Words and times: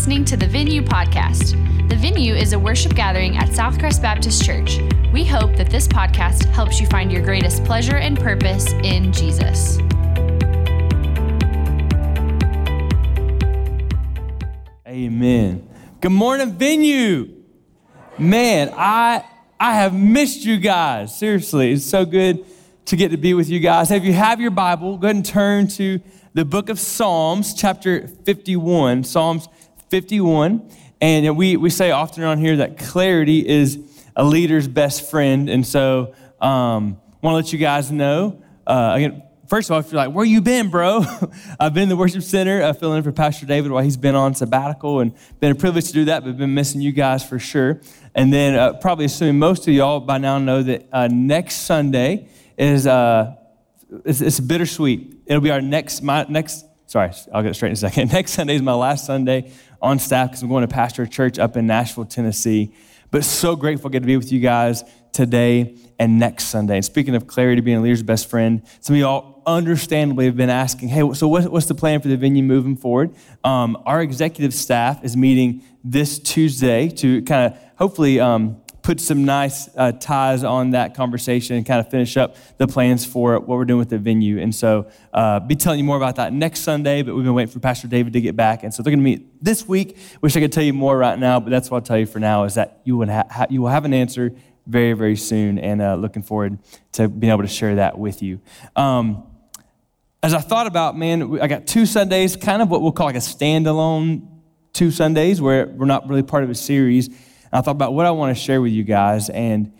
listening 0.00 0.24
to 0.24 0.34
the 0.34 0.46
Venue 0.46 0.80
Podcast. 0.80 1.50
The 1.90 1.94
Venue 1.94 2.32
is 2.32 2.54
a 2.54 2.58
worship 2.58 2.94
gathering 2.94 3.36
at 3.36 3.50
Southcrest 3.50 4.00
Baptist 4.00 4.42
Church. 4.42 4.78
We 5.12 5.26
hope 5.26 5.56
that 5.56 5.68
this 5.68 5.86
podcast 5.86 6.46
helps 6.46 6.80
you 6.80 6.86
find 6.86 7.12
your 7.12 7.22
greatest 7.22 7.66
pleasure 7.66 7.98
and 7.98 8.18
purpose 8.18 8.72
in 8.82 9.12
Jesus. 9.12 9.78
Amen. 14.86 15.68
Good 16.00 16.12
morning, 16.12 16.52
Venue. 16.52 17.28
Man, 18.18 18.72
I 18.74 19.22
I 19.60 19.74
have 19.74 19.92
missed 19.92 20.46
you 20.46 20.56
guys. 20.56 21.14
Seriously, 21.14 21.72
it's 21.72 21.84
so 21.84 22.06
good 22.06 22.46
to 22.86 22.96
get 22.96 23.10
to 23.10 23.18
be 23.18 23.34
with 23.34 23.50
you 23.50 23.60
guys. 23.60 23.90
If 23.90 24.04
you 24.04 24.14
have 24.14 24.40
your 24.40 24.50
Bible, 24.50 24.96
go 24.96 25.08
ahead 25.08 25.16
and 25.16 25.26
turn 25.26 25.68
to 25.68 26.00
the 26.32 26.46
book 26.46 26.70
of 26.70 26.80
Psalms, 26.80 27.52
chapter 27.52 28.08
51. 28.08 29.04
Psalms 29.04 29.46
51. 29.90 30.70
And 31.00 31.36
we, 31.36 31.56
we 31.56 31.70
say 31.70 31.90
often 31.90 32.22
around 32.22 32.38
here 32.38 32.56
that 32.58 32.78
clarity 32.78 33.46
is 33.46 33.78
a 34.16 34.24
leader's 34.24 34.68
best 34.68 35.10
friend. 35.10 35.48
And 35.48 35.66
so 35.66 36.14
um, 36.40 37.00
want 37.22 37.32
to 37.32 37.36
let 37.36 37.52
you 37.52 37.58
guys 37.58 37.90
know. 37.90 38.42
Uh, 38.66 38.92
again, 38.94 39.22
first 39.48 39.68
of 39.68 39.74
all, 39.74 39.80
if 39.80 39.90
you're 39.90 39.96
like, 39.96 40.14
where 40.14 40.24
you 40.24 40.40
been, 40.40 40.70
bro? 40.70 41.04
I've 41.60 41.74
been 41.74 41.84
in 41.84 41.88
the 41.88 41.96
worship 41.96 42.22
center 42.22 42.62
uh, 42.62 42.72
filling 42.72 42.98
in 42.98 43.02
for 43.02 43.12
Pastor 43.12 43.46
David 43.46 43.72
while 43.72 43.82
he's 43.82 43.96
been 43.96 44.14
on 44.14 44.34
sabbatical 44.34 45.00
and 45.00 45.12
been 45.40 45.52
a 45.52 45.54
privilege 45.56 45.88
to 45.88 45.92
do 45.92 46.04
that, 46.06 46.24
but 46.24 46.36
been 46.36 46.54
missing 46.54 46.80
you 46.80 46.92
guys 46.92 47.26
for 47.26 47.38
sure. 47.38 47.80
And 48.14 48.32
then 48.32 48.54
uh, 48.54 48.74
probably 48.74 49.06
assuming 49.06 49.38
most 49.38 49.66
of 49.66 49.74
y'all 49.74 50.00
by 50.00 50.18
now 50.18 50.38
know 50.38 50.62
that 50.62 50.88
uh, 50.92 51.08
next 51.10 51.62
Sunday 51.62 52.28
is 52.56 52.86
uh, 52.86 53.36
it's, 54.04 54.20
it's 54.20 54.38
bittersweet. 54.40 55.22
It'll 55.26 55.40
be 55.40 55.50
our 55.50 55.60
next 55.60 56.02
my 56.02 56.26
next. 56.28 56.66
Sorry, 56.86 57.10
I'll 57.32 57.42
get 57.42 57.54
straight 57.54 57.68
in 57.68 57.74
a 57.74 57.76
second. 57.76 58.12
Next 58.12 58.32
Sunday 58.32 58.56
is 58.56 58.62
my 58.62 58.72
last 58.74 59.06
Sunday 59.06 59.52
on 59.82 59.98
staff 59.98 60.30
because 60.30 60.42
I'm 60.42 60.48
going 60.48 60.66
to 60.66 60.68
pastor 60.68 61.02
a 61.02 61.08
church 61.08 61.38
up 61.38 61.56
in 61.56 61.66
Nashville, 61.66 62.04
Tennessee. 62.04 62.74
But 63.10 63.24
so 63.24 63.56
grateful 63.56 63.90
to 63.90 63.92
get 63.92 64.00
to 64.00 64.06
be 64.06 64.16
with 64.16 64.30
you 64.30 64.40
guys 64.40 64.84
today 65.12 65.76
and 65.98 66.18
next 66.18 66.44
Sunday. 66.44 66.76
And 66.76 66.84
speaking 66.84 67.14
of 67.14 67.26
clarity, 67.26 67.60
being 67.60 67.78
a 67.78 67.80
leader's 67.80 68.02
best 68.02 68.30
friend, 68.30 68.62
some 68.80 68.94
of 68.94 69.00
y'all 69.00 69.42
understandably 69.46 70.26
have 70.26 70.36
been 70.36 70.50
asking, 70.50 70.88
hey, 70.88 71.12
so 71.14 71.26
what's 71.28 71.66
the 71.66 71.74
plan 71.74 72.00
for 72.00 72.08
the 72.08 72.16
venue 72.16 72.42
moving 72.42 72.76
forward? 72.76 73.14
Um, 73.42 73.76
our 73.84 74.00
executive 74.00 74.54
staff 74.54 75.02
is 75.04 75.16
meeting 75.16 75.62
this 75.82 76.18
Tuesday 76.18 76.88
to 76.88 77.22
kind 77.22 77.52
of 77.52 77.60
hopefully 77.76 78.20
um, 78.20 78.59
put 78.82 79.00
some 79.00 79.24
nice 79.24 79.68
uh, 79.76 79.92
ties 79.92 80.44
on 80.44 80.70
that 80.70 80.94
conversation 80.94 81.56
and 81.56 81.66
kind 81.66 81.80
of 81.80 81.90
finish 81.90 82.16
up 82.16 82.36
the 82.58 82.66
plans 82.66 83.04
for 83.04 83.38
what 83.38 83.48
we're 83.48 83.64
doing 83.64 83.78
with 83.78 83.90
the 83.90 83.98
venue. 83.98 84.38
And 84.38 84.54
so, 84.54 84.90
uh, 85.12 85.40
be 85.40 85.56
telling 85.56 85.78
you 85.78 85.84
more 85.84 85.96
about 85.96 86.16
that 86.16 86.32
next 86.32 86.60
Sunday, 86.60 87.02
but 87.02 87.14
we've 87.14 87.24
been 87.24 87.34
waiting 87.34 87.52
for 87.52 87.60
Pastor 87.60 87.88
David 87.88 88.12
to 88.14 88.20
get 88.20 88.36
back. 88.36 88.62
And 88.62 88.72
so, 88.72 88.82
they're 88.82 88.90
going 88.90 89.00
to 89.00 89.04
meet 89.04 89.44
this 89.44 89.66
week. 89.66 89.96
Wish 90.20 90.36
I 90.36 90.40
could 90.40 90.52
tell 90.52 90.62
you 90.62 90.72
more 90.72 90.96
right 90.96 91.18
now, 91.18 91.40
but 91.40 91.50
that's 91.50 91.70
what 91.70 91.78
I'll 91.78 91.86
tell 91.86 91.98
you 91.98 92.06
for 92.06 92.20
now 92.20 92.44
is 92.44 92.54
that 92.54 92.80
you, 92.84 92.96
would 92.96 93.08
ha- 93.08 93.46
you 93.50 93.62
will 93.62 93.68
have 93.68 93.84
an 93.84 93.94
answer 93.94 94.34
very, 94.66 94.92
very 94.92 95.16
soon. 95.16 95.58
And 95.58 95.82
uh, 95.82 95.96
looking 95.96 96.22
forward 96.22 96.58
to 96.92 97.08
being 97.08 97.32
able 97.32 97.42
to 97.42 97.48
share 97.48 97.76
that 97.76 97.98
with 97.98 98.22
you. 98.22 98.40
Um, 98.76 99.24
as 100.22 100.34
I 100.34 100.40
thought 100.40 100.66
about, 100.66 100.98
man, 100.98 101.40
I 101.40 101.46
got 101.46 101.66
two 101.66 101.86
Sundays, 101.86 102.36
kind 102.36 102.60
of 102.60 102.70
what 102.70 102.82
we'll 102.82 102.92
call 102.92 103.06
like 103.06 103.16
a 103.16 103.20
standalone 103.20 104.26
two 104.72 104.90
Sundays 104.90 105.40
where 105.40 105.66
we're 105.66 105.86
not 105.86 106.08
really 106.08 106.22
part 106.22 106.44
of 106.44 106.50
a 106.50 106.54
series. 106.54 107.10
I 107.52 107.60
thought 107.60 107.72
about 107.72 107.94
what 107.94 108.06
I 108.06 108.10
want 108.12 108.36
to 108.36 108.40
share 108.40 108.60
with 108.60 108.72
you 108.72 108.84
guys, 108.84 109.28
and 109.28 109.72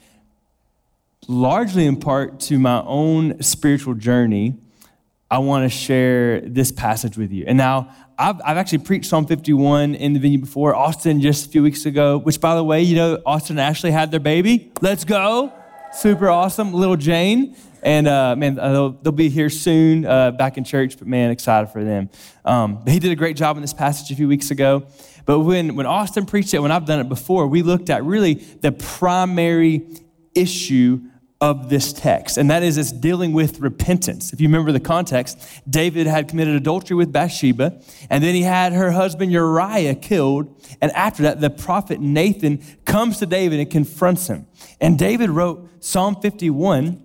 largely 1.28 1.86
in 1.86 1.96
part 2.00 2.40
to 2.40 2.58
my 2.58 2.82
own 2.82 3.42
spiritual 3.42 3.94
journey, 3.94 4.56
I 5.30 5.38
want 5.38 5.70
to 5.70 5.76
share 5.76 6.40
this 6.40 6.72
passage 6.72 7.16
with 7.16 7.30
you. 7.30 7.44
And 7.46 7.56
now, 7.56 7.94
I've, 8.18 8.40
I've 8.44 8.56
actually 8.56 8.78
preached 8.78 9.06
Psalm 9.06 9.26
51 9.26 9.94
in 9.94 10.12
the 10.12 10.18
venue 10.18 10.38
before. 10.38 10.74
Austin 10.74 11.20
just 11.20 11.46
a 11.46 11.48
few 11.48 11.62
weeks 11.62 11.86
ago, 11.86 12.18
which, 12.18 12.40
by 12.40 12.56
the 12.56 12.64
way, 12.64 12.82
you 12.82 12.96
know, 12.96 13.22
Austin 13.24 13.54
and 13.58 13.60
Ashley 13.60 13.92
had 13.92 14.10
their 14.10 14.20
baby. 14.20 14.72
Let's 14.80 15.04
go. 15.04 15.52
Super 15.92 16.28
awesome. 16.28 16.74
Little 16.74 16.96
Jane. 16.96 17.56
And 17.82 18.06
uh, 18.06 18.36
man, 18.36 18.56
they'll, 18.56 18.90
they'll, 18.90 19.12
be 19.12 19.30
here 19.30 19.48
soon 19.48 20.04
uh, 20.04 20.32
back 20.32 20.58
in 20.58 20.64
church, 20.64 20.98
but 20.98 21.06
man, 21.06 21.30
excited 21.30 21.68
for 21.68 21.82
them. 21.82 22.10
Um, 22.44 22.84
he 22.86 22.98
did 22.98 23.10
a 23.10 23.16
great 23.16 23.36
job 23.36 23.56
in 23.56 23.62
this 23.62 23.72
passage 23.72 24.10
a 24.10 24.16
few 24.16 24.28
weeks 24.28 24.50
ago. 24.50 24.84
But 25.30 25.42
when, 25.42 25.76
when 25.76 25.86
Austin 25.86 26.26
preached 26.26 26.54
it, 26.54 26.58
when 26.58 26.72
I've 26.72 26.86
done 26.86 26.98
it 26.98 27.08
before, 27.08 27.46
we 27.46 27.62
looked 27.62 27.88
at 27.88 28.04
really 28.04 28.34
the 28.34 28.72
primary 28.72 29.86
issue 30.34 31.02
of 31.40 31.70
this 31.70 31.92
text, 31.92 32.36
and 32.36 32.50
that 32.50 32.64
is 32.64 32.76
it's 32.76 32.90
dealing 32.90 33.32
with 33.32 33.60
repentance. 33.60 34.32
If 34.32 34.40
you 34.40 34.48
remember 34.48 34.72
the 34.72 34.80
context, 34.80 35.38
David 35.70 36.08
had 36.08 36.26
committed 36.26 36.56
adultery 36.56 36.96
with 36.96 37.12
Bathsheba, 37.12 37.80
and 38.10 38.24
then 38.24 38.34
he 38.34 38.42
had 38.42 38.72
her 38.72 38.90
husband 38.90 39.30
Uriah 39.30 39.94
killed. 39.94 40.60
And 40.82 40.90
after 40.96 41.22
that, 41.22 41.40
the 41.40 41.48
prophet 41.48 42.00
Nathan 42.00 42.60
comes 42.84 43.18
to 43.18 43.26
David 43.26 43.60
and 43.60 43.70
confronts 43.70 44.26
him. 44.26 44.48
And 44.80 44.98
David 44.98 45.30
wrote 45.30 45.68
Psalm 45.78 46.16
51 46.16 47.00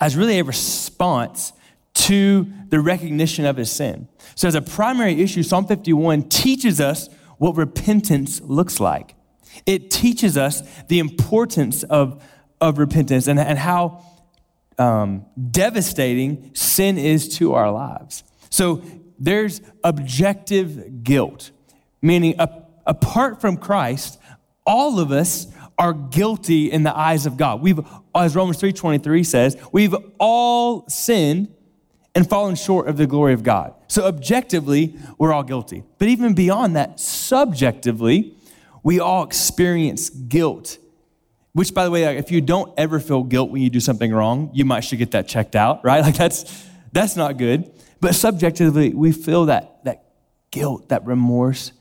as 0.00 0.16
really 0.16 0.40
a 0.40 0.44
response 0.44 1.52
to 1.94 2.48
the 2.70 2.80
recognition 2.80 3.46
of 3.46 3.56
his 3.56 3.70
sin. 3.70 4.08
So, 4.34 4.48
as 4.48 4.56
a 4.56 4.62
primary 4.62 5.22
issue, 5.22 5.44
Psalm 5.44 5.68
51 5.68 6.24
teaches 6.24 6.80
us 6.80 7.08
what 7.44 7.58
repentance 7.58 8.40
looks 8.40 8.80
like. 8.80 9.14
It 9.66 9.90
teaches 9.90 10.38
us 10.38 10.62
the 10.88 10.98
importance 10.98 11.82
of, 11.82 12.24
of 12.58 12.78
repentance 12.78 13.26
and, 13.26 13.38
and 13.38 13.58
how 13.58 14.02
um, 14.78 15.26
devastating 15.50 16.54
sin 16.54 16.96
is 16.96 17.36
to 17.36 17.52
our 17.52 17.70
lives. 17.70 18.24
So 18.48 18.82
there's 19.18 19.60
objective 19.84 21.04
guilt, 21.04 21.50
meaning 22.00 22.34
a, 22.38 22.48
apart 22.86 23.42
from 23.42 23.58
Christ, 23.58 24.18
all 24.64 24.98
of 24.98 25.12
us 25.12 25.46
are 25.78 25.92
guilty 25.92 26.72
in 26.72 26.82
the 26.82 26.96
eyes 26.96 27.26
of 27.26 27.36
God. 27.36 27.60
We've, 27.60 27.80
as 28.14 28.34
Romans 28.34 28.58
3:23 28.58 29.26
says, 29.26 29.58
we've 29.70 29.94
all 30.18 30.88
sinned 30.88 31.53
and 32.14 32.28
fallen 32.28 32.54
short 32.54 32.88
of 32.88 32.96
the 32.96 33.06
glory 33.06 33.32
of 33.32 33.42
God. 33.42 33.74
So, 33.88 34.04
objectively, 34.04 34.96
we're 35.18 35.32
all 35.32 35.42
guilty. 35.42 35.82
But 35.98 36.08
even 36.08 36.34
beyond 36.34 36.76
that, 36.76 37.00
subjectively, 37.00 38.36
we 38.82 39.00
all 39.00 39.24
experience 39.24 40.10
guilt. 40.10 40.78
Which, 41.52 41.72
by 41.72 41.84
the 41.84 41.90
way, 41.90 42.04
if 42.16 42.30
you 42.30 42.40
don't 42.40 42.72
ever 42.76 42.98
feel 43.00 43.22
guilt 43.22 43.50
when 43.50 43.62
you 43.62 43.70
do 43.70 43.80
something 43.80 44.12
wrong, 44.12 44.50
you 44.52 44.64
might 44.64 44.80
should 44.80 44.98
get 44.98 45.12
that 45.12 45.28
checked 45.28 45.56
out, 45.56 45.84
right? 45.84 46.00
Like 46.04 46.16
that's 46.16 46.66
that's 46.92 47.16
not 47.16 47.38
good. 47.38 47.70
But 48.00 48.14
subjectively, 48.14 48.92
we 48.92 49.12
feel 49.12 49.46
that 49.46 49.84
that 49.84 50.04
guilt, 50.50 50.88
that 50.90 51.06
remorse, 51.06 51.72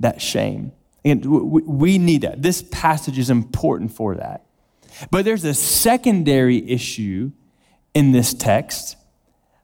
that 0.00 0.20
shame. 0.20 0.72
And 1.04 1.24
we 1.24 1.96
need 1.96 2.22
that. 2.22 2.42
This 2.42 2.62
passage 2.62 3.18
is 3.18 3.30
important 3.30 3.92
for 3.92 4.16
that. 4.16 4.44
But 5.10 5.24
there's 5.24 5.44
a 5.44 5.54
secondary 5.54 6.68
issue 6.68 7.30
in 7.94 8.12
this 8.12 8.34
text 8.34 8.96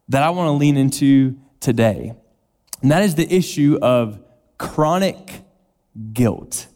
that 0.08 0.22
I 0.22 0.30
want 0.30 0.48
to 0.48 0.52
lean 0.52 0.76
into 0.76 1.36
today. 1.60 2.14
And 2.82 2.90
that 2.90 3.02
is 3.02 3.14
the 3.14 3.32
issue 3.32 3.78
of 3.82 4.20
chronic 4.58 5.42
guilt. 6.12 6.68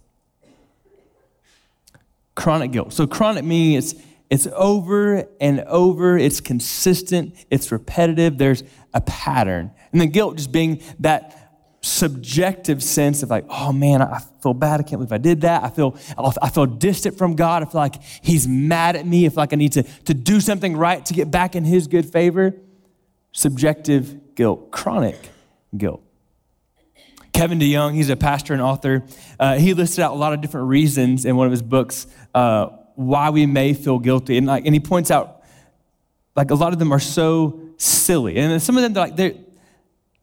Chronic 2.34 2.72
guilt. 2.72 2.92
So, 2.92 3.06
chronic 3.06 3.44
meaning 3.44 3.74
it's, 3.74 3.94
it's 4.30 4.48
over 4.54 5.24
and 5.40 5.60
over, 5.60 6.16
it's 6.16 6.40
consistent, 6.40 7.34
it's 7.50 7.70
repetitive, 7.70 8.38
there's 8.38 8.62
a 8.94 9.00
pattern. 9.00 9.72
And 9.92 10.00
the 10.00 10.06
guilt 10.06 10.36
just 10.36 10.52
being 10.52 10.82
that 11.00 11.36
subjective 11.82 12.82
sense 12.82 13.22
of 13.22 13.30
like, 13.30 13.44
oh 13.48 13.72
man, 13.72 14.02
I 14.02 14.20
feel 14.42 14.54
bad. 14.54 14.80
I 14.80 14.82
can't 14.82 14.98
believe 14.98 15.12
I 15.12 15.18
did 15.18 15.42
that. 15.42 15.64
I 15.64 15.70
feel, 15.70 15.96
I 16.16 16.50
feel 16.50 16.66
distant 16.66 17.16
from 17.16 17.36
God. 17.36 17.62
I 17.62 17.66
feel 17.66 17.80
like 17.80 18.02
He's 18.02 18.46
mad 18.46 18.96
at 18.96 19.06
me. 19.06 19.26
I 19.26 19.28
feel 19.28 19.36
like 19.36 19.52
I 19.52 19.56
need 19.56 19.72
to, 19.72 19.82
to 19.82 20.14
do 20.14 20.40
something 20.40 20.76
right 20.76 21.04
to 21.06 21.14
get 21.14 21.30
back 21.30 21.56
in 21.56 21.64
His 21.64 21.86
good 21.86 22.10
favor 22.10 22.54
subjective 23.32 24.34
guilt, 24.34 24.70
chronic 24.70 25.16
guilt. 25.76 26.02
Kevin 27.32 27.58
DeYoung, 27.58 27.94
he's 27.94 28.10
a 28.10 28.16
pastor 28.16 28.52
and 28.52 28.60
author. 28.60 29.04
Uh, 29.38 29.56
he 29.56 29.72
listed 29.74 30.02
out 30.02 30.12
a 30.12 30.16
lot 30.16 30.32
of 30.32 30.40
different 30.40 30.68
reasons 30.68 31.24
in 31.24 31.36
one 31.36 31.46
of 31.46 31.52
his 31.52 31.62
books 31.62 32.06
uh, 32.34 32.66
why 32.96 33.30
we 33.30 33.46
may 33.46 33.72
feel 33.72 33.98
guilty, 33.98 34.36
and 34.36 34.46
like, 34.46 34.66
and 34.66 34.74
he 34.74 34.80
points 34.80 35.10
out 35.10 35.42
like 36.36 36.50
a 36.50 36.54
lot 36.54 36.72
of 36.72 36.78
them 36.78 36.92
are 36.92 37.00
so 37.00 37.60
silly, 37.76 38.36
and 38.36 38.60
some 38.62 38.76
of 38.76 38.82
them 38.82 38.92
like 38.92 39.16
they 39.16 39.40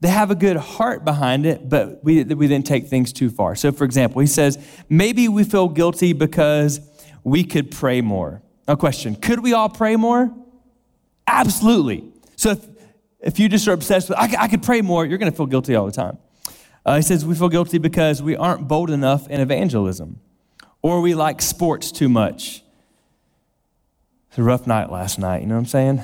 they 0.00 0.08
have 0.08 0.30
a 0.30 0.34
good 0.34 0.56
heart 0.56 1.04
behind 1.04 1.44
it, 1.44 1.68
but 1.68 2.04
we 2.04 2.22
we 2.22 2.46
then 2.46 2.62
take 2.62 2.86
things 2.86 3.12
too 3.12 3.30
far. 3.30 3.56
So, 3.56 3.72
for 3.72 3.84
example, 3.84 4.20
he 4.20 4.26
says 4.26 4.58
maybe 4.88 5.28
we 5.28 5.44
feel 5.44 5.68
guilty 5.68 6.12
because 6.12 6.80
we 7.24 7.42
could 7.42 7.70
pray 7.70 8.00
more. 8.00 8.42
A 8.68 8.76
question: 8.76 9.16
Could 9.16 9.40
we 9.40 9.54
all 9.54 9.68
pray 9.68 9.96
more? 9.96 10.32
Absolutely. 11.26 12.12
So 12.36 12.50
if, 12.50 12.64
if 13.20 13.38
you 13.38 13.48
just 13.48 13.66
are 13.68 13.72
obsessed 13.72 14.08
with, 14.08 14.18
I, 14.18 14.30
I 14.38 14.48
could 14.48 14.62
pray 14.62 14.80
more, 14.80 15.04
you're 15.04 15.18
going 15.18 15.30
to 15.30 15.36
feel 15.36 15.46
guilty 15.46 15.74
all 15.74 15.86
the 15.86 15.92
time. 15.92 16.18
Uh, 16.86 16.96
he 16.96 17.02
says 17.02 17.24
we 17.24 17.34
feel 17.34 17.48
guilty 17.48 17.78
because 17.78 18.22
we 18.22 18.36
aren't 18.36 18.68
bold 18.68 18.90
enough 18.90 19.28
in 19.28 19.40
evangelism, 19.40 20.20
or 20.82 21.00
we 21.00 21.14
like 21.14 21.42
sports 21.42 21.92
too 21.92 22.08
much. 22.08 22.62
It's 24.28 24.38
a 24.38 24.42
rough 24.42 24.66
night 24.66 24.90
last 24.90 25.18
night, 25.18 25.42
you 25.42 25.48
know 25.48 25.54
what 25.54 25.60
I'm 25.60 25.66
saying? 25.66 26.02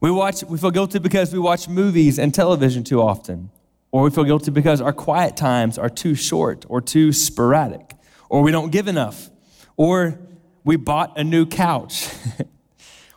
We 0.00 0.10
watch, 0.10 0.42
we 0.44 0.56
feel 0.56 0.70
guilty 0.70 0.98
because 0.98 1.32
we 1.32 1.38
watch 1.38 1.68
movies 1.68 2.18
and 2.18 2.32
television 2.32 2.84
too 2.84 3.02
often. 3.02 3.50
Or 3.92 4.02
we 4.02 4.10
feel 4.10 4.24
guilty 4.24 4.50
because 4.50 4.80
our 4.80 4.92
quiet 4.92 5.36
times 5.36 5.76
are 5.76 5.90
too 5.90 6.14
short 6.14 6.64
or 6.68 6.80
too 6.80 7.12
sporadic, 7.12 7.94
or 8.28 8.40
we 8.42 8.52
don't 8.52 8.70
give 8.70 8.86
enough, 8.86 9.30
or 9.76 10.18
we 10.62 10.76
bought 10.76 11.18
a 11.18 11.24
new 11.24 11.44
couch. 11.44 12.08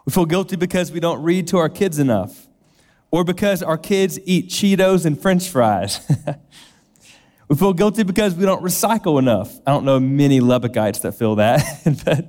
we 0.06 0.12
feel 0.12 0.26
guilty 0.26 0.56
because 0.56 0.92
we 0.92 1.00
don't 1.00 1.24
read 1.24 1.48
to 1.48 1.58
our 1.58 1.70
kids 1.70 2.00
enough, 2.00 2.48
or 3.12 3.24
because 3.24 3.64
our 3.64 3.78
kids 3.78 4.20
eat 4.26 4.50
Cheetos 4.50 5.06
and 5.06 5.20
french 5.20 5.50
fries. 5.50 6.00
we 7.48 7.56
feel 7.56 7.74
guilty 7.74 8.04
because 8.04 8.36
we 8.36 8.46
don't 8.46 8.62
recycle 8.62 9.18
enough. 9.18 9.60
I 9.66 9.72
don't 9.72 9.86
know 9.86 10.00
many 10.00 10.40
Lubbockites 10.42 11.02
that 11.02 11.14
feel 11.14 11.36
that, 11.36 11.64
but 12.06 12.26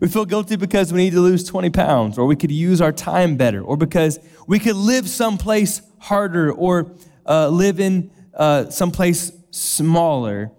we 0.00 0.08
feel 0.08 0.24
guilty 0.24 0.56
because 0.56 0.92
we 0.92 1.04
need 1.04 1.12
to 1.12 1.20
lose 1.20 1.44
20 1.44 1.70
pounds, 1.70 2.18
or 2.18 2.26
we 2.26 2.34
could 2.34 2.50
use 2.50 2.80
our 2.80 2.92
time 2.92 3.36
better, 3.36 3.62
or 3.62 3.76
because 3.76 4.18
we 4.48 4.58
could 4.58 4.76
live 4.76 5.08
someplace 5.08 5.82
harder, 5.98 6.50
or 6.52 6.90
uh, 7.26 7.48
live 7.48 7.78
in 7.78 8.10
uh, 8.34 8.68
someplace 8.70 9.30
smaller. 9.50 10.50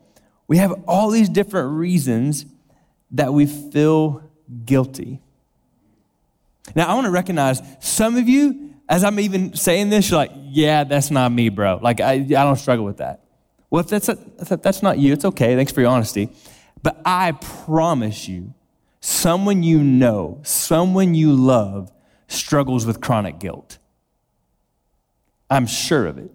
We 0.47 0.57
have 0.57 0.73
all 0.87 1.09
these 1.09 1.27
different 1.27 1.71
reasons 1.77 2.45
that 3.11 3.33
we 3.33 3.45
feel 3.45 4.29
guilty. 4.63 5.21
Now, 6.75 6.87
I 6.87 6.93
want 6.93 7.05
to 7.05 7.11
recognize 7.11 7.61
some 7.79 8.17
of 8.17 8.27
you, 8.27 8.73
as 8.87 9.03
I'm 9.03 9.19
even 9.19 9.53
saying 9.55 9.89
this, 9.89 10.09
you're 10.09 10.17
like, 10.17 10.31
yeah, 10.35 10.83
that's 10.83 11.11
not 11.11 11.31
me, 11.31 11.49
bro. 11.49 11.79
Like, 11.81 11.99
I, 11.99 12.13
I 12.13 12.23
don't 12.23 12.57
struggle 12.57 12.85
with 12.85 12.97
that. 12.97 13.23
Well, 13.69 13.81
if 13.81 13.87
that's, 13.87 14.09
a, 14.09 14.17
if 14.39 14.49
that's 14.61 14.83
not 14.83 14.97
you, 14.97 15.13
it's 15.13 15.25
okay. 15.25 15.55
Thanks 15.55 15.71
for 15.71 15.81
your 15.81 15.89
honesty. 15.89 16.29
But 16.83 17.01
I 17.05 17.31
promise 17.31 18.27
you, 18.27 18.53
someone 18.99 19.63
you 19.63 19.81
know, 19.81 20.39
someone 20.43 21.15
you 21.15 21.33
love, 21.33 21.91
struggles 22.27 22.85
with 22.85 23.01
chronic 23.01 23.39
guilt. 23.39 23.77
I'm 25.49 25.67
sure 25.67 26.05
of 26.07 26.17
it. 26.17 26.31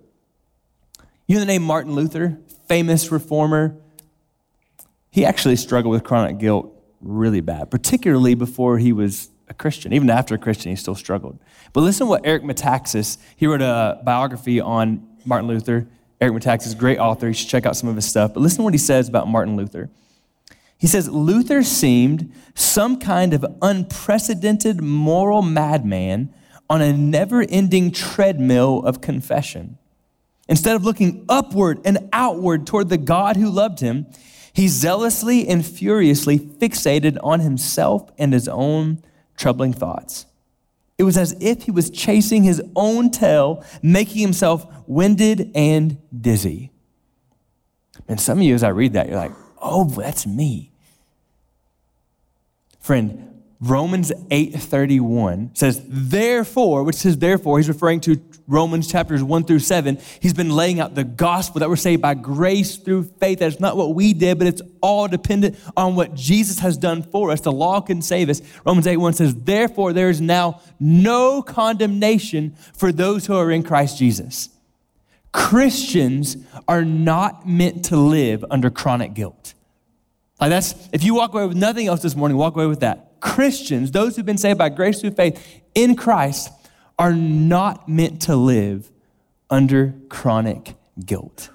You 1.27 1.37
know 1.37 1.41
the 1.41 1.47
name 1.47 1.63
Martin 1.63 1.95
Luther, 1.95 2.39
famous 2.69 3.11
reformer? 3.11 3.77
He 5.11 5.25
actually 5.25 5.57
struggled 5.57 5.93
with 5.93 6.05
chronic 6.05 6.39
guilt 6.39 6.73
really 7.01 7.41
bad, 7.41 7.71
particularly 7.71 8.35
before 8.35 8.79
he 8.79 8.93
was 8.93 9.31
a 9.49 9.55
Christian. 9.55 9.93
Even 9.93 10.11
after 10.11 10.35
a 10.35 10.39
Christian, 10.39 10.71
he 10.71 10.77
still 10.77 10.95
struggled. 10.95 11.39
But 11.73 11.83
listen 11.83 12.09
what 12.09 12.23
Eric 12.25 12.43
Metaxas, 12.43 13.19
he 13.37 13.47
wrote 13.47 13.63
a 13.63 14.01
biography 14.05 14.61
on 14.61 15.07
Martin 15.25 15.49
Luther. 15.49 15.87
Eric 16.21 16.35
Metaxas, 16.35 16.77
great 16.77 16.99
author. 16.99 17.29
You 17.29 17.35
should 17.35 17.49
check 17.49 17.67
out 17.67 17.77
some 17.77 17.89
of 17.89 17.97
his 17.97 18.07
stuff. 18.07 18.35
But 18.35 18.41
listen 18.41 18.59
to 18.59 18.63
what 18.63 18.75
he 18.75 18.79
says 18.79 19.09
about 19.09 19.29
Martin 19.29 19.57
Luther. 19.57 19.91
He 20.79 20.87
says, 20.87 21.09
Luther 21.09 21.63
seemed 21.63 22.33
some 22.55 22.99
kind 22.99 23.33
of 23.33 23.45
unprecedented 23.63 24.83
moral 24.83 25.43
madman 25.43 26.33
on 26.69 26.83
a 26.83 26.93
never 26.93 27.43
ending 27.43 27.93
treadmill 27.93 28.83
of 28.85 29.01
confession. 29.01 29.79
Instead 30.49 30.77
of 30.77 30.85
looking 30.85 31.25
upward 31.29 31.81
and 31.85 32.09
outward 32.13 32.67
toward 32.67 32.89
the 32.89 32.99
God 32.99 33.37
who 33.37 33.51
loved 33.51 33.81
him, 33.81 34.07
he 34.53 34.69
zealously 34.69 35.47
and 35.47 35.65
furiously 35.65 36.39
fixated 36.39 37.19
on 37.23 37.41
himself 37.41 38.11
and 38.19 38.33
his 38.33 38.49
own 38.49 39.03
troubling 39.37 39.73
thoughts. 39.73 40.27
It 40.99 41.03
was 41.03 41.17
as 41.17 41.37
if 41.41 41.65
he 41.65 41.71
was 41.71 41.91
chasing 41.91 42.43
his 42.43 42.63
own 42.75 43.11
tail, 43.11 43.65
making 43.83 44.23
himself 44.23 44.67
winded 44.87 45.51
and 45.55 45.99
dizzy. 46.19 46.71
And 48.09 48.21
some 48.21 48.39
of 48.39 48.45
you, 48.45 48.55
as 48.55 48.63
I 48.63 48.69
read 48.69 48.95
that, 48.95 49.09
you're 49.09 49.19
like, 49.19 49.33
oh, 49.61 49.85
that's 49.85 50.27
me. 50.27 50.73
Friend, 52.81 53.43
Romans 53.61 54.13
8:31 54.31 55.57
says, 55.57 55.83
therefore, 55.87 56.85
which 56.85 56.97
says 56.97 57.19
therefore, 57.19 57.59
he's 57.59 57.69
referring 57.69 58.01
to 58.01 58.17
Romans 58.49 58.87
chapters 58.91 59.23
1 59.23 59.45
through 59.45 59.59
7. 59.59 59.99
He's 60.21 60.35
been 60.35 60.51
laying 60.51 60.79
out 60.79 60.95
the 60.95 61.05
gospel 61.05 61.61
that 61.61 61.69
we're 61.69 61.77
saved 61.77 62.03
by 62.03 62.15
grace 62.15 62.77
through 62.77 63.05
faith. 63.19 63.41
That's 63.41 63.59
not 63.59 63.77
what 63.77 63.95
we 63.95 64.13
did, 64.13 64.39
but 64.39 64.47
it's 64.47 64.63
all 64.81 65.09
dependent 65.09 65.59
on 65.77 65.97
what 65.97 66.15
Jesus 66.15 66.61
has 66.61 66.77
done 66.77 67.03
for 67.03 67.31
us. 67.31 67.41
The 67.41 67.53
law 67.53 67.81
can 67.81 68.03
save 68.03 68.29
us. 68.29 68.41
Romans 68.65 68.87
8 68.87 68.99
1 68.99 69.13
says, 69.15 69.35
Therefore, 69.35 69.93
there 69.93 70.11
is 70.11 70.21
now 70.21 70.61
no 70.79 71.43
condemnation 71.43 72.55
for 72.73 72.93
those 72.93 73.27
who 73.27 73.35
are 73.35 73.51
in 73.51 73.63
Christ 73.65 73.99
Jesus. 73.99 74.51
Christians 75.33 76.37
are 76.69 76.85
not 76.85 77.47
meant 77.47 77.87
to 77.87 77.97
live 77.97 78.45
under 78.51 78.71
chronic 78.71 79.13
guilt. 79.13 79.55
Like 80.41 80.51
that's, 80.51 80.75
if 80.93 81.03
you 81.03 81.15
walk 81.15 81.35
away 81.35 81.47
with 81.47 81.57
nothing 81.57 81.89
else 81.89 82.01
this 82.01 82.15
morning, 82.15 82.37
walk 82.37 82.55
away 82.55 82.67
with 82.67 82.81
that. 82.81 83.21
Christians, 83.21 83.91
those 83.91 84.17
who've 84.17 84.27
been 84.27 84.39
saved 84.39 84.59
by 84.59 84.69
grace 84.69 85.01
through 85.01 85.13
faith 85.13 85.63
in 85.75 85.97
Christ, 85.97 86.51
are 86.99 87.13
not 87.13 87.89
meant 87.89 88.23
to 88.23 88.37
live 88.37 88.91
under 89.51 89.95
chronic 90.09 90.75
guilt. 91.05 91.51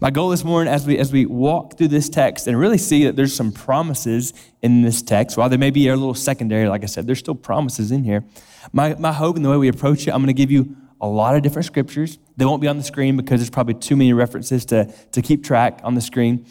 My 0.00 0.10
goal 0.10 0.30
this 0.30 0.44
morning, 0.44 0.72
as 0.72 0.86
we, 0.86 0.98
as 0.98 1.12
we 1.12 1.26
walk 1.26 1.76
through 1.76 1.88
this 1.88 2.08
text 2.08 2.46
and 2.46 2.58
really 2.58 2.78
see 2.78 3.04
that 3.04 3.16
there's 3.16 3.34
some 3.34 3.52
promises 3.52 4.32
in 4.62 4.80
this 4.80 5.02
text, 5.02 5.36
while 5.36 5.50
they 5.50 5.58
may 5.58 5.70
be 5.70 5.88
a 5.88 5.96
little 5.96 6.14
secondary, 6.14 6.66
like 6.68 6.82
I 6.82 6.86
said, 6.86 7.06
there's 7.06 7.18
still 7.18 7.34
promises 7.34 7.92
in 7.92 8.02
here. 8.02 8.24
My, 8.72 8.94
my 8.94 9.12
hope 9.12 9.36
in 9.36 9.42
the 9.42 9.50
way 9.50 9.58
we 9.58 9.68
approach 9.68 10.08
it, 10.08 10.12
I'm 10.12 10.22
going 10.22 10.28
to 10.28 10.32
give 10.32 10.50
you 10.50 10.74
a 11.02 11.06
lot 11.06 11.36
of 11.36 11.42
different 11.42 11.66
scriptures. 11.66 12.18
They 12.38 12.46
won't 12.46 12.62
be 12.62 12.68
on 12.68 12.78
the 12.78 12.82
screen 12.82 13.18
because 13.18 13.40
there's 13.40 13.50
probably 13.50 13.74
too 13.74 13.94
many 13.94 14.14
references 14.14 14.64
to, 14.66 14.86
to 15.12 15.20
keep 15.20 15.44
track 15.44 15.80
on 15.84 15.94
the 15.94 16.00
screen. 16.00 16.46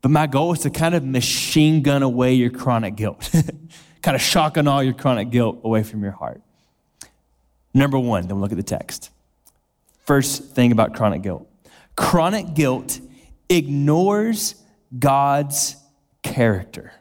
But 0.00 0.10
my 0.10 0.26
goal 0.26 0.54
is 0.54 0.60
to 0.60 0.70
kind 0.70 0.94
of 0.94 1.04
machine 1.04 1.82
gun 1.82 2.02
away 2.02 2.32
your 2.32 2.48
chronic 2.48 2.96
guilt, 2.96 3.30
kind 4.02 4.14
of 4.14 4.22
shotgun 4.22 4.66
all 4.66 4.82
your 4.82 4.94
chronic 4.94 5.28
guilt 5.28 5.60
away 5.64 5.82
from 5.82 6.02
your 6.02 6.12
heart. 6.12 6.40
Number 7.72 7.98
one, 7.98 8.26
then 8.26 8.36
we'll 8.36 8.42
look 8.42 8.52
at 8.52 8.56
the 8.56 8.62
text. 8.62 9.10
First 10.04 10.54
thing 10.54 10.72
about 10.72 10.94
chronic 10.94 11.22
guilt 11.22 11.46
chronic 11.96 12.54
guilt 12.54 12.98
ignores 13.50 14.54
God's 14.98 15.76
character. 16.22 16.92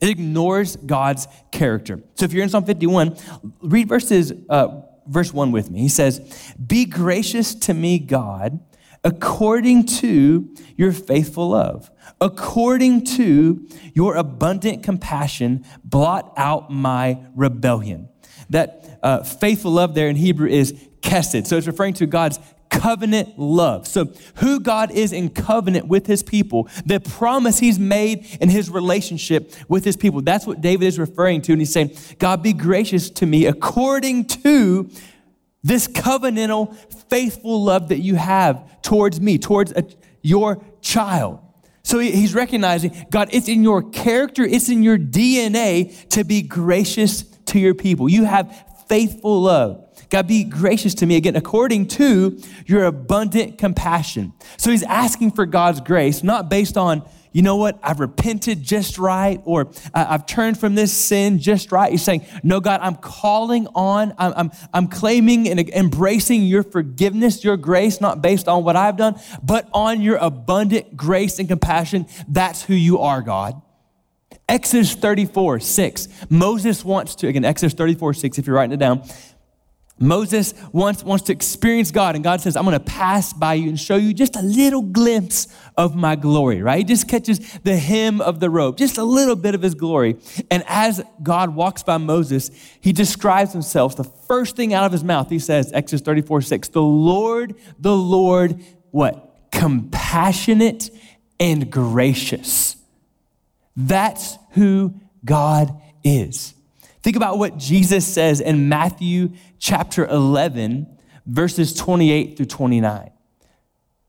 It 0.00 0.08
ignores 0.08 0.76
God's 0.76 1.28
character. 1.52 2.00
So 2.14 2.24
if 2.24 2.32
you're 2.32 2.42
in 2.42 2.48
Psalm 2.48 2.64
51, 2.64 3.16
read 3.60 3.88
verses, 3.88 4.32
uh, 4.48 4.80
verse 5.06 5.32
1 5.32 5.52
with 5.52 5.70
me. 5.70 5.80
He 5.80 5.88
says, 5.88 6.54
Be 6.66 6.86
gracious 6.86 7.54
to 7.54 7.74
me, 7.74 7.98
God 7.98 8.60
according 9.04 9.84
to 9.84 10.48
your 10.76 10.90
faithful 10.90 11.50
love, 11.50 11.90
according 12.20 13.04
to 13.04 13.68
your 13.92 14.16
abundant 14.16 14.82
compassion, 14.82 15.64
blot 15.84 16.32
out 16.36 16.70
my 16.70 17.18
rebellion. 17.36 18.08
That 18.50 18.98
uh, 19.02 19.22
faithful 19.22 19.72
love 19.72 19.94
there 19.94 20.08
in 20.08 20.16
Hebrew 20.16 20.48
is 20.48 20.72
kesed. 21.00 21.46
So 21.46 21.56
it's 21.56 21.66
referring 21.66 21.94
to 21.94 22.06
God's 22.06 22.38
covenant 22.70 23.38
love. 23.38 23.86
So, 23.86 24.12
who 24.36 24.60
God 24.60 24.90
is 24.90 25.12
in 25.12 25.30
covenant 25.30 25.86
with 25.86 26.06
his 26.06 26.22
people, 26.22 26.68
the 26.84 27.00
promise 27.00 27.58
he's 27.58 27.78
made 27.78 28.26
in 28.40 28.48
his 28.48 28.68
relationship 28.68 29.54
with 29.68 29.84
his 29.84 29.96
people. 29.96 30.20
That's 30.22 30.46
what 30.46 30.60
David 30.60 30.86
is 30.86 30.98
referring 30.98 31.42
to. 31.42 31.52
And 31.52 31.60
he's 31.60 31.72
saying, 31.72 31.96
God, 32.18 32.42
be 32.42 32.52
gracious 32.52 33.10
to 33.10 33.26
me 33.26 33.46
according 33.46 34.26
to 34.26 34.90
this 35.62 35.88
covenantal, 35.88 36.74
faithful 37.08 37.62
love 37.64 37.88
that 37.88 38.00
you 38.00 38.16
have 38.16 38.82
towards 38.82 39.20
me, 39.20 39.38
towards 39.38 39.72
a, 39.72 39.84
your 40.20 40.62
child. 40.80 41.40
So 41.82 41.98
he's 41.98 42.34
recognizing, 42.34 43.06
God, 43.10 43.28
it's 43.32 43.48
in 43.48 43.62
your 43.62 43.82
character, 43.82 44.42
it's 44.42 44.70
in 44.70 44.82
your 44.82 44.96
DNA 44.96 46.08
to 46.08 46.24
be 46.24 46.40
gracious 46.40 47.24
to 47.54 47.60
your 47.60 47.74
people. 47.74 48.08
You 48.08 48.24
have 48.24 48.52
faithful 48.88 49.42
love. 49.42 49.80
God, 50.10 50.26
be 50.26 50.42
gracious 50.42 50.92
to 50.96 51.06
me 51.06 51.14
again, 51.16 51.36
according 51.36 51.86
to 51.88 52.40
your 52.66 52.84
abundant 52.84 53.58
compassion. 53.58 54.32
So 54.56 54.72
he's 54.72 54.82
asking 54.82 55.30
for 55.32 55.46
God's 55.46 55.80
grace, 55.80 56.24
not 56.24 56.50
based 56.50 56.76
on 56.76 57.08
you 57.30 57.42
know 57.42 57.56
what, 57.56 57.80
I've 57.82 57.98
repented 57.98 58.62
just 58.62 58.96
right, 58.96 59.40
or 59.44 59.72
uh, 59.92 60.06
I've 60.08 60.24
turned 60.24 60.56
from 60.56 60.76
this 60.76 60.92
sin 60.92 61.40
just 61.40 61.72
right. 61.72 61.90
He's 61.90 62.04
saying, 62.04 62.24
No, 62.44 62.60
God, 62.60 62.78
I'm 62.80 62.94
calling 62.94 63.66
on, 63.74 64.14
I'm, 64.18 64.32
I'm, 64.36 64.50
I'm 64.72 64.86
claiming 64.86 65.48
and 65.48 65.58
embracing 65.70 66.42
your 66.42 66.62
forgiveness, 66.62 67.42
your 67.42 67.56
grace, 67.56 68.00
not 68.00 68.22
based 68.22 68.46
on 68.46 68.62
what 68.62 68.76
I've 68.76 68.96
done, 68.96 69.18
but 69.42 69.68
on 69.72 70.00
your 70.00 70.16
abundant 70.18 70.96
grace 70.96 71.40
and 71.40 71.48
compassion. 71.48 72.06
That's 72.28 72.62
who 72.62 72.74
you 72.74 73.00
are, 73.00 73.20
God. 73.20 73.60
Exodus 74.48 74.94
34, 74.94 75.60
6. 75.60 76.08
Moses 76.28 76.84
wants 76.84 77.14
to, 77.16 77.28
again, 77.28 77.44
Exodus 77.44 77.74
34, 77.74 78.14
6, 78.14 78.38
if 78.38 78.46
you're 78.46 78.56
writing 78.56 78.72
it 78.72 78.78
down. 78.78 79.02
Moses 79.98 80.54
wants, 80.72 81.04
wants 81.04 81.24
to 81.26 81.32
experience 81.32 81.92
God, 81.92 82.16
and 82.16 82.24
God 82.24 82.40
says, 82.40 82.56
I'm 82.56 82.64
going 82.64 82.76
to 82.76 82.84
pass 82.84 83.32
by 83.32 83.54
you 83.54 83.68
and 83.68 83.78
show 83.78 83.94
you 83.94 84.12
just 84.12 84.34
a 84.34 84.42
little 84.42 84.82
glimpse 84.82 85.46
of 85.76 85.94
my 85.94 86.16
glory, 86.16 86.62
right? 86.62 86.78
He 86.78 86.84
just 86.84 87.08
catches 87.08 87.38
the 87.60 87.76
hem 87.76 88.20
of 88.20 88.40
the 88.40 88.50
robe, 88.50 88.76
just 88.76 88.98
a 88.98 89.04
little 89.04 89.36
bit 89.36 89.54
of 89.54 89.62
his 89.62 89.74
glory. 89.74 90.16
And 90.50 90.64
as 90.66 91.02
God 91.22 91.54
walks 91.54 91.84
by 91.84 91.98
Moses, 91.98 92.50
he 92.80 92.92
describes 92.92 93.52
himself. 93.52 93.96
The 93.96 94.04
first 94.04 94.56
thing 94.56 94.74
out 94.74 94.84
of 94.84 94.90
his 94.90 95.04
mouth, 95.04 95.30
he 95.30 95.38
says, 95.38 95.72
Exodus 95.72 96.04
34 96.04 96.42
6, 96.42 96.68
the 96.68 96.82
Lord, 96.82 97.54
the 97.78 97.96
Lord, 97.96 98.60
what? 98.90 99.48
Compassionate 99.52 100.90
and 101.38 101.70
gracious. 101.70 102.76
That's 103.76 104.38
who 104.52 104.94
God 105.24 105.80
is. 106.02 106.54
Think 107.02 107.16
about 107.16 107.38
what 107.38 107.58
Jesus 107.58 108.06
says 108.06 108.40
in 108.40 108.68
Matthew 108.68 109.32
chapter 109.58 110.06
11, 110.06 110.86
verses 111.26 111.74
28 111.74 112.36
through 112.36 112.46
29. 112.46 113.10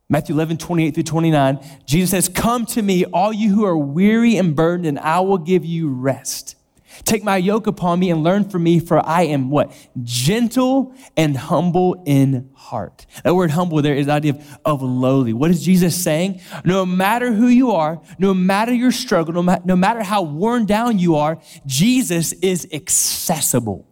Matthew 0.07 0.35
11, 0.35 0.57
28 0.57 0.93
through 0.93 1.03
29, 1.03 1.59
Jesus 1.85 2.11
says, 2.11 2.29
Come 2.29 2.65
to 2.67 2.81
me, 2.81 3.05
all 3.05 3.33
you 3.33 3.53
who 3.53 3.65
are 3.65 3.77
weary 3.77 4.37
and 4.37 4.55
burdened, 4.55 4.85
and 4.85 4.99
I 4.99 5.19
will 5.21 5.39
give 5.39 5.65
you 5.65 5.89
rest. 5.89 6.54
Take 7.03 7.23
my 7.23 7.37
yoke 7.37 7.67
upon 7.67 7.99
me 7.99 8.09
and 8.09 8.23
learn 8.23 8.49
from 8.49 8.63
me, 8.63 8.79
for 8.79 9.05
I 9.05 9.23
am 9.23 9.49
what? 9.49 9.71
Gentle 10.03 10.95
and 11.17 11.35
humble 11.35 12.01
in 12.05 12.49
heart. 12.53 13.05
That 13.23 13.35
word 13.35 13.51
humble 13.51 13.81
there 13.81 13.95
is 13.95 14.05
the 14.07 14.13
idea 14.13 14.33
of, 14.33 14.59
of 14.65 14.81
lowly. 14.81 15.33
What 15.33 15.51
is 15.51 15.63
Jesus 15.63 16.01
saying? 16.01 16.41
No 16.63 16.85
matter 16.85 17.31
who 17.31 17.47
you 17.47 17.71
are, 17.71 18.01
no 18.17 18.33
matter 18.33 18.73
your 18.73 18.91
struggle, 18.91 19.33
no, 19.33 19.43
ma- 19.43 19.59
no 19.65 19.75
matter 19.75 20.03
how 20.03 20.21
worn 20.21 20.65
down 20.65 20.99
you 20.99 21.15
are, 21.15 21.39
Jesus 21.65 22.33
is 22.33 22.67
accessible. 22.71 23.87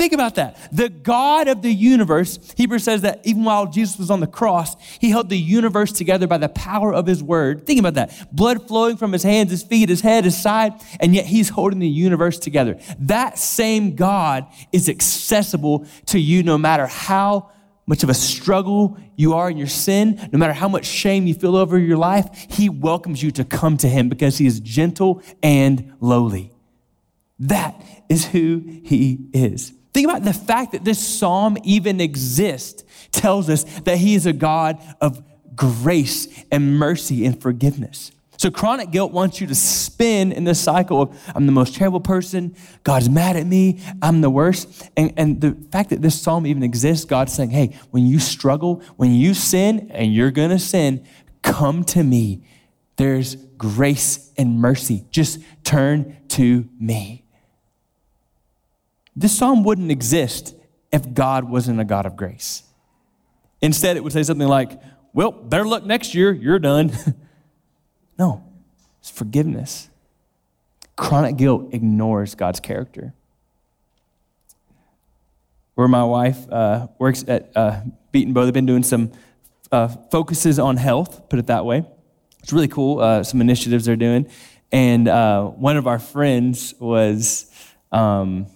Think 0.00 0.14
about 0.14 0.36
that. 0.36 0.56
The 0.72 0.88
God 0.88 1.46
of 1.46 1.60
the 1.60 1.70
universe, 1.70 2.38
Hebrews 2.56 2.84
says 2.84 3.02
that 3.02 3.20
even 3.24 3.44
while 3.44 3.66
Jesus 3.66 3.98
was 3.98 4.10
on 4.10 4.20
the 4.20 4.26
cross, 4.26 4.74
he 4.98 5.10
held 5.10 5.28
the 5.28 5.36
universe 5.36 5.92
together 5.92 6.26
by 6.26 6.38
the 6.38 6.48
power 6.48 6.90
of 6.94 7.06
his 7.06 7.22
word. 7.22 7.66
Think 7.66 7.78
about 7.78 7.92
that. 7.96 8.34
Blood 8.34 8.66
flowing 8.66 8.96
from 8.96 9.12
his 9.12 9.22
hands, 9.22 9.50
his 9.50 9.62
feet, 9.62 9.90
his 9.90 10.00
head, 10.00 10.24
his 10.24 10.40
side, 10.40 10.72
and 11.00 11.14
yet 11.14 11.26
he's 11.26 11.50
holding 11.50 11.80
the 11.80 11.86
universe 11.86 12.38
together. 12.38 12.78
That 12.98 13.38
same 13.38 13.94
God 13.94 14.46
is 14.72 14.88
accessible 14.88 15.86
to 16.06 16.18
you 16.18 16.42
no 16.44 16.56
matter 16.56 16.86
how 16.86 17.50
much 17.84 18.02
of 18.02 18.08
a 18.08 18.14
struggle 18.14 18.96
you 19.16 19.34
are 19.34 19.50
in 19.50 19.58
your 19.58 19.66
sin, 19.66 20.18
no 20.32 20.38
matter 20.38 20.54
how 20.54 20.68
much 20.68 20.86
shame 20.86 21.26
you 21.26 21.34
feel 21.34 21.56
over 21.56 21.78
your 21.78 21.98
life, 21.98 22.46
he 22.48 22.70
welcomes 22.70 23.22
you 23.22 23.30
to 23.32 23.44
come 23.44 23.76
to 23.76 23.86
him 23.86 24.08
because 24.08 24.38
he 24.38 24.46
is 24.46 24.60
gentle 24.60 25.22
and 25.42 25.92
lowly. 26.00 26.52
That 27.38 27.78
is 28.08 28.24
who 28.24 28.64
he 28.82 29.28
is. 29.34 29.74
Think 29.92 30.08
about 30.08 30.22
the 30.24 30.32
fact 30.32 30.72
that 30.72 30.84
this 30.84 30.98
psalm 30.98 31.58
even 31.64 32.00
exists 32.00 32.84
tells 33.10 33.48
us 33.50 33.64
that 33.80 33.98
he 33.98 34.14
is 34.14 34.26
a 34.26 34.32
God 34.32 34.78
of 35.00 35.22
grace 35.54 36.28
and 36.50 36.78
mercy 36.78 37.24
and 37.26 37.40
forgiveness. 37.40 38.12
So 38.40 38.50
chronic 38.50 38.90
guilt 38.90 39.12
wants 39.12 39.38
you 39.38 39.46
to 39.48 39.54
spin 39.54 40.32
in 40.32 40.44
this 40.44 40.58
cycle 40.58 41.02
of 41.02 41.32
I'm 41.34 41.44
the 41.44 41.52
most 41.52 41.74
terrible 41.74 42.00
person, 42.00 42.56
God's 42.84 43.10
mad 43.10 43.36
at 43.36 43.46
me, 43.46 43.82
I'm 44.00 44.22
the 44.22 44.30
worst. 44.30 44.88
And, 44.96 45.12
and 45.18 45.40
the 45.42 45.52
fact 45.70 45.90
that 45.90 46.00
this 46.00 46.18
psalm 46.18 46.46
even 46.46 46.62
exists, 46.62 47.04
God's 47.04 47.34
saying, 47.34 47.50
hey, 47.50 47.76
when 47.90 48.06
you 48.06 48.18
struggle, 48.18 48.82
when 48.96 49.12
you 49.12 49.34
sin, 49.34 49.90
and 49.92 50.14
you're 50.14 50.30
gonna 50.30 50.58
sin, 50.58 51.06
come 51.42 51.84
to 51.84 52.02
me. 52.02 52.42
There's 52.96 53.34
grace 53.34 54.32
and 54.38 54.58
mercy. 54.58 55.04
Just 55.10 55.40
turn 55.62 56.16
to 56.28 56.66
me. 56.78 57.24
This 59.20 59.36
psalm 59.36 59.64
wouldn't 59.64 59.90
exist 59.90 60.54
if 60.90 61.12
God 61.12 61.44
wasn't 61.44 61.78
a 61.78 61.84
God 61.84 62.06
of 62.06 62.16
grace. 62.16 62.62
Instead, 63.60 63.98
it 63.98 64.02
would 64.02 64.14
say 64.14 64.22
something 64.22 64.48
like, 64.48 64.80
Well, 65.12 65.30
better 65.30 65.66
luck 65.66 65.84
next 65.84 66.14
year, 66.14 66.32
you're 66.32 66.58
done. 66.58 66.90
no, 68.18 68.42
it's 68.98 69.10
forgiveness. 69.10 69.90
Chronic 70.96 71.36
guilt 71.36 71.68
ignores 71.72 72.34
God's 72.34 72.60
character. 72.60 73.12
Where 75.74 75.86
my 75.86 76.04
wife 76.04 76.50
uh, 76.50 76.86
works 76.98 77.22
at 77.28 77.54
uh, 77.54 77.82
Beaton 78.12 78.32
Bow, 78.32 78.46
they've 78.46 78.54
been 78.54 78.64
doing 78.64 78.82
some 78.82 79.12
uh, 79.70 79.88
focuses 80.10 80.58
on 80.58 80.78
health, 80.78 81.28
put 81.28 81.38
it 81.38 81.48
that 81.48 81.66
way. 81.66 81.84
It's 82.42 82.54
really 82.54 82.68
cool, 82.68 83.00
uh, 83.00 83.22
some 83.22 83.42
initiatives 83.42 83.84
they're 83.84 83.96
doing. 83.96 84.30
And 84.72 85.08
uh, 85.08 85.44
one 85.44 85.76
of 85.76 85.86
our 85.86 85.98
friends 85.98 86.72
was. 86.80 87.52
Um, 87.92 88.46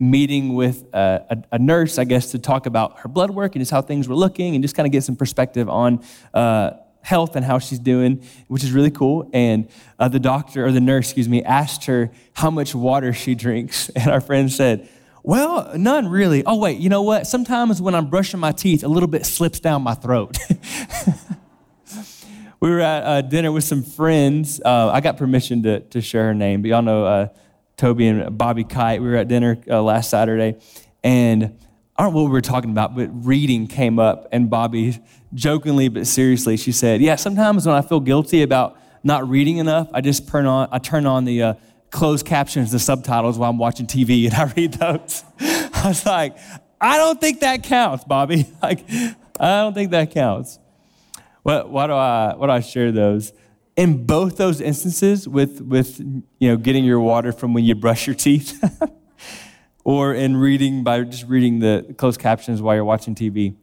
meeting 0.00 0.54
with 0.54 0.84
a, 0.92 1.44
a, 1.52 1.58
nurse, 1.58 1.98
I 1.98 2.04
guess, 2.04 2.32
to 2.32 2.38
talk 2.38 2.66
about 2.66 3.00
her 3.00 3.08
blood 3.08 3.30
work 3.30 3.54
and 3.54 3.60
just 3.60 3.70
how 3.70 3.80
things 3.80 4.08
were 4.08 4.16
looking 4.16 4.54
and 4.54 4.62
just 4.62 4.74
kind 4.74 4.86
of 4.86 4.92
get 4.92 5.04
some 5.04 5.16
perspective 5.16 5.68
on 5.68 6.02
uh, 6.32 6.72
health 7.00 7.36
and 7.36 7.44
how 7.44 7.58
she's 7.58 7.78
doing, 7.78 8.22
which 8.48 8.64
is 8.64 8.72
really 8.72 8.90
cool. 8.90 9.30
And 9.32 9.68
uh, 9.98 10.08
the 10.08 10.18
doctor, 10.18 10.66
or 10.66 10.72
the 10.72 10.80
nurse, 10.80 11.06
excuse 11.06 11.28
me, 11.28 11.44
asked 11.44 11.84
her 11.84 12.10
how 12.32 12.50
much 12.50 12.74
water 12.74 13.12
she 13.12 13.34
drinks. 13.34 13.90
And 13.96 14.10
our 14.10 14.20
friend 14.20 14.52
said, 14.52 14.88
well, 15.22 15.72
none 15.78 16.08
really. 16.08 16.44
Oh, 16.44 16.58
wait, 16.58 16.78
you 16.78 16.90
know 16.90 17.02
what? 17.02 17.26
Sometimes 17.26 17.80
when 17.80 17.94
I'm 17.94 18.10
brushing 18.10 18.40
my 18.40 18.52
teeth, 18.52 18.84
a 18.84 18.88
little 18.88 19.08
bit 19.08 19.24
slips 19.24 19.60
down 19.60 19.82
my 19.82 19.94
throat. 19.94 20.36
we 22.60 22.70
were 22.70 22.80
at 22.80 23.04
uh, 23.04 23.22
dinner 23.22 23.50
with 23.50 23.64
some 23.64 23.82
friends. 23.82 24.60
Uh, 24.62 24.90
I 24.92 25.00
got 25.00 25.16
permission 25.16 25.62
to, 25.62 25.80
to 25.80 26.02
share 26.02 26.24
her 26.24 26.34
name, 26.34 26.60
but 26.60 26.68
y'all 26.68 26.82
know 26.82 27.06
uh, 27.06 27.28
Toby 27.76 28.06
and 28.06 28.36
Bobby 28.36 28.64
Kite. 28.64 29.02
We 29.02 29.08
were 29.08 29.16
at 29.16 29.28
dinner 29.28 29.58
uh, 29.68 29.82
last 29.82 30.10
Saturday, 30.10 30.58
and 31.02 31.58
I 31.96 32.02
don't 32.02 32.12
know 32.12 32.20
what 32.20 32.26
we 32.26 32.32
were 32.32 32.40
talking 32.40 32.70
about, 32.70 32.96
but 32.96 33.08
reading 33.24 33.66
came 33.66 33.98
up, 33.98 34.28
and 34.32 34.50
Bobby, 34.50 34.98
jokingly 35.32 35.88
but 35.88 36.06
seriously, 36.06 36.56
she 36.56 36.72
said, 36.72 37.00
"Yeah, 37.00 37.16
sometimes 37.16 37.66
when 37.66 37.74
I 37.74 37.82
feel 37.82 38.00
guilty 38.00 38.42
about 38.42 38.76
not 39.02 39.28
reading 39.28 39.58
enough, 39.58 39.88
I 39.92 40.00
just 40.00 40.28
turn 40.28 40.46
on 40.46 40.68
I 40.72 40.78
turn 40.78 41.06
on 41.06 41.24
the 41.24 41.42
uh, 41.42 41.54
closed 41.90 42.26
captions, 42.26 42.72
the 42.72 42.78
subtitles 42.78 43.38
while 43.38 43.50
I'm 43.50 43.58
watching 43.58 43.86
TV, 43.86 44.24
and 44.30 44.34
I 44.34 44.52
read 44.56 44.74
those." 44.74 45.24
I 45.40 45.88
was 45.88 46.04
like, 46.06 46.36
"I 46.80 46.96
don't 46.96 47.20
think 47.20 47.40
that 47.40 47.62
counts, 47.62 48.04
Bobby. 48.04 48.46
like, 48.62 48.84
I 48.90 49.62
don't 49.62 49.74
think 49.74 49.90
that 49.90 50.10
counts." 50.10 50.58
What, 51.42 51.68
why 51.68 51.86
do 51.86 51.92
I 51.92 52.34
why 52.34 52.46
do 52.46 52.52
I 52.52 52.60
share 52.60 52.90
those? 52.90 53.32
In 53.76 54.06
both 54.06 54.36
those 54.36 54.60
instances 54.60 55.28
with, 55.28 55.60
with 55.60 55.98
you 56.00 56.48
know, 56.48 56.56
getting 56.56 56.84
your 56.84 57.00
water 57.00 57.32
from 57.32 57.54
when 57.54 57.64
you 57.64 57.74
brush 57.74 58.06
your 58.06 58.14
teeth 58.14 58.62
or 59.84 60.14
in 60.14 60.36
reading 60.36 60.84
by 60.84 61.02
just 61.02 61.26
reading 61.26 61.58
the 61.58 61.94
closed 61.98 62.20
captions 62.20 62.62
while 62.62 62.74
you're 62.74 62.84
watching 62.84 63.14
TV, 63.14 63.56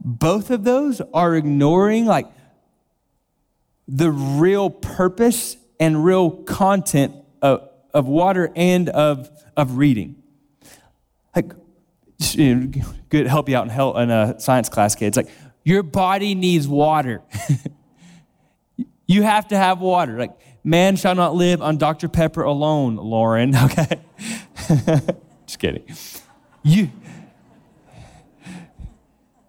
both 0.00 0.50
of 0.50 0.64
those 0.64 1.00
are 1.12 1.34
ignoring 1.34 2.06
like 2.06 2.26
the 3.88 4.10
real 4.10 4.70
purpose 4.70 5.56
and 5.80 6.04
real 6.04 6.30
content 6.30 7.14
of, 7.42 7.68
of 7.92 8.06
water 8.06 8.52
and 8.54 8.88
of, 8.90 9.30
of 9.56 9.78
reading. 9.78 10.22
Like, 11.34 11.52
you 12.32 12.54
know, 12.54 12.82
good 13.08 13.26
help 13.26 13.48
you 13.48 13.56
out 13.56 13.64
in, 13.64 13.70
hell, 13.70 13.96
in 13.96 14.10
a 14.10 14.38
science 14.38 14.68
class, 14.68 14.94
kids. 14.94 15.16
Like, 15.16 15.30
your 15.64 15.82
body 15.82 16.34
needs 16.34 16.68
water. 16.68 17.22
You 19.08 19.22
have 19.22 19.48
to 19.48 19.56
have 19.56 19.80
water. 19.80 20.18
Like, 20.18 20.38
man 20.62 20.94
shall 20.94 21.16
not 21.16 21.34
live 21.34 21.60
on 21.62 21.78
Dr. 21.78 22.08
Pepper 22.08 22.42
alone, 22.42 22.96
Lauren, 22.96 23.56
okay? 23.64 24.00
Just 25.46 25.58
kidding. 25.58 25.82
You. 26.62 26.90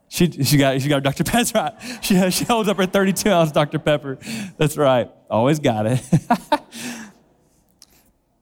She, 0.08 0.32
she, 0.32 0.58
got, 0.58 0.82
she 0.82 0.88
got 0.88 1.04
Dr. 1.04 1.24
Pepper. 1.24 1.38
That's 1.44 1.54
right. 1.54 1.74
She, 2.02 2.32
she 2.32 2.46
holds 2.46 2.70
up 2.70 2.78
her 2.78 2.86
32 2.86 3.30
ounce 3.30 3.52
Dr. 3.52 3.80
Pepper. 3.80 4.18
That's 4.58 4.78
right. 4.78 5.12
Always 5.30 5.60
got 5.60 5.86
it. 5.86 6.02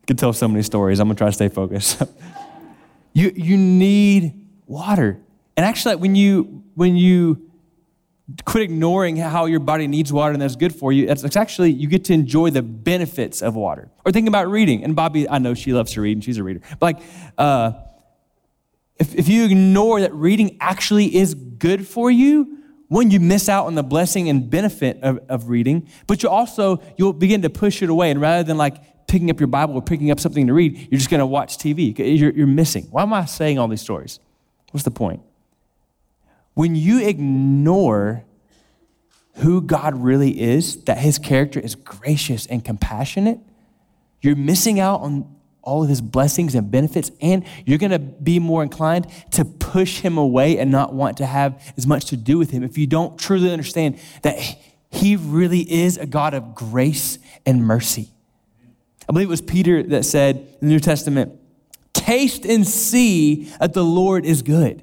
Could 0.07 0.19
tell 0.19 0.31
so 0.31 0.47
many 0.47 0.62
stories. 0.62 1.00
I'm 1.00 1.07
going 1.07 1.15
to 1.15 1.19
try 1.19 1.27
to 1.27 1.33
stay 1.33 1.50
focused. 1.50 2.01
you, 3.12 3.33
you 3.36 3.57
need 3.57 4.47
water. 4.67 5.19
And 5.57 5.65
actually, 5.65 5.95
when 5.95 6.15
you, 6.15 6.63
when 6.75 6.95
you 6.95 7.47
quit 8.46 8.63
ignoring 8.63 9.15
how 9.15 9.46
your 9.46 9.60
body 9.60 9.88
needs 9.88 10.12
water 10.12 10.34
and 10.34 10.41
that's 10.41 10.55
good 10.55 10.75
for 10.75 10.91
you. 10.91 11.07
It's, 11.10 11.36
actually, 11.36 11.72
you 11.72 11.88
get 11.88 12.05
to 12.05 12.13
enjoy 12.13 12.50
the 12.50 12.62
benefits 12.62 13.41
of 13.41 13.55
water. 13.55 13.89
Or 14.05 14.12
think 14.12 14.27
about 14.27 14.50
reading. 14.50 14.84
And 14.84 14.96
Bobby, 14.96 15.29
I 15.29 15.38
know 15.38 15.53
she 15.53 15.74
loves 15.74 15.93
to 15.93 16.01
read 16.01 16.17
and 16.17 16.24
she's 16.24 16.38
a 16.38 16.43
reader. 16.43 16.60
But 16.79 16.81
like, 16.81 17.05
uh, 17.38 17.72
if, 18.98 19.15
if 19.15 19.29
you 19.29 19.46
ignore 19.46 20.01
that 20.01 20.13
reading 20.13 20.57
actually 20.60 21.15
is 21.15 21.36
good 21.36 21.88
for 21.88 22.12
you, 22.12 22.57
one, 22.89 23.12
you 23.12 23.19
miss 23.19 23.50
out 23.50 23.65
on 23.65 23.75
the 23.75 23.84
blessing 23.84 24.29
and 24.29 24.50
benefit 24.50 25.00
of, 25.03 25.19
of 25.29 25.50
reading, 25.50 25.89
but 26.05 26.24
you 26.24 26.29
also, 26.29 26.81
you'll 26.98 27.13
begin 27.13 27.41
to 27.41 27.50
push 27.50 27.81
it 27.81 27.89
away. 27.89 28.12
And 28.12 28.19
rather 28.19 28.43
than 28.43 28.57
like 28.57 29.07
picking 29.07 29.29
up 29.29 29.39
your 29.39 29.48
Bible 29.48 29.75
or 29.75 29.81
picking 29.81 30.12
up 30.12 30.19
something 30.19 30.48
to 30.48 30.53
read, 30.53 30.77
you're 30.89 30.98
just 30.98 31.10
going 31.10 31.19
to 31.19 31.25
watch 31.25 31.57
TV. 31.57 31.98
You're, 31.98 32.31
you're 32.31 32.48
missing. 32.48 32.88
Why 32.91 33.03
am 33.03 33.13
I 33.13 33.25
saying 33.25 33.57
all 33.60 33.67
these 33.67 33.81
stories? 33.81 34.19
What's 34.72 34.84
the 34.84 34.91
point? 34.91 35.22
When 36.58 36.76
you 36.76 37.08
ignore 37.08 38.26
who 39.36 39.62
God 39.62 39.94
really 39.96 40.42
is, 40.42 40.84
that 40.86 40.98
his 40.98 41.20
character 41.20 41.60
is 41.60 41.76
gracious 41.76 42.48
and 42.48 42.66
compassionate, 42.66 43.38
you're 44.24 44.36
missing 44.36 44.80
out 44.80 45.02
on 45.02 45.36
all 45.62 45.84
of 45.84 45.90
his 45.90 46.02
blessings 46.02 46.56
and 46.56 46.72
benefits, 46.72 47.12
and 47.22 47.46
you're 47.68 47.78
gonna 47.78 48.00
be 48.00 48.40
more 48.40 48.64
inclined 48.64 49.06
to 49.34 49.46
push 49.46 50.00
him 50.00 50.18
away 50.18 50.58
and 50.58 50.72
not 50.72 50.96
want 50.96 51.18
to 51.18 51.28
have 51.28 51.62
as 51.78 51.86
much 51.86 52.06
to 52.06 52.18
do 52.18 52.40
with 52.40 52.50
him 52.50 52.64
if 52.64 52.76
you 52.76 52.88
don't 52.88 53.20
truly 53.20 53.52
understand 53.52 54.00
that 54.24 54.40
he 54.90 55.16
really 55.16 55.62
is 55.72 55.98
a 55.98 56.08
God 56.08 56.34
of 56.34 56.56
grace 56.56 57.20
and 57.46 57.64
mercy. 57.64 58.10
I 59.08 59.14
believe 59.14 59.28
it 59.28 59.30
was 59.30 59.42
Peter 59.42 59.84
that 59.84 60.06
said 60.06 60.38
in 60.60 60.70
the 60.70 60.74
New 60.74 60.80
Testament, 60.80 61.40
taste 61.94 62.46
and 62.46 62.68
see 62.68 63.44
that 63.60 63.76
the 63.76 63.86
Lord 63.86 64.26
is 64.26 64.42
good. 64.42 64.82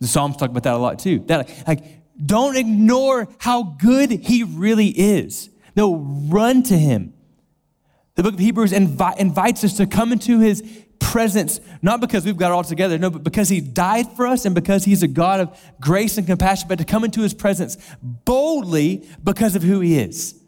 The 0.00 0.06
Psalms 0.06 0.36
talk 0.36 0.50
about 0.50 0.62
that 0.64 0.74
a 0.74 0.78
lot 0.78 0.98
too. 0.98 1.20
That 1.26 1.50
like, 1.66 1.84
don't 2.24 2.56
ignore 2.56 3.28
how 3.38 3.62
good 3.62 4.10
he 4.10 4.42
really 4.42 4.88
is. 4.88 5.50
No, 5.76 5.96
run 5.96 6.62
to 6.64 6.78
him. 6.78 7.12
The 8.14 8.22
book 8.22 8.34
of 8.34 8.40
Hebrews 8.40 8.72
invi- 8.72 9.18
invites 9.18 9.64
us 9.64 9.76
to 9.78 9.86
come 9.86 10.12
into 10.12 10.38
his 10.38 10.62
presence, 11.00 11.60
not 11.82 12.00
because 12.00 12.24
we've 12.24 12.36
got 12.36 12.50
it 12.50 12.54
all 12.54 12.64
together, 12.64 12.96
no, 12.98 13.10
but 13.10 13.24
because 13.24 13.48
he 13.48 13.60
died 13.60 14.10
for 14.16 14.26
us 14.26 14.44
and 14.44 14.54
because 14.54 14.84
he's 14.84 15.02
a 15.02 15.08
God 15.08 15.40
of 15.40 15.60
grace 15.80 16.16
and 16.18 16.26
compassion, 16.26 16.68
but 16.68 16.78
to 16.78 16.84
come 16.84 17.04
into 17.04 17.22
his 17.22 17.34
presence 17.34 17.76
boldly 18.02 19.08
because 19.22 19.56
of 19.56 19.62
who 19.62 19.80
he 19.80 19.98
is. 19.98 20.40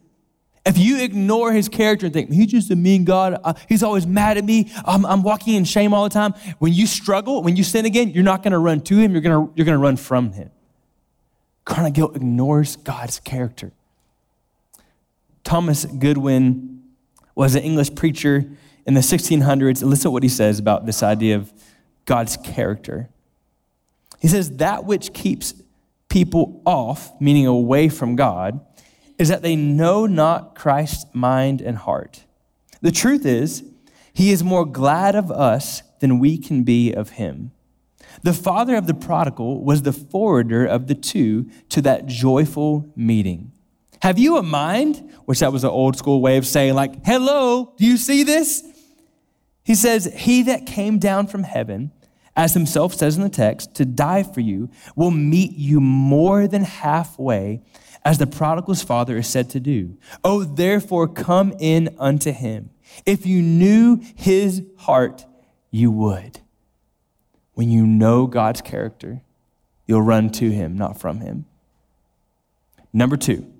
If 0.67 0.77
you 0.77 1.01
ignore 1.01 1.53
his 1.53 1.69
character 1.69 2.07
and 2.07 2.13
think, 2.13 2.31
he's 2.31 2.49
just 2.49 2.71
a 2.73 2.77
mean 2.77 3.05
God, 3.05 3.41
uh, 3.43 3.55
he's 3.69 3.85
always 3.85 4.07
mad 4.07 4.37
at 4.37 4.45
me, 4.45 4.71
I'm, 4.85 5.07
I'm, 5.07 5.23
walking 5.23 5.55
in 5.55 5.65
shame 5.65 5.95
all 5.95 6.03
the 6.05 6.11
time, 6.11 6.35
when 6.59 6.73
you 6.73 6.89
struggle, 6.89 7.43
when 7.43 7.57
you 7.57 7.63
sin 7.63 7.85
again, 7.87 8.11
you're 8.11 8.25
not 8.25 8.43
gonna 8.43 8.59
run 8.59 8.81
to 8.83 8.99
him, 8.99 9.13
you're 9.13 9.21
gonna, 9.21 9.49
you're 9.55 9.65
gonna 9.65 9.79
run 9.79 9.97
from 9.97 10.33
him. 10.33 10.51
Chronic 11.65 11.95
guilt 11.95 12.17
ignores 12.17 12.77
God's 12.77 13.21
character. 13.21 13.73
Thomas 15.45 15.85
Goodwin 15.85 16.83
was 17.37 17.55
an 17.55 17.63
English 17.63 17.95
preacher 17.95 18.51
in 18.87 18.95
the 18.95 19.01
1600s. 19.01 19.81
And 19.83 19.91
listen 19.91 20.05
to 20.05 20.11
what 20.11 20.23
he 20.23 20.29
says 20.29 20.59
about 20.59 20.87
this 20.87 21.03
idea 21.03 21.37
of 21.37 21.53
God's 22.05 22.37
character. 22.37 23.09
He 24.21 24.29
says, 24.29 24.57
That 24.57 24.85
which 24.85 25.13
keeps 25.13 25.55
people 26.09 26.63
off, 26.65 27.13
meaning 27.21 27.47
away 27.47 27.89
from 27.89 28.17
God, 28.17 28.61
is 29.19 29.29
that 29.29 29.43
they 29.43 29.57
know 29.57 30.07
not 30.07 30.55
Christ's 30.55 31.07
mind 31.13 31.61
and 31.61 31.79
heart. 31.79 32.25
The 32.83 32.93
truth 32.93 33.25
is, 33.25 33.65
he 34.13 34.31
is 34.31 34.45
more 34.45 34.65
glad 34.65 35.15
of 35.15 35.31
us 35.31 35.83
than 36.01 36.19
we 36.19 36.39
can 36.39 36.63
be 36.63 36.93
of 36.93 37.11
him. 37.11 37.53
The 38.23 38.33
father 38.33 38.77
of 38.77 38.87
the 38.87 38.95
prodigal 38.95 39.63
was 39.63 39.83
the 39.83 39.93
forwarder 39.93 40.65
of 40.65 40.87
the 40.87 40.95
two 40.95 41.51
to 41.71 41.83
that 41.83 42.07
joyful 42.07 42.91
meeting. 42.97 43.53
Have 44.03 44.19
you 44.19 44.37
a 44.37 44.43
mind? 44.43 45.11
Which 45.25 45.41
that 45.41 45.53
was 45.53 45.65
an 45.65 45.71
old 45.71 45.97
school 45.97 46.21
way 46.21 46.37
of 46.37 46.47
saying, 46.47 46.75
like, 46.75 47.05
hello, 47.05 47.75
do 47.77 47.85
you 47.85 47.97
see 47.97 48.23
this? 48.23 48.63
He 49.65 49.75
says, 49.75 50.11
He 50.15 50.43
that 50.45 50.67
came 50.67 50.99
down 50.99 51.27
from 51.27 51.43
heaven, 51.43 51.93
as 52.37 52.55
himself 52.55 52.95
says 52.95 53.17
in 53.17 53.23
the 53.23 53.29
text, 53.29 53.75
to 53.75 53.85
die 53.85 54.23
for 54.23 54.41
you, 54.41 54.71
will 54.95 55.11
meet 55.11 55.53
you 55.53 55.81
more 55.81 56.47
than 56.47 56.63
halfway 56.63 57.63
as 58.07 58.19
the 58.19 58.27
prodigal's 58.27 58.85
father 58.85 59.17
is 59.17 59.27
said 59.27 59.51
to 59.51 59.59
do. 59.59 59.99
Oh, 60.23 60.45
therefore, 60.45 61.09
come 61.09 61.53
in 61.59 61.93
unto 61.99 62.31
him. 62.31 62.71
If 63.05 63.27
you 63.27 63.43
knew 63.43 64.01
his 64.15 64.63
heart, 64.77 65.27
you 65.73 65.91
would. 65.91 66.39
When 67.55 67.69
you 67.69 67.85
know 67.85 68.29
God's 68.29 68.61
character, 68.61 69.23
you'll 69.89 70.03
run 70.03 70.31
to 70.31 70.53
him, 70.53 70.79
not 70.79 71.01
from 71.01 71.19
him. 71.19 71.47
Number 72.93 73.17
two, 73.17 73.53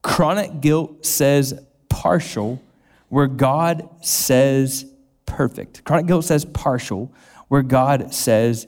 chronic 0.00 0.62
guilt 0.62 1.04
says 1.04 1.52
partial, 1.90 2.62
where 3.10 3.26
God 3.26 3.86
says 4.00 4.86
perfect. 5.26 5.84
Chronic 5.84 6.06
guilt 6.06 6.24
says 6.24 6.46
partial, 6.46 7.12
where 7.48 7.62
God 7.62 8.14
says 8.14 8.66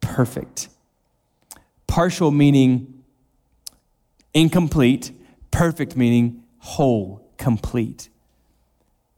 perfect. 0.00 0.68
Partial 1.86 2.32
meaning 2.32 2.99
incomplete, 4.34 5.12
perfect 5.50 5.96
meaning 5.96 6.42
whole, 6.58 7.26
complete. 7.36 8.08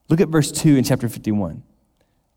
Look 0.09 0.21
at 0.21 0.28
verse 0.28 0.52
2 0.52 0.76
in 0.76 0.85
chapter 0.85 1.09
51. 1.09 1.62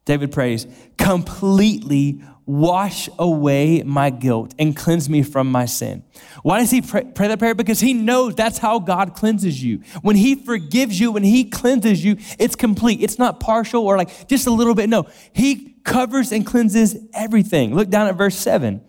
David 0.06 0.32
prays, 0.32 0.68
completely 0.98 2.22
wash 2.46 3.10
away 3.18 3.82
my 3.84 4.12
guilt 4.12 4.54
and 4.60 4.76
cleanse 4.78 5.10
me 5.10 5.24
from 5.24 5.52
my 5.52 5.66
sin. 5.66 6.04
Why 6.44 6.60
does 6.60 6.70
he 6.70 6.82
pray, 6.82 7.04
pray, 7.04 7.28
that 7.28 7.40
prayer? 7.40 7.56
Because 7.56 7.80
he 7.80 7.94
knows 7.94 8.36
that's 8.36 8.60
how 8.60 8.78
God 8.80 9.16
cleanses 9.16 9.64
you. 9.64 9.82
When 10.04 10.16
he 10.16 10.36
forgives 10.36 11.00
you, 11.00 11.12
when 11.12 11.24
he 11.24 11.46
cleanses 11.46 12.06
you, 12.06 12.18
it's 12.38 12.56
complete. 12.56 13.02
It's 13.02 13.18
not 13.18 13.40
partial 13.40 13.84
or 13.84 13.98
like 13.98 14.28
just 14.28 14.46
a 14.46 14.52
little 14.52 14.76
bit. 14.76 14.90
No, 14.90 15.08
he 15.34 15.76
covers 15.84 16.32
and 16.32 16.46
cleanses 16.46 16.96
everything. 17.14 17.74
Look 17.74 17.90
down 17.90 18.08
at 18.08 18.16
verse 18.16 18.36
7. 18.36 18.82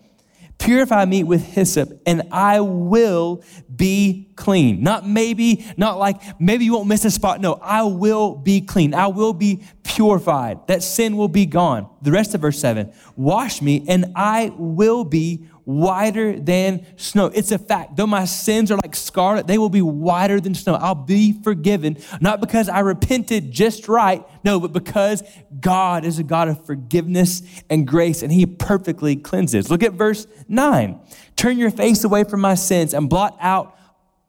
Purify 0.57 1.05
me 1.05 1.23
with 1.23 1.43
hyssop, 1.43 2.01
and 2.05 2.23
I 2.31 2.61
will 2.61 3.43
be 3.73 4.31
clean. 4.35 4.81
Not 4.81 5.07
maybe, 5.07 5.65
not 5.77 5.97
like 5.97 6.21
maybe 6.39 6.65
you 6.65 6.73
won't 6.73 6.87
miss 6.87 7.05
a 7.05 7.11
spot. 7.11 7.39
No, 7.41 7.53
I 7.61 7.83
will 7.83 8.35
be 8.35 8.61
clean. 8.61 8.93
I 8.93 9.07
will 9.07 9.33
be 9.33 9.63
purified. 9.83 10.67
That 10.67 10.83
sin 10.83 11.15
will 11.15 11.27
be 11.27 11.45
gone. 11.45 11.89
The 12.01 12.11
rest 12.11 12.33
of 12.35 12.41
verse 12.41 12.59
7 12.59 12.91
Wash 13.15 13.61
me, 13.61 13.85
and 13.87 14.13
I 14.15 14.51
will 14.57 15.03
be 15.03 15.47
whiter 15.67 16.39
than 16.39 16.85
snow. 16.95 17.25
It's 17.25 17.51
a 17.51 17.57
fact. 17.57 17.97
Though 17.97 18.07
my 18.07 18.23
sins 18.23 18.71
are 18.71 18.77
like 18.77 18.95
scarlet, 18.95 19.47
they 19.47 19.57
will 19.57 19.69
be 19.69 19.81
whiter 19.81 20.39
than 20.39 20.55
snow. 20.55 20.75
I'll 20.75 20.95
be 20.95 21.33
forgiven, 21.43 21.97
not 22.21 22.39
because 22.39 22.69
I 22.69 22.79
repented 22.79 23.51
just 23.51 23.89
right, 23.89 24.25
no, 24.45 24.61
but 24.61 24.71
because 24.71 25.23
God 25.59 26.05
is 26.05 26.19
a 26.19 26.23
God 26.23 26.47
of 26.47 26.65
forgiveness 26.65 27.41
and 27.69 27.85
grace, 27.85 28.23
and 28.23 28.31
He 28.31 28.45
perfectly 28.45 29.17
cleanses. 29.17 29.69
Look 29.69 29.83
at 29.83 29.91
verse 29.91 30.25
9. 30.47 31.01
Turn 31.35 31.57
your 31.57 31.71
face 31.71 32.05
away 32.05 32.23
from 32.23 32.39
my 32.39 32.55
sins 32.55 32.93
and 32.93 33.09
blot 33.09 33.37
out 33.41 33.77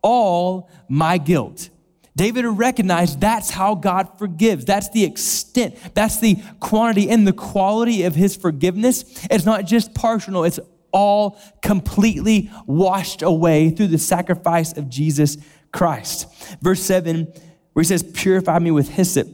all 0.03 0.69
my 0.89 1.19
guilt. 1.19 1.71
David 2.17 2.47
recognized 2.47 3.21
that's 3.21 3.51
how 3.51 3.77
God 3.77 4.19
forgives. 4.19 4.65
That's 4.65 4.89
the 4.89 5.05
extent, 5.05 5.77
that's 5.95 6.19
the 6.19 6.43
quantity 6.59 7.09
and 7.11 7.29
the 7.29 7.33
quality 7.33 8.03
of 8.03 8.17
his 8.17 8.35
forgiveness. 8.35 9.05
It's 9.31 9.45
not 9.45 9.67
just 9.67 9.95
partial, 9.95 10.43
it's 10.43 10.59
all 10.93 11.39
completely 11.63 12.51
washed 12.67 13.23
away 13.23 13.71
through 13.71 13.89
the 13.89 13.99
sacrifice 13.99 14.77
of 14.77 14.89
Jesus 14.89 15.37
Christ. 15.73 16.27
Verse 16.61 16.83
7, 16.83 17.33
where 17.73 17.83
he 17.83 17.85
says, 17.85 18.03
Purify 18.03 18.59
me 18.59 18.71
with 18.71 18.89
hyssop. 18.89 19.29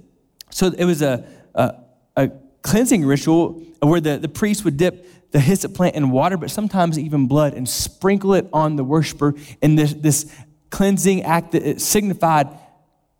So 0.51 0.69
it 0.69 0.85
was 0.85 1.03
a, 1.03 1.25
a, 1.55 1.75
a 2.17 2.31
cleansing 2.63 3.05
ritual 3.05 3.63
where 3.81 4.01
the, 4.01 4.19
the 4.19 4.29
priest 4.29 4.65
would 4.65 4.77
dip 4.77 5.07
the 5.33 5.41
hyssop 5.41 5.75
plant 5.75 5.97
in 5.97 6.11
water, 6.11 6.37
but 6.37 6.51
sometimes 6.51 6.99
even 6.99 7.27
blood, 7.27 7.55
and 7.55 7.69
sprinkle 7.69 8.35
it 8.35 8.49
on 8.53 8.77
the 8.77 8.85
worshiper 8.85 9.35
in 9.61 9.75
this, 9.75 9.93
this 9.93 10.33
cleansing 10.71 11.23
act 11.23 11.53
that 11.53 11.63
it 11.65 11.81
signified 11.81 12.49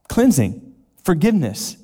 cleansing, 0.09 0.75
forgiveness, 1.03 1.77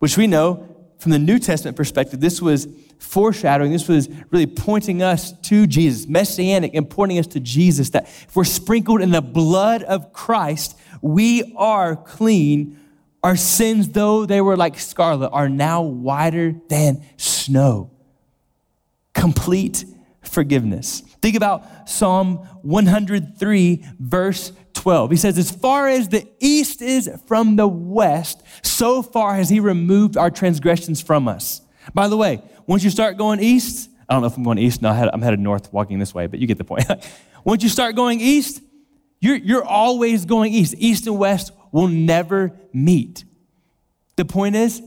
which 0.00 0.16
we 0.16 0.26
know 0.26 0.68
from 0.98 1.12
the 1.12 1.18
New 1.18 1.38
Testament 1.38 1.76
perspective, 1.76 2.20
this 2.20 2.42
was 2.42 2.66
foreshadowing, 2.98 3.72
this 3.72 3.88
was 3.88 4.08
really 4.30 4.46
pointing 4.46 5.02
us 5.02 5.32
to 5.42 5.66
Jesus, 5.66 6.06
messianic, 6.06 6.74
and 6.74 6.88
pointing 6.88 7.18
us 7.18 7.26
to 7.28 7.40
Jesus, 7.40 7.90
that 7.90 8.04
if 8.04 8.34
we're 8.34 8.44
sprinkled 8.44 9.00
in 9.00 9.10
the 9.10 9.22
blood 9.22 9.82
of 9.82 10.12
Christ, 10.12 10.78
we 11.02 11.54
are 11.56 11.96
clean. 11.96 12.78
Our 13.22 13.36
sins, 13.36 13.88
though 13.90 14.26
they 14.26 14.40
were 14.40 14.56
like 14.56 14.78
scarlet, 14.78 15.30
are 15.30 15.48
now 15.48 15.82
whiter 15.82 16.54
than 16.68 17.04
snow. 17.16 17.90
Complete 19.14 19.84
forgiveness. 20.22 21.00
Think 21.22 21.36
about 21.36 21.88
Psalm 21.88 22.36
103, 22.62 23.84
verse 23.98 24.52
12. 24.74 25.10
He 25.10 25.16
says, 25.16 25.38
As 25.38 25.50
far 25.50 25.88
as 25.88 26.08
the 26.08 26.26
east 26.40 26.82
is 26.82 27.10
from 27.26 27.56
the 27.56 27.68
west, 27.68 28.42
so 28.62 29.02
far 29.02 29.34
has 29.36 29.48
he 29.48 29.60
removed 29.60 30.16
our 30.16 30.30
transgressions 30.30 31.00
from 31.00 31.28
us. 31.28 31.62
By 31.92 32.08
the 32.08 32.16
way, 32.16 32.42
once 32.66 32.84
you 32.84 32.90
start 32.90 33.16
going 33.16 33.40
east, 33.40 33.90
I 34.08 34.14
don't 34.14 34.22
know 34.22 34.28
if 34.28 34.36
I'm 34.36 34.44
going 34.44 34.58
east. 34.58 34.82
No, 34.82 34.90
I'm 34.90 35.22
headed 35.22 35.40
north 35.40 35.72
walking 35.72 35.98
this 35.98 36.14
way, 36.14 36.26
but 36.26 36.38
you 36.38 36.46
get 36.46 36.58
the 36.58 36.64
point. 36.64 36.84
once 37.44 37.62
you 37.62 37.68
start 37.68 37.94
going 37.96 38.20
east, 38.20 38.62
you're, 39.20 39.36
you're 39.36 39.64
always 39.64 40.24
going 40.24 40.52
east. 40.52 40.74
East 40.78 41.06
and 41.06 41.18
west 41.18 41.52
will 41.72 41.88
never 41.88 42.52
meet. 42.72 43.24
The 44.16 44.24
point 44.24 44.56
is, 44.56 44.82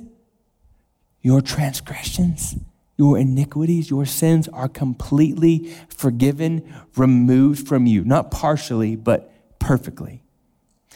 your 1.22 1.42
transgressions, 1.42 2.56
your 2.98 3.18
iniquities, 3.18 3.90
your 3.90 4.06
sins 4.06 4.48
are 4.48 4.70
completely 4.70 5.74
forgiven, 5.90 6.74
removed 6.96 7.68
from 7.68 7.86
you. 7.86 8.04
Not 8.04 8.32
partially, 8.32 8.96
but 8.96 9.32
perfectly. 9.60 10.24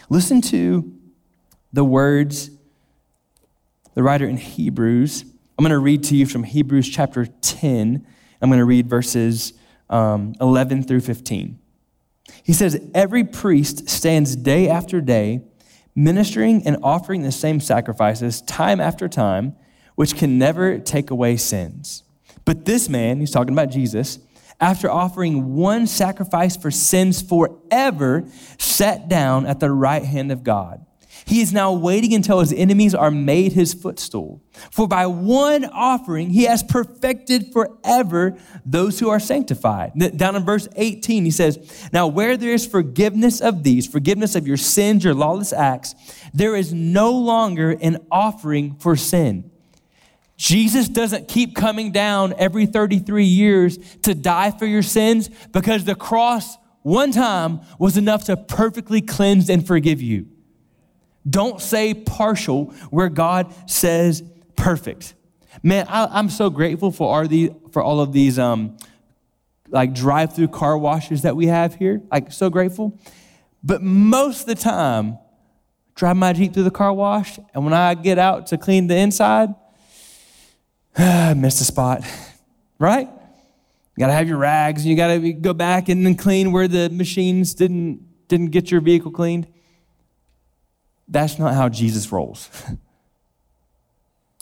Listen 0.10 0.42
to 0.42 0.94
the 1.74 1.84
words 1.84 2.52
the 3.94 4.04
writer 4.04 4.26
in 4.26 4.38
Hebrews 4.38 5.26
I'm 5.62 5.64
going 5.64 5.78
to 5.78 5.78
read 5.78 6.06
to 6.06 6.16
you 6.16 6.26
from 6.26 6.42
Hebrews 6.42 6.90
chapter 6.90 7.28
10. 7.28 8.08
I'm 8.42 8.50
going 8.50 8.58
to 8.58 8.66
read 8.66 8.90
verses 8.90 9.54
um, 9.92 10.34
11 10.42 10.86
through 10.86 11.02
15. 11.02 11.60
He 12.42 12.52
says, 12.52 12.84
Every 12.96 13.24
priest 13.24 13.88
stands 13.88 14.36
day 14.36 14.68
after 14.68 15.02
day, 15.02 15.42
ministering 15.94 16.66
and 16.66 16.78
offering 16.82 17.22
the 17.22 17.32
same 17.32 17.60
sacrifices 17.60 18.42
time 18.42 18.82
after 18.82 19.08
time, 19.08 19.56
which 19.94 20.16
can 20.16 20.40
never 20.40 20.80
take 20.80 21.12
away 21.12 21.38
sins. 21.38 22.02
But 22.44 22.66
this 22.66 22.90
man, 22.90 23.20
he's 23.20 23.30
talking 23.30 23.54
about 23.54 23.70
Jesus, 23.70 24.18
after 24.60 24.90
offering 24.90 25.54
one 25.54 25.86
sacrifice 25.86 26.58
for 26.58 26.72
sins 26.72 27.22
forever, 27.22 28.28
sat 28.58 29.08
down 29.08 29.46
at 29.46 29.60
the 29.60 29.70
right 29.70 30.06
hand 30.06 30.32
of 30.32 30.44
God 30.44 30.84
he 31.26 31.42
is 31.42 31.54
now 31.54 31.74
waiting 31.74 32.14
until 32.14 32.40
his 32.40 32.54
enemies 32.54 32.96
are 32.96 33.12
made 33.12 33.54
his 33.54 33.74
footstool. 33.74 34.42
For 34.72 34.88
by 34.88 35.08
one 35.08 35.66
offering, 35.66 36.30
he 36.32 36.44
has 36.44 36.64
perfected 36.64 37.52
forever 37.52 38.38
those 38.66 39.00
who 39.00 39.10
are 39.10 39.20
sanctified. 39.20 39.94
Down 40.18 40.36
in 40.36 40.44
verse 40.44 40.68
18, 40.76 41.26
he 41.26 41.32
says, 41.32 41.90
Now 41.94 42.08
where 42.08 42.38
there 42.38 42.54
is 42.54 42.66
forgiveness 42.66 43.42
of 43.42 43.64
these, 43.64 43.88
forgiveness 43.88 44.36
of 44.36 44.48
your 44.48 44.58
sins, 44.58 45.04
your 45.04 45.14
lawless 45.14 45.54
acts, 45.54 45.96
there 46.34 46.56
is 46.56 46.74
no 46.74 47.12
longer 47.12 47.72
an 47.82 47.98
offering 48.12 48.76
for 48.76 48.96
sin. 48.96 49.52
Jesus 50.38 50.90
doesn't 50.90 51.28
keep 51.28 51.56
coming 51.56 51.92
down 51.92 52.34
every 52.38 52.66
33 52.66 53.26
years 53.26 53.78
to 54.02 54.16
die 54.16 54.50
for 54.50 54.66
your 54.66 54.82
sins 54.82 55.30
because 55.52 55.84
the 55.84 55.94
cross 55.94 56.58
one 56.82 57.12
time 57.12 57.62
was 57.78 57.96
enough 57.96 58.24
to 58.26 58.36
perfectly 58.36 59.02
cleanse 59.02 59.52
and 59.52 59.66
forgive 59.68 60.02
you. 60.02 60.26
Don't 61.30 61.62
say 61.62 61.94
partial 61.94 62.66
where 62.90 63.10
God 63.10 63.54
says 63.70 64.24
perfect. 64.56 65.14
Man, 65.64 65.86
I, 65.90 66.20
am 66.20 66.30
so 66.30 66.50
grateful 66.50 66.92
for 66.92 67.14
all, 67.14 67.28
for 67.72 67.84
all 67.84 68.00
of 68.00 68.14
these 68.14 68.40
um, 68.40 68.78
like 69.70 69.94
drive-through 69.94 70.50
car 70.50 70.78
washes 70.78 71.22
that 71.24 71.36
we 71.36 71.48
have 71.48 71.76
here. 71.76 72.02
Like 72.12 72.32
so 72.32 72.50
grateful. 72.50 73.00
But 73.64 73.82
most 73.82 74.42
of 74.42 74.48
the 74.48 74.56
time, 74.56 75.20
drive 75.96 76.18
my 76.18 76.34
Jeep 76.34 76.54
through 76.54 76.64
the 76.64 76.72
car 76.72 76.94
wash, 76.94 77.38
and 77.54 77.64
when 77.64 77.74
I 77.74 77.94
get 77.94 78.18
out 78.18 78.48
to 78.48 78.58
clean 78.58 78.88
the 78.88 78.96
inside, 78.96 79.50
I 80.98 81.34
missed 81.36 81.62
a 81.62 81.66
spot, 81.66 82.04
right? 82.80 83.08
You 83.08 84.00
gotta 84.00 84.14
have 84.14 84.28
your 84.28 84.38
rags, 84.38 84.82
and 84.82 84.90
you 84.90 84.96
gotta 84.96 85.34
go 85.34 85.54
back 85.54 85.90
and 85.90 86.06
then 86.06 86.16
clean 86.16 86.52
where 86.52 86.68
the 86.68 86.90
machines 86.90 87.54
didn't, 87.54 88.28
didn't 88.28 88.48
get 88.48 88.72
your 88.72 88.82
vehicle 88.82 89.12
cleaned. 89.12 89.48
That's 91.12 91.38
not 91.38 91.54
how 91.54 91.70
Jesus 91.70 92.12
rolls. 92.12 92.50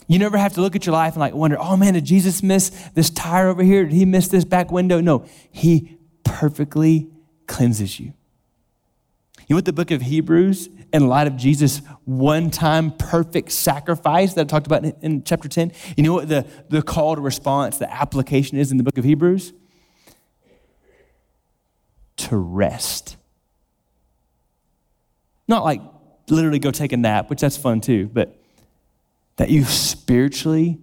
You 0.06 0.18
never 0.18 0.36
have 0.36 0.54
to 0.54 0.60
look 0.60 0.74
at 0.74 0.86
your 0.86 0.92
life 0.92 1.12
and 1.12 1.20
like 1.20 1.34
wonder, 1.34 1.56
oh 1.60 1.76
man, 1.76 1.94
did 1.94 2.04
Jesus 2.04 2.42
miss 2.42 2.70
this 2.96 3.10
tire 3.10 3.46
over 3.46 3.62
here? 3.62 3.84
Did 3.84 3.92
he 3.92 4.04
miss 4.04 4.26
this 4.26 4.44
back 4.44 4.72
window? 4.72 5.00
No, 5.00 5.24
he 5.52 5.98
perfectly 6.24 7.08
cleanses 7.46 8.00
you. 8.00 8.06
You 8.06 9.54
know 9.54 9.58
what 9.58 9.66
the 9.66 9.72
book 9.72 9.92
of 9.92 10.02
Hebrews, 10.02 10.68
in 10.92 11.06
light 11.06 11.28
of 11.28 11.36
Jesus' 11.36 11.80
one 12.06 12.50
time 12.50 12.90
perfect 12.90 13.52
sacrifice 13.52 14.34
that 14.34 14.40
I 14.40 14.44
talked 14.44 14.66
about 14.66 14.84
in, 14.84 14.96
in, 15.00 15.22
chapter 15.22 15.48
10, 15.48 15.70
you 15.96 16.02
know 16.02 16.14
what 16.14 16.28
the, 16.28 16.44
the 16.70 16.82
call 16.82 17.14
to 17.14 17.20
response, 17.20 17.78
the 17.78 17.92
application 17.92 18.58
is 18.58 18.72
in 18.72 18.78
the 18.78 18.82
book 18.82 18.98
of 18.98 19.04
Hebrews? 19.04 19.52
To 22.16 22.36
rest. 22.36 23.16
Not 25.46 25.62
like 25.62 25.82
literally 26.30 26.58
go 26.58 26.70
take 26.70 26.92
a 26.92 26.96
nap, 26.96 27.30
which 27.30 27.40
that's 27.40 27.56
fun 27.56 27.80
too, 27.80 28.10
but 28.12 28.36
that 29.36 29.50
you 29.50 29.64
spiritually 29.64 30.78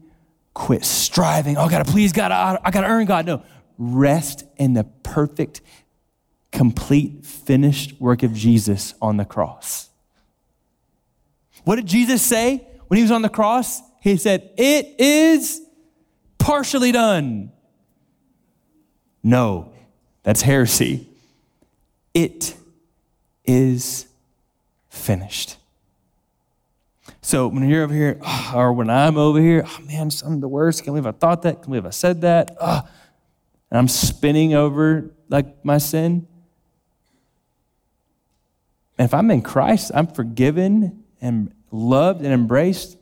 quit 0.53 0.83
striving. 0.83 1.57
Oh, 1.57 1.61
I 1.61 1.69
gotta 1.69 1.89
please 1.89 2.11
God. 2.11 2.31
I, 2.31 2.71
gotta 2.71 2.87
earn 2.87 3.05
God. 3.05 3.25
No, 3.25 3.43
rest 3.77 4.43
in 4.57 4.73
the 4.73 4.83
perfect, 5.03 5.61
complete, 6.51 7.25
finished 7.25 7.99
work 7.99 8.23
of 8.23 8.33
Jesus 8.33 8.93
on 9.01 9.17
the 9.17 9.25
cross. 9.25 9.89
What 11.63 11.75
did 11.75 11.85
Jesus 11.85 12.21
say 12.21 12.67
when 12.87 12.97
he 12.97 13.03
was 13.03 13.11
on 13.11 13.21
the 13.21 13.29
cross? 13.29 13.81
He 14.01 14.17
said, 14.17 14.49
It 14.57 14.95
is 14.99 15.61
partially 16.37 16.91
done. 16.91 17.51
No, 19.21 19.73
that's 20.23 20.41
heresy. 20.41 21.07
It 22.13 22.55
is 23.45 24.07
finished. 24.97 25.57
So 27.21 27.47
when 27.47 27.67
you're 27.67 27.83
over 27.83 27.93
here, 27.93 28.19
ah, 28.23 28.55
or 28.55 28.73
when 28.73 28.89
I'm 28.89 29.17
over 29.17 29.39
here, 29.39 29.63
oh 29.65 29.79
man, 29.85 30.09
I'm 30.25 30.39
the 30.39 30.47
worst. 30.47 30.83
Can't 30.83 30.87
believe 30.95 31.05
I 31.05 31.11
thought 31.11 31.41
that. 31.43 31.55
Can't 31.55 31.67
believe 31.67 31.85
I 31.85 31.91
said 31.91 32.21
that. 32.21 32.55
Oh, 32.59 32.87
and 33.69 33.77
I'm 33.77 33.87
spinning 33.87 34.53
over 34.53 35.11
like 35.29 35.63
my 35.63 35.77
sin. 35.77 36.27
And 38.97 39.05
if 39.05 39.13
I'm 39.13 39.29
in 39.29 39.41
Christ, 39.41 39.91
I'm 39.93 40.07
forgiven 40.07 41.03
and 41.21 41.53
loved 41.71 42.21
and 42.21 42.33
embraced. 42.33 42.97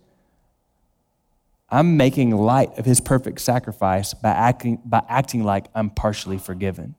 I'm 1.70 1.98
making 1.98 2.32
light 2.32 2.78
of 2.78 2.86
his 2.86 3.00
perfect 3.00 3.42
sacrifice 3.42 4.14
by 4.14 4.30
acting, 4.30 4.82
by 4.86 5.04
acting 5.08 5.44
like 5.44 5.68
I'm 5.74 5.90
partially 5.90 6.38
forgiven. 6.38 6.96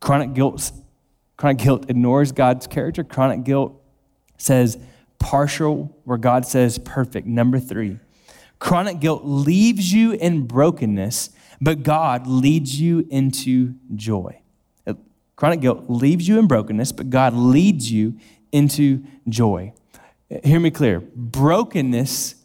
Chronic 0.00 0.34
guilt, 0.34 0.70
chronic 1.36 1.58
guilt 1.58 1.86
ignores 1.88 2.32
God's 2.32 2.66
character. 2.66 3.04
Chronic 3.04 3.44
guilt 3.44 3.80
says, 4.38 4.78
partial 5.18 5.96
where 6.04 6.18
God 6.18 6.46
says 6.46 6.78
perfect. 6.78 7.26
Number 7.26 7.58
three, 7.58 7.98
chronic 8.58 9.00
guilt 9.00 9.22
leaves 9.24 9.92
you 9.92 10.12
in 10.12 10.46
brokenness, 10.46 11.30
but 11.60 11.82
God 11.82 12.26
leads 12.26 12.80
you 12.80 13.06
into 13.10 13.74
joy. 13.94 14.40
Chronic 15.36 15.60
guilt 15.60 15.84
leaves 15.88 16.28
you 16.28 16.38
in 16.38 16.46
brokenness, 16.46 16.92
but 16.92 17.10
God 17.10 17.34
leads 17.34 17.90
you 17.90 18.16
into 18.52 19.04
joy. 19.28 19.72
Hear 20.44 20.60
me 20.60 20.70
clear. 20.70 21.00
Brokenness 21.00 22.36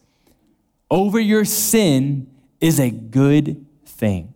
over 0.89 1.19
your 1.19 1.45
sin 1.45 2.29
is 2.59 2.79
a 2.79 2.89
good 2.89 3.65
thing. 3.85 4.33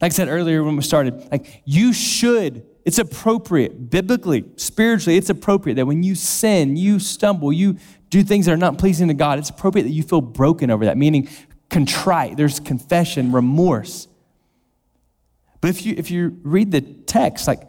Like 0.00 0.12
I 0.12 0.14
said 0.14 0.28
earlier 0.28 0.62
when 0.62 0.76
we 0.76 0.82
started, 0.82 1.28
like 1.32 1.62
you 1.64 1.92
should 1.92 2.64
it's 2.88 2.98
appropriate, 2.98 3.90
biblically, 3.90 4.46
spiritually, 4.56 5.18
it's 5.18 5.28
appropriate 5.28 5.74
that 5.74 5.84
when 5.84 6.02
you 6.02 6.14
sin, 6.14 6.74
you 6.74 6.98
stumble, 6.98 7.52
you 7.52 7.76
do 8.08 8.22
things 8.22 8.46
that 8.46 8.52
are 8.52 8.56
not 8.56 8.78
pleasing 8.78 9.08
to 9.08 9.14
God, 9.14 9.38
it's 9.38 9.50
appropriate 9.50 9.84
that 9.84 9.90
you 9.90 10.02
feel 10.02 10.22
broken 10.22 10.70
over 10.70 10.86
that, 10.86 10.96
meaning 10.96 11.28
contrite. 11.68 12.38
There's 12.38 12.58
confession, 12.58 13.30
remorse. 13.30 14.08
But 15.60 15.68
if 15.68 15.84
you 15.84 15.96
if 15.98 16.10
you 16.10 16.40
read 16.42 16.72
the 16.72 16.80
text, 16.80 17.46
like 17.46 17.68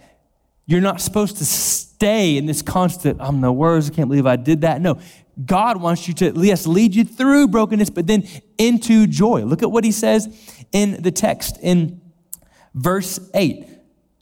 you're 0.66 0.80
not 0.80 1.02
supposed 1.02 1.36
to 1.40 1.46
stay 1.46 2.38
in 2.38 2.46
this 2.46 2.62
constant, 2.62 3.20
I'm 3.20 3.42
the 3.42 3.52
worst, 3.52 3.92
I 3.92 3.96
can't 3.96 4.08
believe 4.08 4.26
I 4.26 4.38
did 4.38 4.62
that. 4.62 4.80
No, 4.80 5.02
God 5.46 5.82
wants 5.82 6.08
you 6.08 6.14
to, 6.14 6.32
yes, 6.38 6.66
lead 6.66 6.96
you 6.96 7.04
through 7.04 7.50
brokenness, 7.50 7.90
but 7.90 8.08
then 8.08 8.26
into 8.58 9.06
joy. 9.06 9.44
Look 9.44 9.64
at 9.64 9.70
what 9.70 9.84
he 9.84 9.92
says 9.92 10.34
in 10.72 11.02
the 11.02 11.12
text 11.12 11.58
in 11.62 12.00
verse 12.74 13.20
8. 13.34 13.69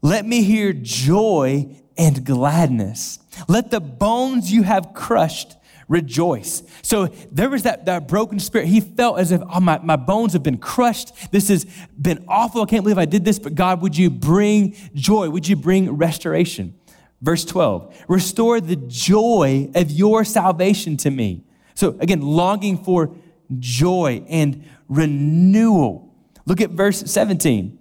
Let 0.01 0.25
me 0.25 0.43
hear 0.43 0.73
joy 0.73 1.75
and 1.97 2.25
gladness. 2.25 3.19
Let 3.47 3.71
the 3.71 3.79
bones 3.79 4.51
you 4.51 4.63
have 4.63 4.93
crushed 4.93 5.55
rejoice. 5.88 6.63
So 6.81 7.07
there 7.31 7.49
was 7.49 7.63
that, 7.63 7.86
that 7.86 8.07
broken 8.07 8.39
spirit. 8.39 8.67
He 8.67 8.81
felt 8.81 9.19
as 9.19 9.31
if, 9.31 9.41
oh, 9.49 9.60
my, 9.60 9.79
my 9.79 9.95
bones 9.95 10.33
have 10.33 10.43
been 10.43 10.57
crushed. 10.57 11.31
This 11.31 11.47
has 11.47 11.65
been 11.99 12.25
awful. 12.27 12.62
I 12.62 12.65
can't 12.65 12.83
believe 12.83 12.97
I 12.97 13.05
did 13.05 13.25
this. 13.25 13.39
But 13.39 13.55
God, 13.55 13.81
would 13.81 13.97
you 13.97 14.10
bring 14.10 14.75
joy? 14.93 15.29
Would 15.29 15.47
you 15.47 15.55
bring 15.55 15.91
restoration? 15.91 16.75
Verse 17.21 17.43
12, 17.45 18.05
restore 18.07 18.62
the 18.62 18.75
joy 18.75 19.71
of 19.73 19.89
your 19.89 20.23
salvation 20.23 20.97
to 20.97 21.10
me. 21.10 21.43
So 21.73 21.97
again, 21.99 22.21
longing 22.21 22.83
for 22.83 23.15
joy 23.57 24.23
and 24.27 24.63
renewal. 24.88 26.13
Look 26.45 26.62
at 26.62 26.71
verse 26.71 27.01
17. 27.12 27.76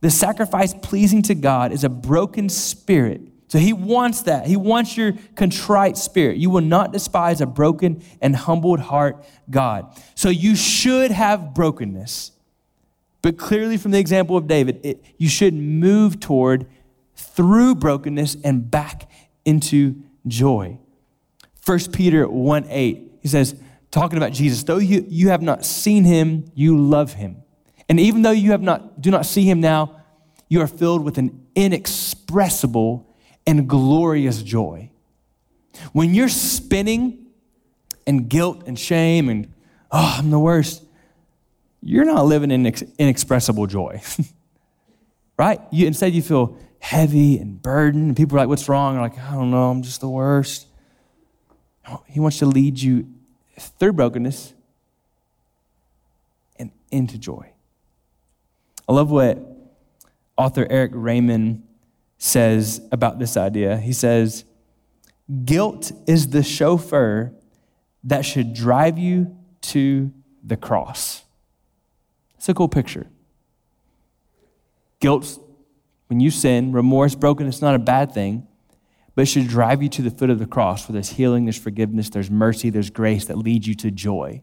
The 0.00 0.10
sacrifice 0.10 0.74
pleasing 0.74 1.22
to 1.22 1.34
God 1.34 1.72
is 1.72 1.84
a 1.84 1.88
broken 1.88 2.48
spirit. 2.48 3.20
So 3.48 3.58
he 3.58 3.72
wants 3.72 4.22
that. 4.22 4.46
He 4.46 4.56
wants 4.56 4.96
your 4.96 5.12
contrite 5.34 5.96
spirit. 5.96 6.36
You 6.36 6.50
will 6.50 6.60
not 6.62 6.92
despise 6.92 7.40
a 7.40 7.46
broken 7.46 8.02
and 8.22 8.34
humbled 8.34 8.80
heart, 8.80 9.24
God. 9.50 9.92
So 10.14 10.28
you 10.28 10.54
should 10.54 11.10
have 11.10 11.52
brokenness. 11.52 12.32
But 13.22 13.36
clearly, 13.36 13.76
from 13.76 13.90
the 13.90 13.98
example 13.98 14.36
of 14.36 14.46
David, 14.46 14.80
it, 14.82 15.04
you 15.18 15.28
should 15.28 15.52
move 15.52 16.20
toward 16.20 16.66
through 17.16 17.74
brokenness 17.74 18.36
and 18.44 18.70
back 18.70 19.10
into 19.44 20.02
joy. 20.26 20.78
1 21.66 21.78
Peter 21.92 22.28
1 22.28 22.66
8, 22.68 23.12
he 23.20 23.28
says, 23.28 23.60
talking 23.90 24.16
about 24.16 24.32
Jesus, 24.32 24.62
though 24.62 24.78
you, 24.78 25.04
you 25.08 25.28
have 25.28 25.42
not 25.42 25.64
seen 25.64 26.04
him, 26.04 26.50
you 26.54 26.78
love 26.78 27.14
him. 27.14 27.42
And 27.90 27.98
even 27.98 28.22
though 28.22 28.30
you 28.30 28.52
have 28.52 28.62
not, 28.62 29.02
do 29.02 29.10
not 29.10 29.26
see 29.26 29.42
him 29.42 29.60
now, 29.60 29.96
you 30.48 30.60
are 30.60 30.68
filled 30.68 31.02
with 31.04 31.18
an 31.18 31.44
inexpressible 31.56 33.12
and 33.48 33.68
glorious 33.68 34.44
joy. 34.44 34.90
When 35.92 36.14
you're 36.14 36.28
spinning 36.28 37.26
in 38.06 38.28
guilt 38.28 38.62
and 38.66 38.78
shame 38.78 39.28
and, 39.28 39.52
oh, 39.90 40.18
I'm 40.18 40.30
the 40.30 40.38
worst, 40.38 40.84
you're 41.82 42.04
not 42.04 42.26
living 42.26 42.52
in 42.52 42.64
inexpressible 42.96 43.66
joy. 43.66 44.00
right? 45.36 45.60
You, 45.72 45.88
instead, 45.88 46.12
you 46.12 46.22
feel 46.22 46.56
heavy 46.78 47.38
and 47.38 47.60
burdened. 47.60 48.06
And 48.06 48.16
people 48.16 48.36
are 48.36 48.42
like, 48.42 48.48
what's 48.48 48.68
wrong? 48.68 48.94
You're 48.94 49.02
like, 49.02 49.18
I 49.18 49.32
don't 49.32 49.50
know, 49.50 49.68
I'm 49.68 49.82
just 49.82 50.00
the 50.00 50.08
worst. 50.08 50.68
He 52.06 52.20
wants 52.20 52.38
to 52.38 52.46
lead 52.46 52.80
you 52.80 53.08
through 53.58 53.94
brokenness 53.94 54.54
and 56.56 56.70
into 56.92 57.18
joy. 57.18 57.50
I 58.90 58.92
love 58.92 59.12
what 59.12 59.38
author 60.36 60.66
Erik 60.68 60.90
Raymond 60.92 61.62
says 62.18 62.80
about 62.90 63.20
this 63.20 63.36
idea. 63.36 63.76
He 63.76 63.92
says, 63.92 64.44
Guilt 65.44 65.92
is 66.08 66.30
the 66.30 66.42
chauffeur 66.42 67.32
that 68.02 68.24
should 68.24 68.52
drive 68.52 68.98
you 68.98 69.36
to 69.60 70.12
the 70.42 70.56
cross. 70.56 71.22
It's 72.34 72.48
a 72.48 72.54
cool 72.54 72.68
picture. 72.68 73.06
Guilt, 74.98 75.38
when 76.08 76.18
you 76.18 76.32
sin, 76.32 76.72
remorse, 76.72 77.14
brokenness, 77.14 77.62
not 77.62 77.76
a 77.76 77.78
bad 77.78 78.12
thing, 78.12 78.48
but 79.14 79.22
it 79.22 79.26
should 79.26 79.46
drive 79.46 79.84
you 79.84 79.88
to 79.90 80.02
the 80.02 80.10
foot 80.10 80.30
of 80.30 80.40
the 80.40 80.46
cross 80.46 80.88
where 80.88 80.94
there's 80.94 81.10
healing, 81.10 81.44
there's 81.44 81.56
forgiveness, 81.56 82.10
there's 82.10 82.28
mercy, 82.28 82.70
there's 82.70 82.90
grace 82.90 83.26
that 83.26 83.38
leads 83.38 83.68
you 83.68 83.76
to 83.76 83.92
joy. 83.92 84.42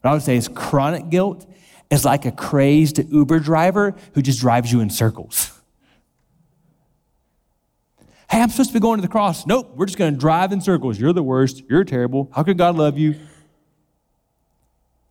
What 0.00 0.10
I 0.10 0.14
would 0.14 0.22
say 0.22 0.36
is 0.38 0.48
chronic 0.48 1.10
guilt 1.10 1.46
is 1.90 2.04
like 2.04 2.24
a 2.24 2.32
crazed 2.32 2.98
Uber 3.12 3.40
driver 3.40 3.94
who 4.14 4.22
just 4.22 4.40
drives 4.40 4.72
you 4.72 4.80
in 4.80 4.90
circles. 4.90 5.60
Hey, 8.30 8.40
I'm 8.40 8.48
supposed 8.48 8.70
to 8.70 8.74
be 8.74 8.80
going 8.80 8.98
to 8.98 9.02
the 9.02 9.08
cross. 9.08 9.44
Nope, 9.44 9.72
we're 9.74 9.86
just 9.86 9.98
going 9.98 10.14
to 10.14 10.18
drive 10.18 10.52
in 10.52 10.60
circles. 10.60 11.00
You're 11.00 11.12
the 11.12 11.22
worst. 11.22 11.64
You're 11.68 11.82
terrible. 11.82 12.30
How 12.32 12.44
could 12.44 12.56
God 12.56 12.76
love 12.76 12.96
you? 12.96 13.16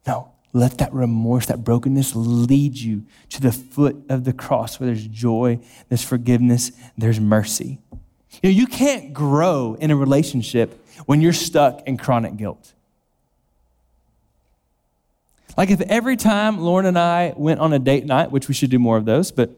No, 0.08 0.32
let 0.54 0.78
that 0.78 0.94
remorse, 0.94 1.48
that 1.48 1.66
brokenness 1.66 2.16
lead 2.16 2.78
you 2.78 3.04
to 3.32 3.42
the 3.42 3.52
foot 3.52 3.98
of 4.08 4.24
the 4.24 4.32
cross 4.32 4.80
where 4.80 4.88
there's 4.88 5.06
joy, 5.06 5.60
there's 5.90 6.04
forgiveness, 6.04 6.72
there's 6.98 7.20
mercy. 7.20 7.80
You 8.42 8.50
know, 8.50 8.50
you 8.52 8.68
can't 8.68 9.12
grow 9.12 9.76
in 9.80 9.92
a 9.92 9.98
relationship 9.98 10.88
when 11.06 11.20
you're 11.20 11.34
stuck 11.34 11.86
in 11.86 11.98
chronic 11.98 12.38
guilt. 12.38 12.74
Like 15.60 15.70
if 15.72 15.82
every 15.82 16.16
time 16.16 16.62
Lauren 16.62 16.86
and 16.86 16.98
I 16.98 17.34
went 17.36 17.60
on 17.60 17.74
a 17.74 17.80
date 17.80 18.06
night, 18.06 18.32
which 18.32 18.48
we 18.48 18.54
should 18.54 18.70
do 18.70 18.80
more 18.80 18.96
of 18.96 19.04
those, 19.04 19.30
but 19.30 19.50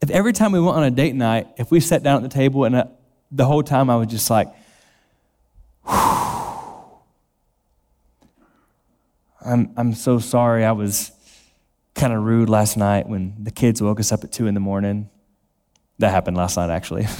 if 0.00 0.08
every 0.08 0.32
time 0.32 0.52
we 0.52 0.60
went 0.60 0.76
on 0.76 0.84
a 0.84 0.90
date 0.92 1.16
night, 1.16 1.48
if 1.56 1.72
we 1.72 1.80
sat 1.80 2.04
down 2.04 2.18
at 2.18 2.22
the 2.22 2.32
table 2.32 2.64
and 2.64 2.76
uh, 2.76 2.84
the 3.32 3.44
whole 3.44 3.64
time 3.64 3.90
I 3.90 3.96
was 3.96 4.06
just 4.06 4.30
like, 4.30 4.54
I'm, 9.44 9.72
I'm 9.76 9.94
so 9.94 10.20
sorry 10.20 10.64
I 10.64 10.70
was 10.70 11.10
kind 11.96 12.12
of 12.12 12.22
rude 12.22 12.48
last 12.48 12.76
night 12.76 13.08
when 13.08 13.34
the 13.42 13.50
kids 13.50 13.82
woke 13.82 13.98
us 13.98 14.12
up 14.12 14.22
at 14.22 14.30
two 14.30 14.46
in 14.46 14.54
the 14.54 14.60
morning. 14.60 15.10
That 15.98 16.10
happened 16.10 16.36
last 16.36 16.56
night, 16.56 16.70
actually. 16.70 17.08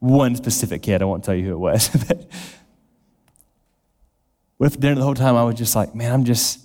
One 0.00 0.36
specific 0.36 0.82
kid, 0.82 1.00
I 1.00 1.06
won't 1.06 1.24
tell 1.24 1.34
you 1.34 1.46
who 1.46 1.52
it 1.52 1.60
was. 1.60 1.88
With 4.62 4.78
dinner 4.78 4.94
the 4.94 5.02
whole 5.02 5.14
time, 5.14 5.34
I 5.34 5.42
was 5.42 5.56
just 5.56 5.74
like, 5.74 5.92
man, 5.92 6.12
I'm 6.12 6.22
just, 6.22 6.60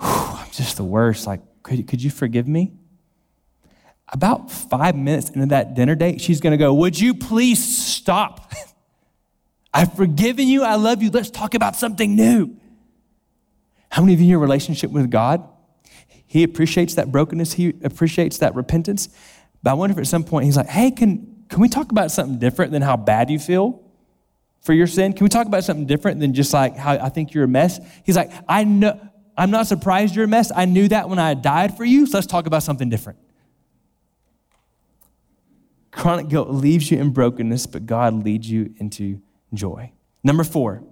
whew, 0.00 0.08
I'm 0.08 0.50
just 0.50 0.78
the 0.78 0.82
worst. 0.82 1.26
Like, 1.26 1.42
could, 1.62 1.86
could 1.86 2.02
you 2.02 2.08
forgive 2.08 2.48
me? 2.48 2.72
About 4.10 4.50
five 4.50 4.96
minutes 4.96 5.28
into 5.28 5.44
that 5.48 5.74
dinner 5.74 5.94
date, 5.94 6.22
she's 6.22 6.40
gonna 6.40 6.56
go, 6.56 6.72
Would 6.72 6.98
you 6.98 7.12
please 7.12 7.62
stop? 7.62 8.50
I've 9.74 9.92
forgiven 9.92 10.48
you. 10.48 10.64
I 10.64 10.76
love 10.76 11.02
you. 11.02 11.10
Let's 11.10 11.28
talk 11.28 11.52
about 11.52 11.76
something 11.76 12.16
new. 12.16 12.56
How 13.90 14.00
many 14.00 14.14
of 14.14 14.20
you 14.20 14.24
in 14.24 14.30
your 14.30 14.38
relationship 14.38 14.90
with 14.90 15.10
God, 15.10 15.46
He 16.26 16.42
appreciates 16.44 16.94
that 16.94 17.12
brokenness, 17.12 17.52
He 17.52 17.74
appreciates 17.84 18.38
that 18.38 18.54
repentance. 18.54 19.10
But 19.62 19.72
I 19.72 19.74
wonder 19.74 19.92
if 19.92 19.98
at 19.98 20.06
some 20.06 20.24
point 20.24 20.46
He's 20.46 20.56
like, 20.56 20.68
Hey, 20.68 20.90
can, 20.90 21.44
can 21.50 21.60
we 21.60 21.68
talk 21.68 21.92
about 21.92 22.10
something 22.10 22.38
different 22.38 22.72
than 22.72 22.80
how 22.80 22.96
bad 22.96 23.28
you 23.28 23.38
feel 23.38 23.81
for 24.62 24.72
your 24.72 24.86
sin? 24.86 25.12
Can 25.12 25.24
we 25.24 25.28
talk 25.28 25.46
about 25.46 25.64
something 25.64 25.86
different 25.86 26.20
than 26.20 26.32
just 26.32 26.52
like 26.52 26.76
how 26.76 26.92
I 26.92 27.08
think 27.10 27.34
you're 27.34 27.44
a 27.44 27.48
mess? 27.48 27.80
He's 28.04 28.16
like, 28.16 28.32
I 28.48 28.64
know, 28.64 28.98
I'm 29.36 29.50
not 29.50 29.66
surprised 29.66 30.14
you're 30.14 30.24
a 30.24 30.28
mess. 30.28 30.50
I 30.54 30.64
knew 30.64 30.88
that 30.88 31.08
when 31.08 31.18
I 31.18 31.34
died 31.34 31.76
for 31.76 31.84
you, 31.84 32.06
so 32.06 32.16
let's 32.16 32.26
talk 32.26 32.46
about 32.46 32.62
something 32.62 32.88
different. 32.88 33.18
Chronic 35.90 36.28
guilt 36.28 36.48
leaves 36.48 36.90
you 36.90 36.98
in 36.98 37.10
brokenness, 37.10 37.66
but 37.66 37.84
God 37.86 38.24
leads 38.24 38.50
you 38.50 38.72
into 38.78 39.20
joy. 39.52 39.92
Number 40.24 40.44
four, 40.44 40.82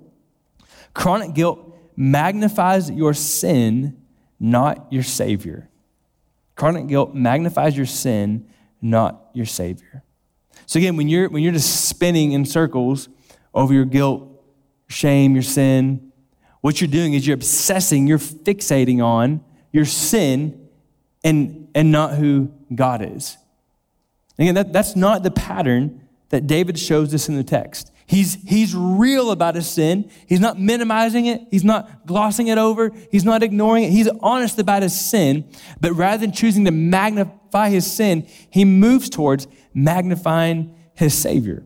chronic 0.92 1.35
guilt 1.35 1.74
magnifies 1.96 2.90
your 2.90 3.14
sin, 3.14 3.96
not 4.38 4.92
your 4.92 5.02
Savior. 5.02 5.70
Chronic 6.54 6.88
guilt 6.88 7.14
magnifies 7.14 7.76
your 7.76 7.87
sin, 7.87 8.48
not 8.83 9.30
your 9.33 9.46
Savior. 9.46 10.02
So 10.66 10.78
again, 10.78 10.96
when 10.96 11.09
you're 11.09 11.28
when 11.28 11.42
you're 11.42 11.52
just 11.52 11.88
spinning 11.88 12.33
in 12.33 12.44
circles 12.44 13.09
over 13.54 13.72
your 13.72 13.84
guilt, 13.84 14.28
shame, 14.88 15.34
your 15.34 15.42
sin, 15.42 16.10
what 16.60 16.80
you're 16.80 16.88
doing 16.88 17.14
is 17.14 17.26
you're 17.26 17.34
obsessing, 17.34 18.06
you're 18.06 18.18
fixating 18.18 19.02
on 19.02 19.42
your 19.72 19.84
sin 19.84 20.68
and, 21.24 21.68
and 21.74 21.90
not 21.90 22.14
who 22.14 22.52
God 22.74 23.02
is. 23.02 23.36
Again, 24.38 24.54
that, 24.54 24.72
that's 24.72 24.96
not 24.96 25.22
the 25.22 25.30
pattern 25.30 26.08
that 26.30 26.46
David 26.46 26.78
shows 26.78 27.12
us 27.14 27.28
in 27.28 27.36
the 27.36 27.44
text. 27.44 27.92
He's, 28.06 28.34
he's 28.46 28.74
real 28.74 29.30
about 29.30 29.54
his 29.54 29.68
sin. 29.68 30.10
He's 30.26 30.40
not 30.40 30.58
minimizing 30.58 31.26
it. 31.26 31.42
He's 31.50 31.62
not 31.62 32.06
glossing 32.06 32.48
it 32.48 32.58
over. 32.58 32.90
He's 33.12 33.24
not 33.24 33.42
ignoring 33.42 33.84
it. 33.84 33.90
He's 33.90 34.08
honest 34.20 34.58
about 34.58 34.82
his 34.82 34.98
sin. 34.98 35.48
But 35.80 35.92
rather 35.92 36.20
than 36.20 36.32
choosing 36.32 36.64
to 36.64 36.72
magnify 36.72 37.68
his 37.68 37.90
sin, 37.90 38.26
he 38.50 38.64
moves 38.64 39.10
towards 39.10 39.46
magnifying 39.72 40.74
his 40.94 41.14
Savior. 41.14 41.64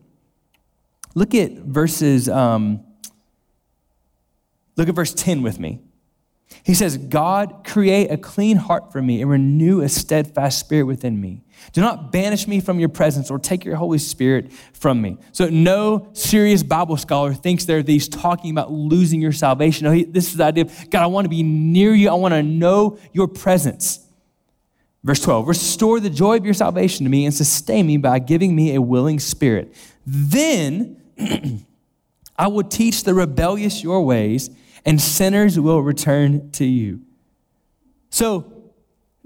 Look 1.15 1.33
at 1.33 1.51
verses 1.53 2.29
um, 2.29 2.85
Look 4.77 4.89
at 4.89 4.95
verse 4.95 5.13
10 5.13 5.41
with 5.41 5.59
me. 5.59 5.79
He 6.63 6.73
says, 6.73 6.97
God, 6.97 7.63
create 7.65 8.11
a 8.11 8.17
clean 8.17 8.57
heart 8.57 8.91
for 8.91 9.01
me 9.01 9.21
and 9.21 9.29
renew 9.29 9.81
a 9.81 9.89
steadfast 9.89 10.59
spirit 10.59 10.85
within 10.85 11.19
me. 11.19 11.43
Do 11.73 11.81
not 11.81 12.11
banish 12.11 12.47
me 12.47 12.59
from 12.59 12.79
your 12.79 12.89
presence 12.89 13.31
or 13.31 13.39
take 13.39 13.65
your 13.65 13.75
Holy 13.75 13.97
Spirit 13.97 14.51
from 14.73 15.01
me. 15.01 15.17
So, 15.31 15.49
no 15.49 16.09
serious 16.13 16.63
Bible 16.63 16.97
scholar 16.97 17.33
thinks 17.33 17.65
there 17.65 17.79
are 17.79 17.83
these 17.83 18.07
talking 18.07 18.51
about 18.51 18.71
losing 18.71 19.21
your 19.21 19.31
salvation. 19.31 19.85
No, 19.85 19.91
he, 19.91 20.03
this 20.03 20.27
is 20.27 20.37
the 20.37 20.43
idea 20.43 20.65
of, 20.65 20.89
God, 20.89 21.01
I 21.01 21.07
want 21.07 21.25
to 21.25 21.29
be 21.29 21.43
near 21.43 21.93
you. 21.93 22.09
I 22.09 22.13
want 22.13 22.33
to 22.33 22.43
know 22.43 22.99
your 23.11 23.27
presence. 23.27 23.99
Verse 25.03 25.19
12, 25.21 25.47
restore 25.47 25.99
the 25.99 26.09
joy 26.09 26.37
of 26.37 26.45
your 26.45 26.53
salvation 26.53 27.05
to 27.05 27.09
me 27.09 27.25
and 27.25 27.33
sustain 27.33 27.85
me 27.85 27.97
by 27.97 28.19
giving 28.19 28.55
me 28.55 28.75
a 28.75 28.81
willing 28.81 29.19
spirit. 29.19 29.73
Then 30.05 31.01
I 32.37 32.47
will 32.47 32.63
teach 32.63 33.03
the 33.03 33.13
rebellious 33.13 33.83
your 33.83 34.03
ways 34.03 34.49
and 34.85 35.01
sinners 35.01 35.59
will 35.59 35.81
return 35.81 36.51
to 36.51 36.65
you. 36.65 37.01
So 38.09 38.71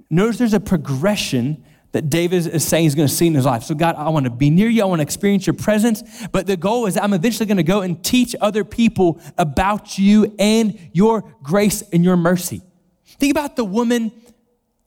notice 0.09 0.37
there's 0.37 0.53
a 0.53 0.59
progression 0.59 1.63
that 1.91 2.09
David 2.09 2.45
is 2.45 2.67
saying 2.67 2.83
he's 2.83 2.95
going 2.95 3.07
to 3.07 3.13
see 3.13 3.27
in 3.27 3.33
his 3.33 3.45
life. 3.45 3.63
So, 3.63 3.73
God, 3.73 3.95
I 3.95 4.09
want 4.09 4.25
to 4.25 4.29
be 4.29 4.51
near 4.51 4.69
you. 4.69 4.83
I 4.83 4.85
want 4.85 4.99
to 4.99 5.03
experience 5.03 5.47
your 5.47 5.55
presence. 5.55 6.03
But 6.31 6.45
the 6.45 6.55
goal 6.55 6.85
is 6.85 6.97
I'm 6.97 7.13
eventually 7.13 7.47
going 7.47 7.57
to 7.57 7.63
go 7.63 7.81
and 7.81 8.03
teach 8.03 8.35
other 8.39 8.63
people 8.63 9.19
about 9.37 9.97
you 9.97 10.35
and 10.37 10.77
your 10.93 11.23
grace 11.41 11.81
and 11.91 12.03
your 12.03 12.15
mercy. 12.15 12.61
Think 13.05 13.31
about 13.31 13.55
the 13.55 13.65
woman 13.65 14.11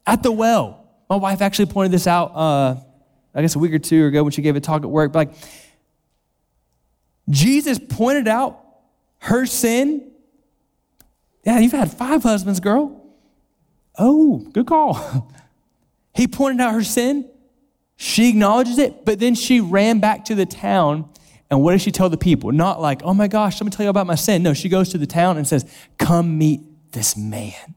at 0.06 0.22
the 0.22 0.30
well. 0.30 0.88
My 1.10 1.16
wife 1.16 1.42
actually 1.42 1.66
pointed 1.66 1.92
this 1.92 2.06
out, 2.06 2.32
uh, 2.34 2.76
I 3.34 3.42
guess 3.42 3.56
a 3.56 3.58
week 3.58 3.72
or 3.72 3.78
two 3.78 4.06
ago 4.06 4.22
when 4.22 4.30
she 4.30 4.40
gave 4.40 4.54
a 4.54 4.60
talk 4.60 4.82
at 4.82 4.90
work. 4.90 5.12
But 5.12 5.28
like, 5.28 5.36
Jesus 7.28 7.78
pointed 7.78 8.28
out 8.28 8.58
her 9.20 9.46
sin 9.46 10.12
yeah, 11.44 11.58
you've 11.58 11.72
had 11.72 11.92
five 11.92 12.22
husbands, 12.22 12.60
girl. 12.60 13.00
Oh, 13.98 14.38
good 14.52 14.66
call. 14.66 15.30
he 16.14 16.28
pointed 16.28 16.60
out 16.60 16.72
her 16.72 16.84
sin. 16.84 17.28
She 17.96 18.28
acknowledges 18.30 18.78
it, 18.78 19.04
but 19.04 19.18
then 19.18 19.34
she 19.34 19.60
ran 19.60 20.00
back 20.00 20.24
to 20.26 20.34
the 20.34 20.46
town. 20.46 21.08
And 21.50 21.62
what 21.62 21.72
does 21.72 21.82
she 21.82 21.90
tell 21.90 22.08
the 22.08 22.16
people? 22.16 22.52
Not 22.52 22.80
like, 22.80 23.02
oh 23.02 23.12
my 23.12 23.28
gosh, 23.28 23.60
let 23.60 23.64
me 23.66 23.70
tell 23.70 23.84
you 23.84 23.90
about 23.90 24.06
my 24.06 24.14
sin. 24.14 24.42
No, 24.42 24.54
she 24.54 24.68
goes 24.68 24.88
to 24.90 24.98
the 24.98 25.06
town 25.06 25.36
and 25.36 25.46
says, 25.46 25.70
come 25.98 26.38
meet 26.38 26.60
this 26.92 27.16
man. 27.16 27.74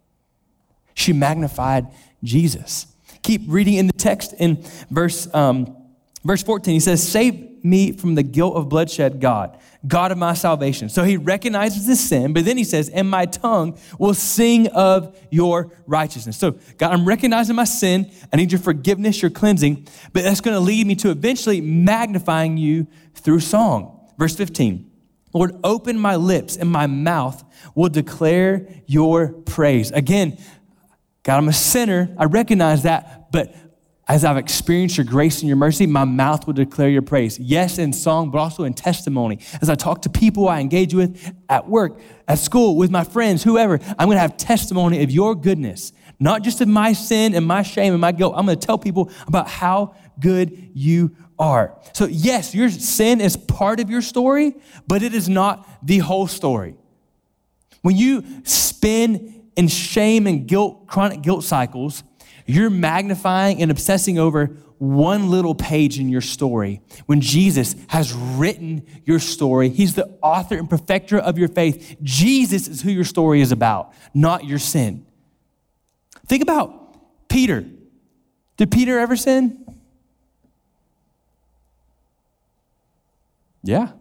She 0.93 1.11
magnified 1.11 1.87
Jesus. 2.23 2.87
Keep 3.21 3.41
reading 3.47 3.73
in 3.73 3.87
the 3.87 3.93
text 3.93 4.33
in 4.33 4.63
verse, 4.89 5.27
um, 5.33 5.75
verse 6.23 6.43
14. 6.43 6.73
He 6.73 6.79
says, 6.79 7.05
Save 7.05 7.54
me 7.65 7.91
from 7.91 8.15
the 8.15 8.23
guilt 8.23 8.55
of 8.55 8.69
bloodshed, 8.69 9.19
God. 9.19 9.57
God 9.85 10.11
of 10.11 10.17
my 10.17 10.33
salvation. 10.33 10.87
So 10.87 11.03
he 11.03 11.17
recognizes 11.17 11.85
his 11.85 11.99
sin, 11.99 12.33
but 12.33 12.45
then 12.45 12.57
he 12.57 12.63
says, 12.63 12.89
and 12.89 13.09
my 13.09 13.25
tongue 13.25 13.77
will 13.99 14.13
sing 14.13 14.67
of 14.67 15.17
your 15.31 15.71
righteousness. 15.85 16.37
So, 16.37 16.51
God, 16.77 16.91
I'm 16.91 17.05
recognizing 17.05 17.55
my 17.55 17.65
sin. 17.65 18.11
I 18.31 18.37
need 18.37 18.51
your 18.51 18.61
forgiveness, 18.61 19.21
your 19.21 19.31
cleansing, 19.31 19.87
but 20.13 20.23
that's 20.23 20.41
going 20.41 20.55
to 20.55 20.61
lead 20.61 20.87
me 20.87 20.95
to 20.95 21.09
eventually 21.09 21.61
magnifying 21.61 22.57
you 22.57 22.87
through 23.15 23.39
song. 23.41 24.09
Verse 24.17 24.35
15 24.35 24.91
Lord, 25.33 25.59
open 25.65 25.99
my 25.99 26.15
lips, 26.15 26.55
and 26.55 26.69
my 26.71 26.87
mouth 26.87 27.43
will 27.75 27.89
declare 27.89 28.69
your 28.85 29.27
praise. 29.27 29.91
Again, 29.91 30.37
God, 31.23 31.37
I'm 31.37 31.49
a 31.49 31.53
sinner. 31.53 32.15
I 32.17 32.23
recognize 32.25 32.83
that, 32.83 33.31
but 33.33 33.53
as 34.07 34.23
I've 34.23 34.37
experienced 34.37 34.97
your 34.97 35.05
grace 35.05 35.39
and 35.39 35.47
your 35.47 35.57
mercy, 35.57 35.87
my 35.87 36.03
mouth 36.03 36.45
will 36.45 36.53
declare 36.53 36.89
your 36.89 37.01
praise. 37.01 37.39
Yes, 37.39 37.79
in 37.79 37.91
song, 37.91 38.29
but 38.29 38.37
also 38.37 38.63
in 38.63 38.75
testimony. 38.75 39.39
As 39.61 39.69
I 39.69 39.75
talk 39.75 40.03
to 40.03 40.09
people 40.09 40.47
I 40.47 40.59
engage 40.59 40.93
with 40.93 41.33
at 41.49 41.67
work, 41.67 41.99
at 42.27 42.37
school, 42.37 42.75
with 42.75 42.91
my 42.91 43.03
friends, 43.03 43.43
whoever, 43.43 43.79
I'm 43.97 44.07
going 44.07 44.17
to 44.17 44.21
have 44.21 44.37
testimony 44.37 45.01
of 45.01 45.09
your 45.09 45.33
goodness, 45.33 45.91
not 46.19 46.43
just 46.43 46.61
of 46.61 46.67
my 46.67 46.93
sin 46.93 47.33
and 47.33 47.47
my 47.47 47.63
shame 47.63 47.93
and 47.93 48.01
my 48.01 48.11
guilt. 48.11 48.35
I'm 48.37 48.45
going 48.45 48.59
to 48.59 48.65
tell 48.65 48.77
people 48.77 49.09
about 49.25 49.47
how 49.47 49.95
good 50.19 50.69
you 50.75 51.15
are. 51.39 51.75
So, 51.93 52.05
yes, 52.05 52.53
your 52.53 52.69
sin 52.69 53.19
is 53.21 53.35
part 53.35 53.79
of 53.79 53.89
your 53.89 54.03
story, 54.03 54.53
but 54.87 55.01
it 55.01 55.15
is 55.15 55.27
not 55.27 55.67
the 55.81 55.97
whole 55.97 56.27
story. 56.27 56.75
When 57.81 57.95
you 57.95 58.23
spin 58.43 59.49
in 59.55 59.67
shame 59.67 60.27
and 60.27 60.47
guilt, 60.47 60.85
chronic 60.85 61.23
guilt 61.23 61.43
cycles, 61.43 62.03
you're 62.45 62.69
magnifying 62.69 63.61
and 63.61 63.71
obsessing 63.71 64.19
over 64.19 64.55
one 64.77 65.29
little 65.29 65.55
page 65.55 65.99
in 65.99 66.09
your 66.09 66.21
story. 66.21 66.81
When 67.05 67.21
Jesus 67.21 67.75
has 67.87 68.13
written 68.13 68.85
your 69.05 69.19
story, 69.19 69.69
He's 69.69 69.95
the 69.95 70.17
author 70.21 70.57
and 70.57 70.69
perfecter 70.69 71.17
of 71.17 71.37
your 71.37 71.47
faith. 71.47 71.97
Jesus 72.03 72.67
is 72.67 72.81
who 72.81 72.91
your 72.91 73.03
story 73.03 73.41
is 73.41 73.51
about, 73.51 73.93
not 74.13 74.45
your 74.45 74.59
sin. 74.59 75.05
Think 76.27 76.43
about 76.43 77.29
Peter. 77.29 77.65
Did 78.57 78.71
Peter 78.71 78.99
ever 78.99 79.15
sin? 79.15 79.65
Yeah. 83.63 83.91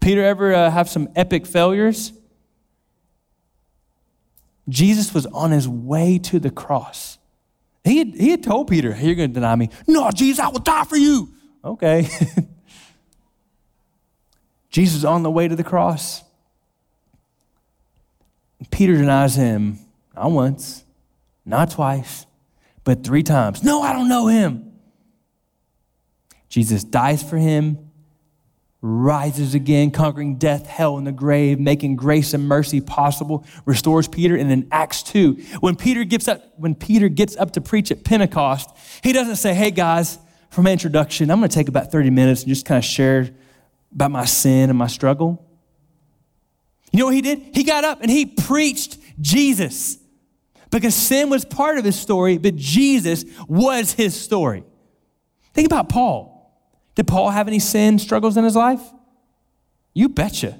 Peter 0.00 0.22
ever 0.22 0.52
uh, 0.52 0.70
have 0.70 0.88
some 0.88 1.08
epic 1.16 1.46
failures? 1.46 2.12
Jesus 4.68 5.12
was 5.12 5.26
on 5.26 5.50
his 5.50 5.68
way 5.68 6.18
to 6.18 6.38
the 6.38 6.50
cross. 6.50 7.18
He 7.84 7.98
had, 7.98 8.14
he 8.14 8.30
had 8.30 8.42
told 8.42 8.68
Peter, 8.68 8.92
hey, 8.92 9.06
You're 9.06 9.14
going 9.14 9.30
to 9.30 9.34
deny 9.34 9.54
me. 9.56 9.68
No, 9.86 10.10
Jesus, 10.10 10.40
I 10.40 10.48
will 10.48 10.60
die 10.60 10.84
for 10.84 10.96
you. 10.96 11.28
Okay. 11.62 12.08
Jesus 14.70 15.04
on 15.04 15.22
the 15.22 15.30
way 15.30 15.46
to 15.46 15.54
the 15.54 15.64
cross. 15.64 16.22
Peter 18.70 18.94
denies 18.94 19.36
him 19.36 19.78
not 20.16 20.30
once, 20.30 20.84
not 21.44 21.70
twice, 21.70 22.26
but 22.82 23.04
three 23.04 23.22
times. 23.22 23.62
No, 23.62 23.82
I 23.82 23.92
don't 23.92 24.08
know 24.08 24.26
him. 24.26 24.72
Jesus 26.48 26.84
dies 26.84 27.22
for 27.22 27.36
him 27.36 27.83
rises 28.86 29.54
again, 29.54 29.90
conquering 29.90 30.36
death, 30.36 30.66
hell, 30.66 30.98
and 30.98 31.06
the 31.06 31.12
grave, 31.12 31.58
making 31.58 31.96
grace 31.96 32.34
and 32.34 32.46
mercy 32.46 32.82
possible, 32.82 33.46
restores 33.64 34.06
Peter. 34.06 34.36
And 34.36 34.52
in 34.52 34.68
Acts 34.70 35.02
2, 35.04 35.32
when 35.60 35.74
Peter 35.74 36.04
gets 36.04 36.28
up, 36.28 36.42
when 36.58 36.74
Peter 36.74 37.08
gets 37.08 37.34
up 37.36 37.52
to 37.52 37.62
preach 37.62 37.90
at 37.90 38.04
Pentecost, 38.04 38.68
he 39.02 39.14
doesn't 39.14 39.36
say, 39.36 39.54
Hey 39.54 39.70
guys, 39.70 40.18
for 40.50 40.60
my 40.60 40.70
introduction, 40.70 41.30
I'm 41.30 41.38
gonna 41.38 41.48
take 41.48 41.68
about 41.68 41.90
30 41.90 42.10
minutes 42.10 42.42
and 42.42 42.50
just 42.50 42.66
kind 42.66 42.76
of 42.76 42.84
share 42.84 43.30
about 43.94 44.10
my 44.10 44.26
sin 44.26 44.68
and 44.68 44.78
my 44.78 44.86
struggle. 44.86 45.42
You 46.92 46.98
know 46.98 47.06
what 47.06 47.14
he 47.14 47.22
did? 47.22 47.38
He 47.54 47.64
got 47.64 47.84
up 47.84 48.02
and 48.02 48.10
he 48.10 48.26
preached 48.26 48.98
Jesus. 49.18 49.96
Because 50.70 50.94
sin 50.94 51.30
was 51.30 51.46
part 51.46 51.78
of 51.78 51.84
his 51.86 51.98
story, 51.98 52.36
but 52.36 52.54
Jesus 52.56 53.24
was 53.48 53.92
his 53.92 54.20
story. 54.20 54.62
Think 55.54 55.66
about 55.66 55.88
Paul. 55.88 56.33
Did 56.94 57.06
Paul 57.06 57.30
have 57.30 57.48
any 57.48 57.58
sin 57.58 57.98
struggles 57.98 58.36
in 58.36 58.44
his 58.44 58.56
life? 58.56 58.82
You 59.94 60.08
betcha. 60.08 60.58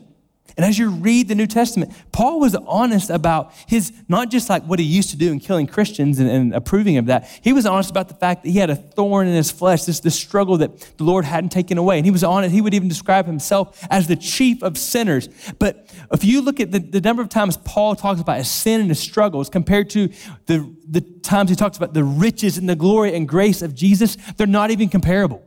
And 0.57 0.65
as 0.65 0.79
you 0.79 0.91
read 0.91 1.27
the 1.27 1.35
New 1.35 1.49
Testament, 1.49 1.93
Paul 2.13 2.39
was 2.39 2.55
honest 2.55 3.11
about 3.11 3.53
his, 3.67 3.93
not 4.09 4.31
just 4.31 4.49
like 4.49 4.63
what 4.65 4.79
he 4.79 4.85
used 4.85 5.11
to 5.11 5.17
do 5.17 5.33
in 5.33 5.41
killing 5.41 5.67
Christians 5.67 6.21
and, 6.21 6.31
and, 6.31 6.55
approving 6.55 6.97
of 6.97 7.07
that. 7.07 7.29
He 7.43 7.53
was 7.53 7.67
honest 7.67 7.91
about 7.91 8.07
the 8.09 8.15
fact 8.15 8.45
that 8.45 8.51
he 8.51 8.59
had 8.59 8.71
a 8.71 8.77
thorn 8.77 9.27
in 9.27 9.35
his 9.35 9.51
flesh, 9.51 9.83
this, 9.83 9.99
this 9.99 10.15
struggle 10.15 10.59
that 10.59 10.79
the 10.97 11.03
Lord 11.03 11.25
hadn't 11.25 11.51
taken 11.51 11.77
away. 11.77 11.97
And 11.97 12.05
he 12.05 12.13
was 12.13 12.23
honest, 12.23 12.55
he 12.55 12.61
would 12.61 12.73
even 12.73 12.89
describe 12.89 13.27
himself 13.27 13.85
as 13.91 14.07
the 14.07 14.15
chief 14.15 14.63
of 14.63 14.79
sinners. 14.79 15.29
But 15.59 15.93
if 16.13 16.23
you 16.23 16.41
look 16.41 16.61
at 16.61 16.71
the, 16.71 16.79
the 16.79 17.01
number 17.01 17.23
of 17.23 17.31
times 17.31 17.57
Paul 17.57 17.97
talks 17.97 18.21
about 18.21 18.39
his 18.39 18.51
sin 18.51 18.81
and 18.81 18.91
his 18.91 19.01
struggles 19.01 19.51
compared 19.51 19.91
to 19.91 20.09
the, 20.47 20.73
the 20.89 21.01
times 21.01 21.51
he 21.51 21.57
talks 21.57 21.77
about 21.77 21.95
the 21.95 22.05
riches 22.05 22.59
and 22.59 22.69
the 22.69 22.77
glory 22.77 23.13
and 23.17 23.29
grace 23.29 23.61
of 23.61 23.75
Jesus, 23.75 24.17
they're 24.37 24.47
not 24.47 24.71
even 24.71 24.89
comparable. 24.89 25.43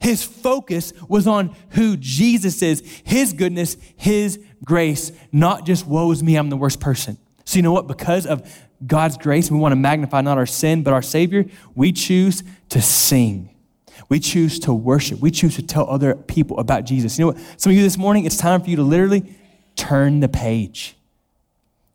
His 0.00 0.22
focus 0.22 0.92
was 1.08 1.26
on 1.26 1.54
who 1.70 1.96
Jesus 1.96 2.62
is, 2.62 2.80
his 3.04 3.32
goodness, 3.32 3.76
his 3.96 4.38
grace, 4.64 5.12
not 5.32 5.66
just 5.66 5.86
woe 5.86 6.10
is 6.12 6.22
me, 6.22 6.36
I'm 6.36 6.50
the 6.50 6.56
worst 6.56 6.80
person. 6.80 7.18
So, 7.44 7.56
you 7.56 7.62
know 7.62 7.72
what? 7.72 7.86
Because 7.86 8.26
of 8.26 8.48
God's 8.86 9.16
grace, 9.16 9.50
we 9.50 9.58
want 9.58 9.72
to 9.72 9.76
magnify 9.76 10.20
not 10.20 10.38
our 10.38 10.46
sin, 10.46 10.82
but 10.82 10.92
our 10.92 11.02
Savior, 11.02 11.46
we 11.74 11.92
choose 11.92 12.42
to 12.68 12.80
sing. 12.80 13.54
We 14.08 14.20
choose 14.20 14.58
to 14.60 14.72
worship. 14.72 15.20
We 15.20 15.30
choose 15.30 15.56
to 15.56 15.62
tell 15.62 15.88
other 15.90 16.14
people 16.14 16.58
about 16.58 16.84
Jesus. 16.84 17.18
You 17.18 17.24
know 17.24 17.32
what? 17.32 17.60
Some 17.60 17.70
of 17.70 17.76
you 17.76 17.82
this 17.82 17.98
morning, 17.98 18.24
it's 18.24 18.36
time 18.36 18.62
for 18.62 18.70
you 18.70 18.76
to 18.76 18.82
literally 18.82 19.34
turn 19.76 20.20
the 20.20 20.28
page. 20.28 20.96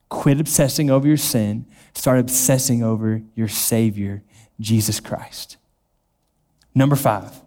Quit 0.09 0.39
obsessing 0.39 0.89
over 0.89 1.07
your 1.07 1.17
sin. 1.17 1.65
Start 1.93 2.19
obsessing 2.19 2.83
over 2.83 3.21
your 3.35 3.47
Savior, 3.47 4.23
Jesus 4.59 4.99
Christ. 4.99 5.57
Number 6.75 6.95
five, 6.95 7.42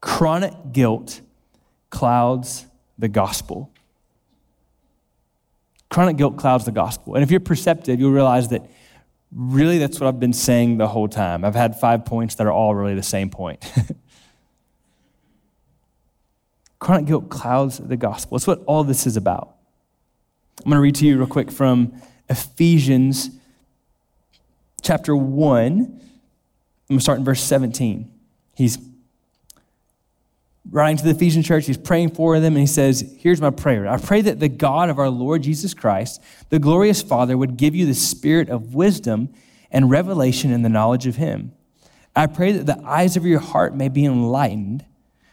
Chronic 0.00 0.54
guilt 0.72 1.20
clouds 1.90 2.66
the 2.98 3.08
gospel. 3.08 3.70
Chronic 5.90 6.16
guilt 6.16 6.36
clouds 6.36 6.64
the 6.64 6.72
gospel. 6.72 7.14
And 7.14 7.22
if 7.22 7.30
you're 7.30 7.40
perceptive, 7.40 7.98
you'll 7.98 8.12
realize 8.12 8.48
that 8.48 8.68
really 9.32 9.78
that's 9.78 9.98
what 10.00 10.06
I've 10.06 10.20
been 10.20 10.32
saying 10.32 10.78
the 10.78 10.88
whole 10.88 11.08
time. 11.08 11.44
I've 11.44 11.54
had 11.54 11.78
five 11.78 12.04
points 12.04 12.36
that 12.36 12.46
are 12.46 12.52
all 12.52 12.74
really 12.74 12.94
the 12.94 13.02
same 13.02 13.30
point. 13.30 13.64
Chronic 16.78 17.06
guilt 17.06 17.28
clouds 17.28 17.78
the 17.78 17.96
gospel. 17.96 18.38
That's 18.38 18.46
what 18.46 18.62
all 18.66 18.84
this 18.84 19.06
is 19.06 19.16
about. 19.16 19.56
I'm 20.58 20.64
going 20.64 20.76
to 20.76 20.80
read 20.80 20.94
to 20.96 21.06
you 21.06 21.18
real 21.18 21.26
quick 21.26 21.50
from 21.50 22.00
Ephesians 22.28 23.30
chapter 24.82 25.16
1. 25.16 25.64
I'm 25.66 26.00
going 26.88 26.98
to 26.98 27.00
start 27.00 27.18
in 27.18 27.24
verse 27.24 27.42
17. 27.42 28.10
He's 28.54 28.78
writing 30.70 30.96
to 30.98 31.04
the 31.04 31.10
Ephesian 31.10 31.42
church, 31.42 31.66
he's 31.66 31.78
praying 31.78 32.10
for 32.10 32.38
them, 32.40 32.54
and 32.54 32.60
he 32.60 32.66
says, 32.66 33.16
Here's 33.18 33.40
my 33.40 33.50
prayer. 33.50 33.88
I 33.88 33.98
pray 33.98 34.20
that 34.22 34.40
the 34.40 34.48
God 34.48 34.90
of 34.90 34.98
our 34.98 35.08
Lord 35.08 35.42
Jesus 35.42 35.74
Christ, 35.74 36.22
the 36.50 36.58
glorious 36.58 37.02
Father, 37.02 37.36
would 37.36 37.56
give 37.56 37.74
you 37.74 37.86
the 37.86 37.94
spirit 37.94 38.48
of 38.48 38.74
wisdom 38.74 39.30
and 39.70 39.90
revelation 39.90 40.50
in 40.50 40.62
the 40.62 40.68
knowledge 40.68 41.06
of 41.06 41.16
him. 41.16 41.52
I 42.14 42.26
pray 42.26 42.52
that 42.52 42.66
the 42.66 42.82
eyes 42.84 43.16
of 43.16 43.24
your 43.24 43.40
heart 43.40 43.74
may 43.74 43.88
be 43.88 44.04
enlightened, 44.04 44.84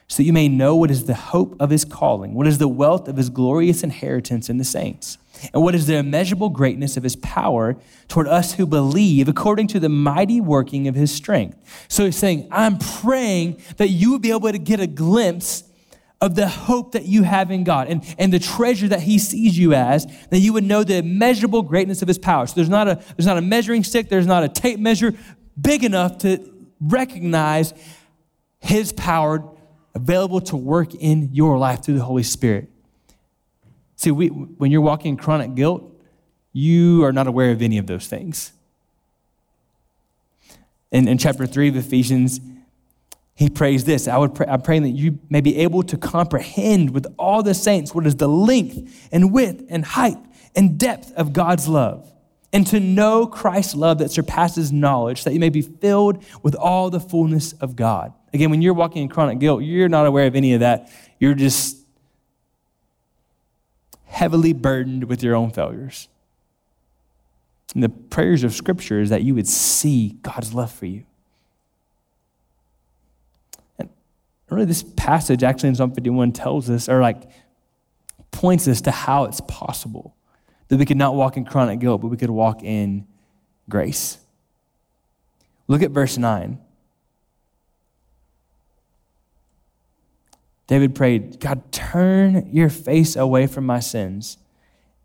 so 0.08 0.18
that 0.18 0.24
you 0.24 0.34
may 0.34 0.48
know 0.48 0.76
what 0.76 0.92
is 0.92 1.06
the 1.06 1.16
hope 1.16 1.56
of 1.60 1.70
his 1.70 1.84
calling, 1.86 2.34
what 2.34 2.48
is 2.48 2.58
the 2.58 2.68
wealth 2.68 3.08
of 3.08 3.18
his 3.18 3.30
glorious 3.30 3.84
inheritance 3.84 4.50
in 4.50 4.58
the 4.58 4.64
saints 4.64 5.18
and 5.54 5.64
what 5.64 5.76
is 5.76 5.88
the 5.88 5.96
immeasurable 5.96 6.50
greatness 6.50 6.98
of 6.98 7.04
his 7.04 7.16
power 7.18 7.76
toward 8.08 8.28
us 8.28 8.54
who 8.54 8.66
believe 8.66 9.28
according 9.28 9.68
to 9.68 9.80
the 9.80 9.90
mighty 9.90 10.42
working 10.42 10.88
of 10.88 10.96
his 10.96 11.12
strength. 11.12 11.86
So 11.88 12.06
he's 12.06 12.18
saying, 12.18 12.48
I'm 12.52 12.78
praying 12.78 13.62
that 13.78 13.90
you 13.90 14.12
would 14.12 14.22
be 14.22 14.32
able 14.32 14.52
to 14.52 14.58
get 14.58 14.80
a 14.80 14.88
glimpse 14.88 15.64
of 16.22 16.36
the 16.36 16.48
hope 16.48 16.94
that 16.94 17.06
you 17.06 17.24
have 17.24 17.52
in 17.52 17.64
God 17.64 17.88
and, 17.88 18.04
and 18.18 18.32
the 18.32 18.40
treasure 18.40 18.88
that 18.88 19.02
he 19.02 19.20
sees 19.20 19.58
you 19.58 19.74
as, 19.74 20.08
that 20.30 20.40
you 20.40 20.54
would 20.54 20.64
know 20.64 20.84
the 20.84 20.98
immeasurable 20.98 21.62
greatness 21.62 22.02
of 22.02 22.08
his 22.08 22.18
power. 22.18 22.48
So 22.48 22.56
there's 22.56 22.70
not 22.70 22.88
a, 22.88 22.96
there's 23.18 23.28
not 23.28 23.38
a 23.38 23.42
measuring 23.42 23.84
stick, 23.84 24.10
there's 24.10 24.26
not 24.26 24.44
a 24.44 24.50
tape 24.50 24.80
measure 24.80 25.14
big 25.60 25.84
enough 25.84 26.18
to 26.20 26.52
recognize 26.80 27.74
his 28.60 28.94
power 28.94 29.44
available 29.96 30.42
to 30.42 30.58
work 30.58 30.94
in 30.94 31.30
your 31.34 31.58
life 31.58 31.84
through 31.84 31.98
the 31.98 32.04
Holy 32.04 32.24
Spirit. 32.24 32.70
See, 33.96 34.12
we, 34.12 34.28
when 34.28 34.70
you're 34.70 34.82
walking 34.82 35.14
in 35.14 35.18
chronic 35.18 35.56
guilt, 35.56 35.84
you 36.52 37.04
are 37.06 37.14
not 37.14 37.28
aware 37.28 37.52
of 37.52 37.62
any 37.62 37.78
of 37.78 37.88
those 37.88 38.08
things. 38.08 38.52
In, 40.92 41.08
in 41.08 41.18
chapter 41.18 41.48
3 41.48 41.70
of 41.70 41.76
Ephesians, 41.78 42.40
he 43.36 43.50
prays 43.50 43.84
this 43.84 44.08
I 44.08 44.18
would 44.18 44.34
pray, 44.34 44.48
I'm 44.48 44.62
praying 44.62 44.84
that 44.84 44.90
you 44.90 45.20
may 45.30 45.42
be 45.42 45.58
able 45.58 45.84
to 45.84 45.98
comprehend 45.98 46.92
with 46.92 47.08
all 47.18 47.44
the 47.44 47.54
saints 47.54 47.94
what 47.94 48.06
is 48.06 48.16
the 48.16 48.30
length 48.30 49.10
and 49.12 49.34
width 49.34 49.64
and 49.70 49.84
height 49.84 50.18
and 50.56 50.78
depth 50.78 51.12
of 51.14 51.34
God's 51.34 51.68
love, 51.68 52.10
and 52.56 52.66
to 52.68 52.80
know 52.80 53.28
Christ's 53.28 53.76
love 53.76 53.98
that 53.98 54.12
surpasses 54.12 54.72
knowledge, 54.72 55.26
that 55.26 55.34
you 55.34 55.42
may 55.42 55.50
be 55.50 55.62
filled 55.62 56.24
with 56.42 56.56
all 56.56 56.90
the 56.90 57.02
fullness 57.02 57.52
of 57.52 57.76
God. 57.76 58.14
Again, 58.34 58.50
when 58.50 58.62
you're 58.62 58.74
walking 58.74 59.02
in 59.02 59.10
chronic 59.10 59.40
guilt, 59.40 59.62
you're 59.64 59.90
not 59.90 60.06
aware 60.06 60.26
of 60.26 60.38
any 60.38 60.54
of 60.54 60.62
that. 60.62 60.90
You're 61.20 61.34
just 61.34 61.76
heavily 64.06 64.54
burdened 64.54 65.04
with 65.04 65.22
your 65.22 65.36
own 65.36 65.52
failures. 65.52 66.08
And 67.74 67.84
the 67.84 67.90
prayers 67.90 68.46
of 68.46 68.54
Scripture 68.54 69.02
is 69.02 69.10
that 69.10 69.24
you 69.24 69.36
would 69.36 69.50
see 69.50 70.16
God's 70.22 70.54
love 70.54 70.72
for 70.72 70.86
you. 70.86 71.04
And 73.78 73.90
really, 74.50 74.64
this 74.64 74.82
passage 74.82 75.44
actually 75.44 75.68
in 75.68 75.76
Psalm 75.76 75.92
51 75.92 76.32
tells 76.32 76.70
us, 76.70 76.88
or 76.88 77.02
like 77.02 77.24
points 78.32 78.66
us 78.70 78.80
to 78.80 78.92
how 78.92 79.26
it's 79.26 79.42
possible 79.42 80.15
that 80.68 80.78
we 80.78 80.86
could 80.86 80.98
not 80.98 81.16
walk 81.16 81.38
in 81.38 81.46
chronic 81.46 81.80
guilt, 81.80 82.02
but 82.02 82.08
we 82.08 82.18
could 82.18 82.30
walk 82.30 82.64
in 82.64 83.08
grace. 83.70 84.18
Look 85.68 85.82
at 85.82 85.92
verse 85.92 86.18
9. 86.18 86.60
David 90.68 90.96
prayed, 90.96 91.40
God, 91.40 91.72
turn 91.72 92.50
your 92.52 92.70
face 92.70 93.16
away 93.16 93.48
from 93.48 93.66
my 93.66 93.80
sins 93.80 94.38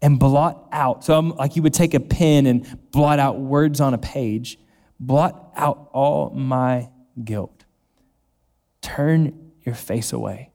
and 0.01 0.19
blot 0.19 0.67
out. 0.73 1.05
So, 1.05 1.17
I'm, 1.17 1.31
like 1.31 1.57
you 1.57 1.63
would 1.63 1.75
take 1.75 1.93
a 1.93 2.01
pen 2.01 2.47
and 2.47 2.79
blot 2.91 3.19
out 3.19 3.39
words 3.39 3.81
on 3.81 3.93
a 3.93 3.99
page, 3.99 4.59
blot 4.99 5.53
out 5.55 5.91
all 5.93 6.31
my 6.31 6.89
guilt. 7.23 7.65
Turn 8.81 9.53
your 9.65 9.75
face 9.75 10.13
away. 10.13 10.50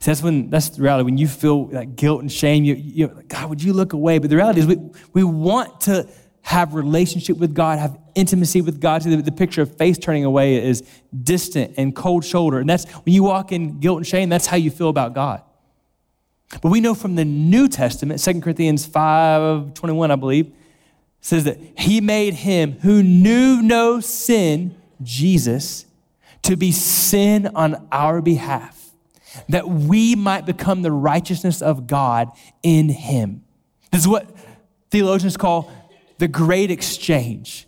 So 0.00 0.10
that's 0.10 0.22
when 0.22 0.50
that's 0.50 0.70
the 0.70 0.82
reality. 0.82 1.04
When 1.04 1.18
you 1.18 1.28
feel 1.28 1.66
that 1.66 1.96
guilt 1.96 2.20
and 2.20 2.30
shame, 2.30 2.64
you, 2.64 2.74
you 2.74 3.08
God, 3.28 3.48
would 3.48 3.62
you 3.62 3.72
look 3.72 3.92
away? 3.92 4.18
But 4.18 4.30
the 4.30 4.36
reality 4.36 4.60
is, 4.60 4.66
we, 4.66 4.78
we 5.12 5.24
want 5.24 5.80
to 5.82 6.08
have 6.42 6.74
relationship 6.74 7.36
with 7.36 7.54
God, 7.54 7.78
have 7.78 7.98
intimacy 8.14 8.60
with 8.60 8.80
God. 8.80 9.02
So 9.02 9.10
the, 9.10 9.16
the 9.16 9.32
picture 9.32 9.62
of 9.62 9.76
face 9.76 9.96
turning 9.96 10.24
away 10.24 10.62
is 10.62 10.82
distant 11.22 11.74
and 11.76 11.94
cold 11.94 12.24
shoulder. 12.24 12.58
And 12.58 12.68
that's 12.68 12.90
when 12.90 13.14
you 13.14 13.22
walk 13.22 13.52
in 13.52 13.78
guilt 13.78 13.98
and 13.98 14.06
shame, 14.06 14.28
that's 14.28 14.46
how 14.46 14.56
you 14.56 14.70
feel 14.70 14.88
about 14.88 15.14
God. 15.14 15.42
But 16.60 16.70
we 16.70 16.80
know 16.80 16.94
from 16.94 17.14
the 17.14 17.24
New 17.24 17.68
Testament, 17.68 18.22
2 18.22 18.40
Corinthians 18.40 18.84
5 18.84 19.74
21, 19.74 20.10
I 20.10 20.16
believe, 20.16 20.52
says 21.20 21.44
that 21.44 21.58
he 21.78 22.00
made 22.00 22.34
him 22.34 22.72
who 22.82 23.02
knew 23.02 23.62
no 23.62 24.00
sin, 24.00 24.74
Jesus, 25.02 25.86
to 26.42 26.56
be 26.56 26.72
sin 26.72 27.46
on 27.54 27.88
our 27.92 28.20
behalf, 28.20 28.81
that 29.48 29.68
we 29.68 30.14
might 30.14 30.46
become 30.46 30.82
the 30.82 30.92
righteousness 30.92 31.62
of 31.62 31.86
God 31.86 32.28
in 32.62 32.88
him. 32.88 33.44
This 33.90 34.02
is 34.02 34.08
what 34.08 34.30
theologians 34.90 35.36
call 35.36 35.72
the 36.18 36.28
great 36.28 36.70
exchange. 36.70 37.66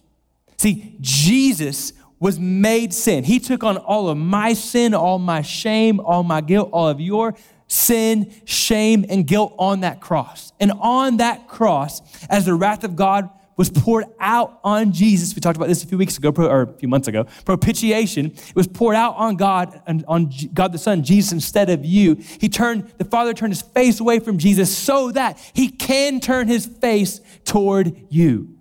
See, 0.59 0.97
Jesus 1.01 1.93
was 2.21 2.39
made 2.39 2.95
sin. 2.95 3.25
He 3.25 3.39
took 3.39 3.65
on 3.65 3.77
all 3.77 4.09
of 4.09 4.17
my 4.17 4.53
sin, 4.55 4.95
all 4.95 5.19
my 5.19 5.43
shame, 5.43 6.01
all 6.01 6.23
my 6.23 6.41
guilt, 6.41 6.71
all 6.73 6.89
of 6.89 7.01
your 7.01 7.35
sin, 7.67 8.33
shame, 8.45 9.05
and 9.09 9.27
guilt 9.27 9.55
on 9.59 9.81
that 9.81 10.01
cross. 10.01 10.53
And 10.61 10.73
on 10.81 11.19
that 11.19 11.49
cross, 11.49 12.01
as 12.29 12.47
the 12.47 12.55
wrath 12.55 12.85
of 12.85 12.97
God 12.97 13.29
was 13.57 13.71
poured 13.71 14.05
out 14.21 14.61
on 14.65 14.93
Jesus. 14.93 15.35
We 15.35 15.41
talked 15.41 15.57
about 15.57 15.69
this 15.69 15.85
a 15.85 15.87
few 15.87 15.99
weeks 15.99 16.19
ago, 16.19 16.33
or 16.37 16.63
a 16.63 16.73
few 16.75 16.89
months 16.89 17.09
ago. 17.09 17.25
Propitiation. 17.45 18.27
It 18.27 18.57
was 18.57 18.67
poured 18.67 18.97
out 18.97 19.17
on 19.17 19.37
God 19.37 19.81
and 19.87 20.05
on 20.09 20.31
God 20.53 20.73
the 20.73 20.79
Son, 20.79 21.03
Jesus 21.03 21.33
instead 21.33 21.71
of 21.71 21.85
you. 21.85 22.17
He 22.41 22.49
turned, 22.49 22.93
the 22.99 23.05
Father 23.05 23.33
turned 23.33 23.53
his 23.53 23.63
face 23.63 24.01
away 24.01 24.19
from 24.19 24.39
Jesus 24.39 24.77
so 24.77 25.11
that 25.13 25.39
he 25.55 25.69
can 25.69 26.21
turn 26.21 26.49
his 26.49 26.67
face 26.67 27.21
toward 27.45 28.07
you. 28.11 28.55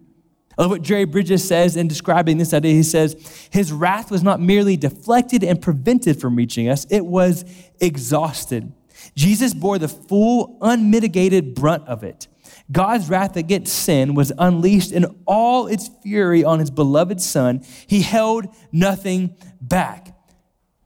I 0.58 0.62
love 0.62 0.72
what 0.72 0.84
Jerry 0.84 1.06
Bridges 1.06 1.48
says 1.48 1.76
in 1.76 1.88
describing 1.88 2.38
this 2.38 2.54
idea. 2.54 2.74
He 2.74 2.84
says, 2.84 3.48
His 3.52 3.72
wrath 3.72 4.12
was 4.12 4.22
not 4.22 4.40
merely 4.40 4.78
deflected 4.78 5.44
and 5.44 5.60
prevented 5.60 6.22
from 6.22 6.36
reaching 6.36 6.70
us, 6.70 6.86
it 6.90 7.06
was 7.06 7.46
exhausted. 7.80 8.72
Jesus 9.16 9.54
bore 9.54 9.80
the 9.80 9.88
full, 9.88 10.58
unmitigated 10.62 11.56
brunt 11.56 11.88
of 11.88 12.04
it. 12.04 12.28
God's 12.72 13.10
wrath 13.10 13.36
against 13.36 13.74
sin 13.74 14.16
was 14.16 14.32
unleashed 14.38 14.92
in 14.92 15.06
all 15.26 15.68
its 15.68 15.90
fury 16.02 16.44
on 16.44 16.60
his 16.60 16.72
beloved 16.72 17.22
son. 17.22 17.64
He 17.88 18.02
held 18.02 18.48
nothing 18.72 19.36
back. 19.62 20.10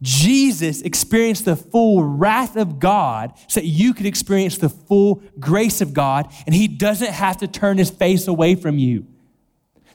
Jesus 0.01 0.81
experienced 0.81 1.45
the 1.45 1.55
full 1.55 2.03
wrath 2.03 2.55
of 2.55 2.79
God 2.79 3.33
so 3.47 3.59
that 3.59 3.65
you 3.65 3.93
could 3.93 4.05
experience 4.05 4.57
the 4.57 4.69
full 4.69 5.23
grace 5.39 5.81
of 5.81 5.93
God, 5.93 6.31
and 6.45 6.53
he 6.53 6.67
doesn't 6.67 7.11
have 7.11 7.37
to 7.37 7.47
turn 7.47 7.77
his 7.77 7.89
face 7.89 8.27
away 8.27 8.55
from 8.55 8.77
you. 8.77 9.07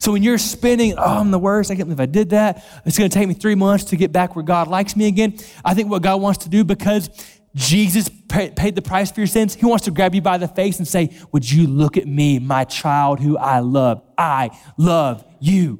So 0.00 0.10
when 0.10 0.24
you're 0.24 0.38
spinning, 0.38 0.94
oh, 0.98 1.20
I'm 1.20 1.30
the 1.30 1.38
worst, 1.38 1.70
I 1.70 1.76
can't 1.76 1.86
believe 1.86 2.00
I 2.00 2.06
did 2.06 2.30
that. 2.30 2.64
It's 2.84 2.98
going 2.98 3.08
to 3.08 3.16
take 3.16 3.28
me 3.28 3.34
three 3.34 3.54
months 3.54 3.84
to 3.84 3.96
get 3.96 4.10
back 4.10 4.34
where 4.34 4.44
God 4.44 4.66
likes 4.66 4.96
me 4.96 5.06
again. 5.06 5.38
I 5.64 5.74
think 5.74 5.88
what 5.88 6.02
God 6.02 6.20
wants 6.20 6.42
to 6.42 6.48
do 6.48 6.64
because 6.64 7.08
Jesus 7.54 8.08
paid 8.28 8.74
the 8.74 8.82
price 8.82 9.10
for 9.10 9.20
your 9.20 9.26
sins. 9.26 9.54
He 9.54 9.66
wants 9.66 9.84
to 9.84 9.90
grab 9.90 10.14
you 10.14 10.22
by 10.22 10.38
the 10.38 10.48
face 10.48 10.78
and 10.78 10.88
say, 10.88 11.10
Would 11.32 11.50
you 11.50 11.66
look 11.66 11.96
at 11.96 12.06
me, 12.06 12.38
my 12.38 12.64
child 12.64 13.20
who 13.20 13.36
I 13.36 13.58
love? 13.58 14.02
I 14.16 14.50
love 14.78 15.24
you. 15.38 15.78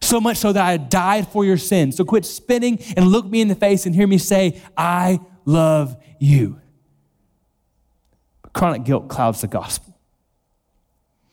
So 0.00 0.20
much 0.20 0.36
so 0.36 0.52
that 0.52 0.64
I 0.64 0.76
died 0.76 1.28
for 1.28 1.44
your 1.44 1.56
sins. 1.56 1.96
So 1.96 2.04
quit 2.04 2.26
spinning 2.26 2.78
and 2.96 3.06
look 3.06 3.24
me 3.24 3.40
in 3.40 3.48
the 3.48 3.54
face 3.54 3.86
and 3.86 3.94
hear 3.94 4.06
me 4.06 4.18
say, 4.18 4.60
I 4.76 5.20
love 5.44 5.96
you. 6.18 6.60
Chronic 8.52 8.84
guilt 8.84 9.08
clouds 9.08 9.40
the 9.40 9.46
gospel. 9.46 9.96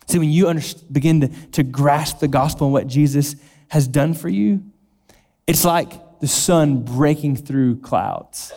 See, 0.07 0.19
when 0.19 0.29
you 0.29 0.53
begin 0.91 1.21
to, 1.21 1.27
to 1.51 1.63
grasp 1.63 2.19
the 2.19 2.27
gospel 2.27 2.67
and 2.67 2.73
what 2.73 2.87
Jesus 2.87 3.35
has 3.69 3.87
done 3.87 4.13
for 4.13 4.29
you, 4.29 4.63
it's 5.47 5.65
like 5.65 6.19
the 6.19 6.27
sun 6.27 6.83
breaking 6.83 7.37
through 7.37 7.79
clouds. 7.81 8.53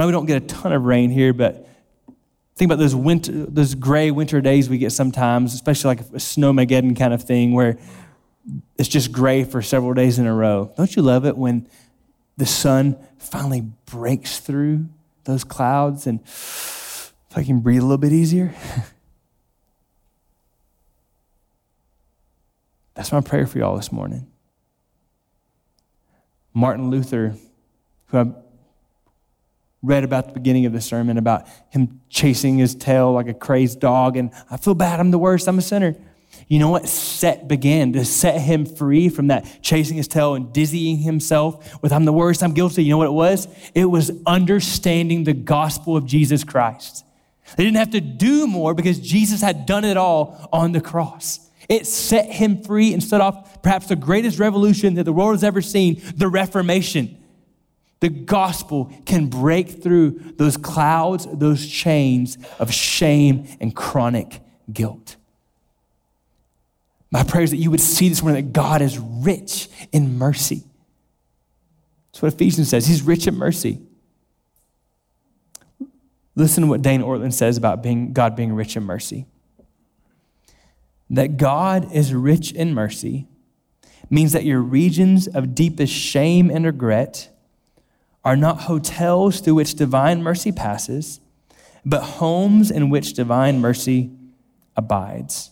I 0.00 0.04
know 0.04 0.06
we 0.06 0.12
don't 0.12 0.24
get 0.24 0.42
a 0.42 0.46
ton 0.46 0.72
of 0.72 0.84
rain 0.84 1.10
here, 1.10 1.34
but 1.34 1.68
think 2.56 2.70
about 2.70 2.78
those 2.78 2.94
winter, 2.94 3.32
those 3.32 3.74
gray 3.74 4.10
winter 4.10 4.40
days 4.40 4.70
we 4.70 4.78
get 4.78 4.92
sometimes, 4.92 5.52
especially 5.52 5.88
like 5.88 6.00
a 6.00 6.04
snowmageddon 6.14 6.98
kind 6.98 7.12
of 7.12 7.22
thing 7.22 7.52
where 7.52 7.76
it's 8.78 8.88
just 8.88 9.12
gray 9.12 9.44
for 9.44 9.60
several 9.60 9.92
days 9.92 10.18
in 10.18 10.26
a 10.26 10.34
row. 10.34 10.72
Don't 10.74 10.96
you 10.96 11.02
love 11.02 11.26
it 11.26 11.36
when 11.36 11.68
the 12.38 12.46
sun 12.46 12.96
finally 13.18 13.60
breaks 13.84 14.38
through 14.38 14.86
those 15.24 15.44
clouds 15.44 16.06
and 16.06 16.20
if 16.22 17.12
I 17.36 17.44
can 17.44 17.60
breathe 17.60 17.80
a 17.80 17.84
little 17.84 17.98
bit 17.98 18.14
easier? 18.14 18.54
That's 22.94 23.12
my 23.12 23.20
prayer 23.20 23.46
for 23.46 23.58
y'all 23.58 23.76
this 23.76 23.92
morning. 23.92 24.26
Martin 26.54 26.88
Luther, 26.90 27.34
who 28.06 28.18
I 28.18 28.32
read 29.82 30.04
about 30.04 30.26
the 30.26 30.32
beginning 30.32 30.66
of 30.66 30.72
the 30.72 30.80
sermon 30.80 31.16
about 31.16 31.46
him 31.70 32.00
chasing 32.08 32.58
his 32.58 32.74
tail 32.74 33.12
like 33.12 33.28
a 33.28 33.34
crazed 33.34 33.80
dog, 33.80 34.16
and 34.16 34.30
I 34.50 34.56
feel 34.56 34.74
bad, 34.74 35.00
I'm 35.00 35.10
the 35.10 35.18
worst, 35.18 35.48
I'm 35.48 35.58
a 35.58 35.62
sinner. 35.62 35.96
You 36.48 36.58
know 36.58 36.70
what 36.70 36.88
set 36.88 37.48
began 37.48 37.92
to 37.94 38.04
set 38.04 38.40
him 38.40 38.64
free 38.64 39.08
from 39.08 39.28
that 39.28 39.62
chasing 39.62 39.96
his 39.96 40.06
tail 40.06 40.34
and 40.34 40.52
dizzying 40.52 40.98
himself 40.98 41.82
with 41.82 41.92
I'm 41.92 42.04
the 42.04 42.12
worst, 42.12 42.42
I'm 42.42 42.54
guilty. 42.54 42.84
You 42.84 42.90
know 42.90 42.98
what 42.98 43.06
it 43.06 43.12
was? 43.12 43.48
It 43.74 43.86
was 43.86 44.12
understanding 44.26 45.24
the 45.24 45.32
gospel 45.32 45.96
of 45.96 46.06
Jesus 46.06 46.44
Christ. 46.44 47.04
They 47.56 47.64
didn't 47.64 47.78
have 47.78 47.90
to 47.90 48.00
do 48.00 48.46
more 48.46 48.74
because 48.74 49.00
Jesus 49.00 49.40
had 49.40 49.66
done 49.66 49.84
it 49.84 49.96
all 49.96 50.48
on 50.52 50.72
the 50.72 50.80
cross. 50.80 51.50
It 51.68 51.86
set 51.86 52.30
him 52.30 52.62
free 52.62 52.92
and 52.92 53.02
set 53.02 53.20
off 53.20 53.62
perhaps 53.62 53.86
the 53.86 53.96
greatest 53.96 54.38
revolution 54.38 54.94
that 54.94 55.04
the 55.04 55.12
world 55.12 55.32
has 55.34 55.44
ever 55.44 55.62
seen, 55.62 56.00
the 56.16 56.28
Reformation. 56.28 57.16
The 58.00 58.08
gospel 58.08 58.92
can 59.04 59.26
break 59.26 59.82
through 59.82 60.20
those 60.36 60.56
clouds, 60.56 61.26
those 61.30 61.66
chains 61.66 62.38
of 62.58 62.72
shame 62.72 63.46
and 63.60 63.76
chronic 63.76 64.40
guilt. 64.72 65.16
My 67.10 67.24
prayer 67.24 67.44
is 67.44 67.50
that 67.50 67.58
you 67.58 67.70
would 67.70 67.80
see 67.80 68.08
this 68.08 68.22
morning 68.22 68.44
that 68.46 68.52
God 68.52 68.80
is 68.82 68.98
rich 68.98 69.68
in 69.92 70.16
mercy. 70.16 70.64
That's 72.12 72.22
what 72.22 72.34
Ephesians 72.34 72.68
says. 72.68 72.86
He's 72.86 73.02
rich 73.02 73.26
in 73.26 73.34
mercy. 73.34 73.80
Listen 76.36 76.62
to 76.62 76.68
what 76.68 76.82
Dane 76.82 77.02
Ortlund 77.02 77.34
says 77.34 77.56
about 77.56 77.82
being, 77.82 78.12
God 78.12 78.36
being 78.36 78.54
rich 78.54 78.76
in 78.76 78.84
mercy. 78.84 79.26
That 81.10 81.36
God 81.36 81.92
is 81.92 82.14
rich 82.14 82.52
in 82.52 82.72
mercy 82.72 83.26
means 84.08 84.32
that 84.32 84.44
your 84.44 84.60
regions 84.60 85.26
of 85.26 85.54
deepest 85.54 85.92
shame 85.92 86.50
and 86.50 86.64
regret 86.64 87.29
are 88.24 88.36
not 88.36 88.62
hotels 88.62 89.40
through 89.40 89.54
which 89.54 89.74
divine 89.74 90.22
mercy 90.22 90.52
passes, 90.52 91.20
but 91.84 92.02
homes 92.02 92.70
in 92.70 92.90
which 92.90 93.14
divine 93.14 93.60
mercy 93.60 94.10
abides. 94.76 95.50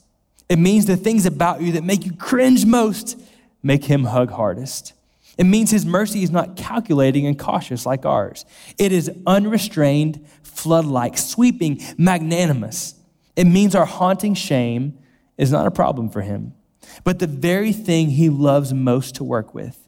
It 0.48 0.58
means 0.58 0.86
the 0.86 0.96
things 0.96 1.26
about 1.26 1.60
you 1.60 1.72
that 1.72 1.84
make 1.84 2.04
you 2.04 2.12
cringe 2.12 2.64
most 2.64 3.20
make 3.62 3.84
him 3.84 4.04
hug 4.04 4.30
hardest. 4.30 4.92
It 5.36 5.44
means 5.44 5.70
his 5.70 5.86
mercy 5.86 6.22
is 6.22 6.30
not 6.30 6.56
calculating 6.56 7.26
and 7.26 7.38
cautious 7.38 7.86
like 7.86 8.04
ours. 8.04 8.44
It 8.76 8.92
is 8.92 9.10
unrestrained, 9.26 10.26
flood 10.42 10.84
like, 10.84 11.16
sweeping, 11.16 11.80
magnanimous. 11.96 12.94
It 13.36 13.44
means 13.44 13.74
our 13.74 13.86
haunting 13.86 14.34
shame 14.34 14.98
is 15.36 15.52
not 15.52 15.66
a 15.66 15.70
problem 15.70 16.08
for 16.10 16.22
him, 16.22 16.54
but 17.04 17.20
the 17.20 17.28
very 17.28 17.72
thing 17.72 18.10
he 18.10 18.28
loves 18.28 18.74
most 18.74 19.14
to 19.16 19.24
work 19.24 19.54
with. 19.54 19.87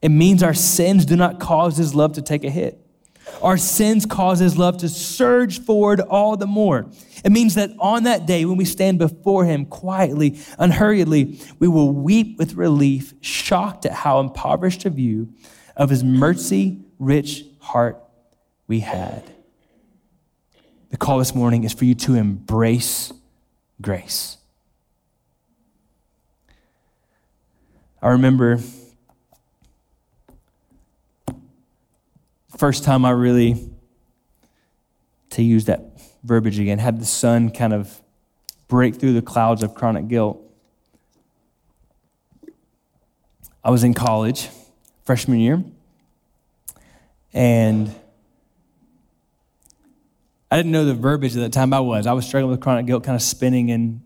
It 0.00 0.10
means 0.10 0.42
our 0.42 0.54
sins 0.54 1.04
do 1.04 1.16
not 1.16 1.40
cause 1.40 1.76
his 1.76 1.94
love 1.94 2.12
to 2.14 2.22
take 2.22 2.44
a 2.44 2.50
hit. 2.50 2.78
Our 3.42 3.56
sins 3.56 4.06
cause 4.06 4.38
his 4.38 4.56
love 4.56 4.78
to 4.78 4.88
surge 4.88 5.60
forward 5.60 6.00
all 6.00 6.36
the 6.36 6.46
more. 6.46 6.86
It 7.24 7.30
means 7.30 7.54
that 7.56 7.70
on 7.78 8.04
that 8.04 8.26
day, 8.26 8.44
when 8.44 8.56
we 8.56 8.64
stand 8.64 8.98
before 8.98 9.44
him 9.44 9.66
quietly, 9.66 10.38
unhurriedly, 10.58 11.40
we 11.58 11.68
will 11.68 11.92
weep 11.92 12.38
with 12.38 12.54
relief, 12.54 13.12
shocked 13.20 13.86
at 13.86 13.92
how 13.92 14.20
impoverished 14.20 14.84
a 14.84 14.90
view 14.90 15.32
of 15.76 15.90
his 15.90 16.02
mercy 16.02 16.80
rich 16.98 17.44
heart 17.60 18.02
we 18.66 18.80
had. 18.80 19.22
The 20.90 20.96
call 20.96 21.18
this 21.18 21.34
morning 21.34 21.64
is 21.64 21.72
for 21.72 21.84
you 21.84 21.94
to 21.96 22.14
embrace 22.14 23.12
grace. 23.80 24.38
I 28.00 28.08
remember 28.08 28.60
first 32.58 32.82
time 32.82 33.04
I 33.04 33.10
really, 33.10 33.70
to 35.30 35.42
use 35.42 35.66
that 35.66 35.80
verbiage 36.24 36.58
again, 36.58 36.78
had 36.78 37.00
the 37.00 37.06
sun 37.06 37.50
kind 37.50 37.72
of 37.72 38.02
break 38.66 38.96
through 38.96 39.12
the 39.12 39.22
clouds 39.22 39.62
of 39.62 39.74
chronic 39.74 40.08
guilt. 40.08 40.42
I 43.64 43.70
was 43.70 43.84
in 43.84 43.94
college, 43.94 44.48
freshman 45.04 45.38
year, 45.38 45.62
and 47.32 47.94
I 50.50 50.56
didn't 50.56 50.72
know 50.72 50.84
the 50.84 50.94
verbiage 50.94 51.36
at 51.36 51.40
that 51.40 51.52
time 51.52 51.72
I 51.72 51.80
was. 51.80 52.06
I 52.06 52.12
was 52.12 52.26
struggling 52.26 52.50
with 52.50 52.60
chronic 52.60 52.86
guilt, 52.86 53.04
kind 53.04 53.14
of 53.14 53.22
spinning 53.22 53.70
and 53.70 54.00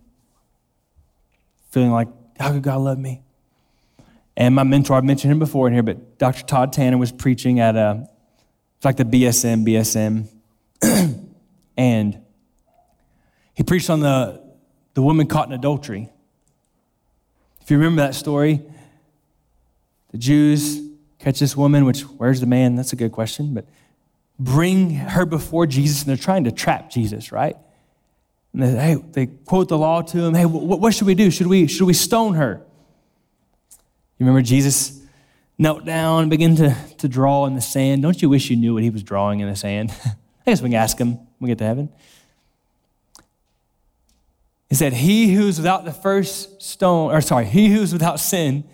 feeling 1.71 1.91
like, 1.91 2.09
how 2.39 2.53
could 2.53 2.63
God 2.63 2.83
love 2.83 2.99
me? 2.99 3.23
And 4.37 4.55
my 4.55 4.63
mentor, 4.63 4.95
I've 4.95 5.05
mentioned 5.05 5.33
him 5.33 5.39
before 5.39 5.69
in 5.69 5.73
here, 5.73 5.83
but 5.83 6.19
Dr. 6.19 6.45
Todd 6.45 6.73
Tanner 6.73 6.99
was 6.99 7.13
preaching 7.13 7.61
at 7.61 7.77
a, 7.77 8.09
it's 8.83 8.85
like 8.85 8.97
the 8.97 9.05
BSM, 9.05 9.65
BSM. 9.65 10.27
and 11.77 12.21
he 13.55 13.63
preached 13.63 13.89
on 13.89 14.01
the, 14.01 14.43
the 14.95 15.03
woman 15.03 15.29
caught 15.29 15.47
in 15.47 15.53
adultery. 15.53 16.11
If 17.61 17.71
you 17.71 17.77
remember 17.77 18.03
that 18.03 18.17
story, 18.17 18.61
the 20.11 20.19
Jews 20.19 20.81
catch 21.21 21.39
this 21.39 21.57
woman, 21.57 21.85
which, 21.85 22.01
where's 22.01 22.41
the 22.41 22.47
man? 22.47 22.75
That's 22.75 22.93
a 22.93 22.97
good 22.97 23.13
question, 23.13 23.55
but 23.55 23.67
bring 24.37 24.91
her 24.91 25.25
before 25.27 25.65
Jesus, 25.69 26.01
and 26.01 26.09
they're 26.09 26.17
trying 26.17 26.43
to 26.43 26.51
trap 26.51 26.91
Jesus, 26.91 27.31
right? 27.31 27.57
And 28.53 28.65
they, 28.65 28.71
hey, 28.73 28.97
they 29.13 29.27
quote 29.27 29.69
the 29.69 29.79
law 29.79 30.03
to 30.03 30.25
him. 30.25 30.35
Hey, 30.35 30.45
what, 30.45 30.81
what 30.81 30.93
should 30.93 31.07
we 31.07 31.15
do? 31.15 31.31
Should 31.31 31.47
we, 31.47 31.69
should 31.69 31.87
we 31.87 31.95
stone 31.95 32.35
her? 32.35 32.61
You 34.19 34.27
remember 34.27 34.43
Jesus 34.43 35.02
knelt 35.63 35.85
down 35.85 36.23
and 36.23 36.31
began 36.31 36.57
to, 36.57 36.77
to 36.99 37.09
draw 37.09 37.47
in 37.47 37.55
the 37.55 37.61
sand. 37.61 38.03
Don't 38.03 38.21
you 38.21 38.29
wish 38.29 38.51
you 38.51 38.57
knew 38.57 38.75
what 38.75 38.83
he 38.83 38.91
was 38.91 39.05
drawing 39.05 39.41
in 39.41 39.49
the 39.49 39.55
sand? 39.55 39.93
I 40.05 40.51
guess 40.51 40.61
we 40.61 40.69
can 40.69 40.79
ask 40.79 40.99
him 40.99 41.15
when 41.15 41.27
we 41.41 41.49
get 41.49 41.59
to 41.59 41.65
heaven. 41.65 41.89
He 44.69 44.75
said, 44.75 44.93
He 44.93 45.33
who's 45.35 45.59
without 45.59 45.85
the 45.85 45.93
first 45.93 46.61
stone, 46.61 47.13
or 47.13 47.21
sorry, 47.21 47.47
he 47.47 47.69
who's 47.69 47.93
without 47.93 48.19
sin 48.19 48.65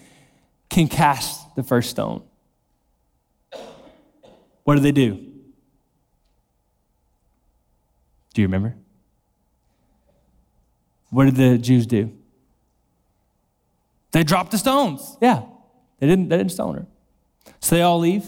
can 0.71 0.89
cast 0.89 1.55
the 1.57 1.63
first 1.63 1.91
stone. 1.91 2.23
What 4.65 4.75
do 4.75 4.81
they 4.81 4.93
do? 4.93 5.15
Do 8.33 8.43
you 8.43 8.47
remember? 8.47 8.77
What 11.11 11.25
did 11.27 11.37
the 11.37 11.59
Jews 11.59 11.87
do? 11.87 12.13
They 14.13 14.25
dropped 14.25 14.53
the 14.53 14.59
stones. 14.59 15.17
Yeah, 15.21 15.43
they 15.99 16.07
didn't, 16.07 16.29
they 16.29 16.37
didn't 16.37 16.53
stone 16.53 16.75
her. 16.75 16.87
So 17.61 17.77
they 17.77 17.83
all 17.83 17.99
leave. 17.99 18.25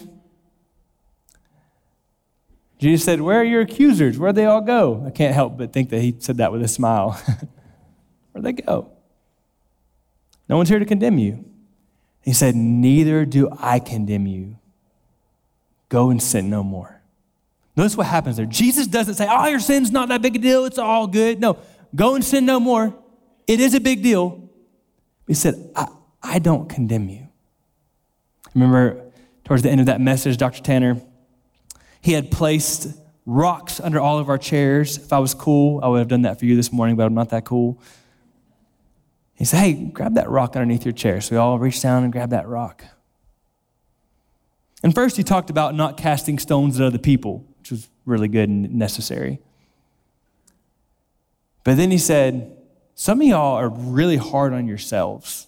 Jesus 2.78 3.04
said, 3.04 3.20
Where 3.20 3.40
are 3.40 3.44
your 3.44 3.60
accusers? 3.60 4.18
Where'd 4.18 4.34
they 4.34 4.46
all 4.46 4.62
go? 4.62 5.04
I 5.06 5.10
can't 5.10 5.34
help 5.34 5.58
but 5.58 5.72
think 5.72 5.90
that 5.90 6.00
he 6.00 6.16
said 6.18 6.38
that 6.38 6.50
with 6.50 6.62
a 6.62 6.68
smile. 6.68 7.10
Where'd 8.32 8.44
they 8.44 8.52
go? 8.52 8.90
No 10.48 10.56
one's 10.56 10.68
here 10.68 10.78
to 10.78 10.86
condemn 10.86 11.18
you. 11.18 11.44
He 12.22 12.32
said, 12.32 12.56
Neither 12.56 13.24
do 13.24 13.50
I 13.58 13.78
condemn 13.78 14.26
you. 14.26 14.56
Go 15.88 16.10
and 16.10 16.22
sin 16.22 16.48
no 16.48 16.62
more. 16.62 17.00
Notice 17.76 17.96
what 17.96 18.06
happens 18.06 18.36
there. 18.36 18.46
Jesus 18.46 18.86
doesn't 18.86 19.14
say, 19.14 19.26
Oh, 19.28 19.46
your 19.46 19.60
sin's 19.60 19.90
not 19.90 20.08
that 20.08 20.22
big 20.22 20.36
a 20.36 20.38
deal. 20.38 20.64
It's 20.64 20.78
all 20.78 21.06
good. 21.06 21.40
No, 21.40 21.58
go 21.94 22.14
and 22.14 22.24
sin 22.24 22.46
no 22.46 22.58
more. 22.58 22.94
It 23.46 23.60
is 23.60 23.74
a 23.74 23.80
big 23.80 24.02
deal. 24.02 24.48
He 25.26 25.34
said, 25.34 25.70
I, 25.76 25.88
I 26.22 26.38
don't 26.38 26.68
condemn 26.68 27.08
you. 27.08 27.29
Remember, 28.54 29.10
towards 29.44 29.62
the 29.62 29.70
end 29.70 29.80
of 29.80 29.86
that 29.86 30.00
message, 30.00 30.36
Dr. 30.36 30.62
Tanner, 30.62 31.00
he 32.00 32.12
had 32.12 32.30
placed 32.30 32.96
rocks 33.26 33.80
under 33.80 34.00
all 34.00 34.18
of 34.18 34.28
our 34.28 34.38
chairs. 34.38 34.96
If 34.96 35.12
I 35.12 35.18
was 35.18 35.34
cool, 35.34 35.80
I 35.82 35.88
would 35.88 35.98
have 35.98 36.08
done 36.08 36.22
that 36.22 36.38
for 36.38 36.46
you 36.46 36.56
this 36.56 36.72
morning, 36.72 36.96
but 36.96 37.06
I'm 37.06 37.14
not 37.14 37.30
that 37.30 37.44
cool. 37.44 37.80
He 39.34 39.44
said, 39.44 39.58
Hey, 39.60 39.72
grab 39.72 40.14
that 40.14 40.28
rock 40.28 40.56
underneath 40.56 40.84
your 40.84 40.92
chair. 40.92 41.20
So 41.20 41.34
we 41.34 41.38
all 41.38 41.58
reached 41.58 41.82
down 41.82 42.02
and 42.02 42.12
grabbed 42.12 42.32
that 42.32 42.48
rock. 42.48 42.84
And 44.82 44.94
first, 44.94 45.16
he 45.16 45.22
talked 45.22 45.50
about 45.50 45.74
not 45.74 45.96
casting 45.96 46.38
stones 46.38 46.80
at 46.80 46.86
other 46.86 46.98
people, 46.98 47.44
which 47.58 47.70
was 47.70 47.88
really 48.06 48.28
good 48.28 48.48
and 48.48 48.74
necessary. 48.74 49.40
But 51.64 51.76
then 51.76 51.90
he 51.90 51.98
said, 51.98 52.56
Some 52.94 53.20
of 53.20 53.26
y'all 53.26 53.56
are 53.56 53.68
really 53.68 54.16
hard 54.16 54.52
on 54.52 54.66
yourselves. 54.66 55.46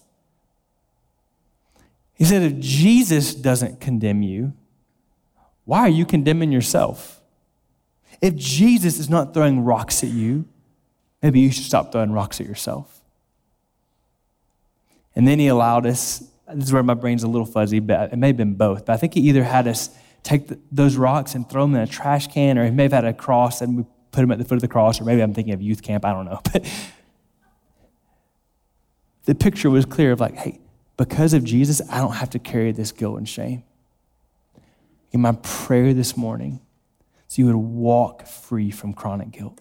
He 2.23 2.27
said, 2.29 2.41
If 2.41 2.57
Jesus 2.57 3.35
doesn't 3.35 3.81
condemn 3.81 4.21
you, 4.21 4.53
why 5.65 5.79
are 5.79 5.89
you 5.89 6.05
condemning 6.05 6.53
yourself? 6.53 7.19
If 8.21 8.37
Jesus 8.37 8.97
is 8.97 9.09
not 9.09 9.33
throwing 9.33 9.65
rocks 9.65 10.05
at 10.05 10.09
you, 10.09 10.45
maybe 11.21 11.41
you 11.41 11.51
should 11.51 11.65
stop 11.65 11.91
throwing 11.91 12.13
rocks 12.13 12.39
at 12.39 12.47
yourself. 12.47 13.01
And 15.17 15.27
then 15.27 15.37
he 15.37 15.47
allowed 15.47 15.85
us, 15.85 16.23
this 16.47 16.63
is 16.63 16.71
where 16.71 16.81
my 16.81 16.93
brain's 16.93 17.23
a 17.23 17.27
little 17.27 17.45
fuzzy, 17.45 17.81
but 17.81 18.13
it 18.13 18.15
may 18.15 18.27
have 18.27 18.37
been 18.37 18.53
both, 18.53 18.85
but 18.85 18.93
I 18.93 18.95
think 18.95 19.15
he 19.15 19.19
either 19.27 19.43
had 19.43 19.67
us 19.67 19.89
take 20.23 20.47
the, 20.47 20.57
those 20.71 20.95
rocks 20.95 21.35
and 21.35 21.49
throw 21.49 21.63
them 21.63 21.75
in 21.75 21.81
a 21.81 21.87
trash 21.87 22.27
can, 22.27 22.57
or 22.57 22.63
he 22.63 22.71
may 22.71 22.83
have 22.83 22.93
had 22.93 23.03
a 23.03 23.13
cross 23.13 23.59
and 23.59 23.75
we 23.75 23.83
put 24.13 24.21
them 24.21 24.31
at 24.31 24.37
the 24.37 24.45
foot 24.45 24.55
of 24.55 24.61
the 24.61 24.69
cross, 24.69 25.01
or 25.01 25.03
maybe 25.03 25.21
I'm 25.21 25.33
thinking 25.33 25.53
of 25.53 25.61
youth 25.61 25.81
camp, 25.81 26.05
I 26.05 26.13
don't 26.13 26.23
know. 26.23 26.39
But 26.53 26.65
the 29.25 29.35
picture 29.35 29.69
was 29.69 29.83
clear 29.83 30.13
of 30.13 30.21
like, 30.21 30.35
hey, 30.35 30.61
because 30.97 31.33
of 31.33 31.43
Jesus, 31.43 31.81
I 31.89 31.97
don't 31.97 32.13
have 32.13 32.29
to 32.31 32.39
carry 32.39 32.71
this 32.71 32.91
guilt 32.91 33.17
and 33.17 33.27
shame. 33.27 33.63
In 35.11 35.21
my 35.21 35.33
prayer 35.33 35.93
this 35.93 36.15
morning, 36.17 36.61
so 37.27 37.41
you 37.41 37.47
would 37.47 37.55
walk 37.55 38.27
free 38.27 38.71
from 38.71 38.93
chronic 38.93 39.31
guilt. 39.31 39.59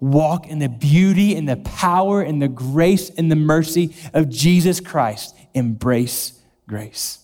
Walk 0.00 0.46
in 0.46 0.58
the 0.58 0.68
beauty 0.68 1.34
and 1.34 1.48
the 1.48 1.56
power 1.56 2.22
and 2.22 2.40
the 2.40 2.48
grace 2.48 3.10
and 3.10 3.30
the 3.30 3.36
mercy 3.36 3.94
of 4.14 4.28
Jesus 4.28 4.80
Christ. 4.80 5.34
Embrace 5.54 6.40
grace. 6.66 7.18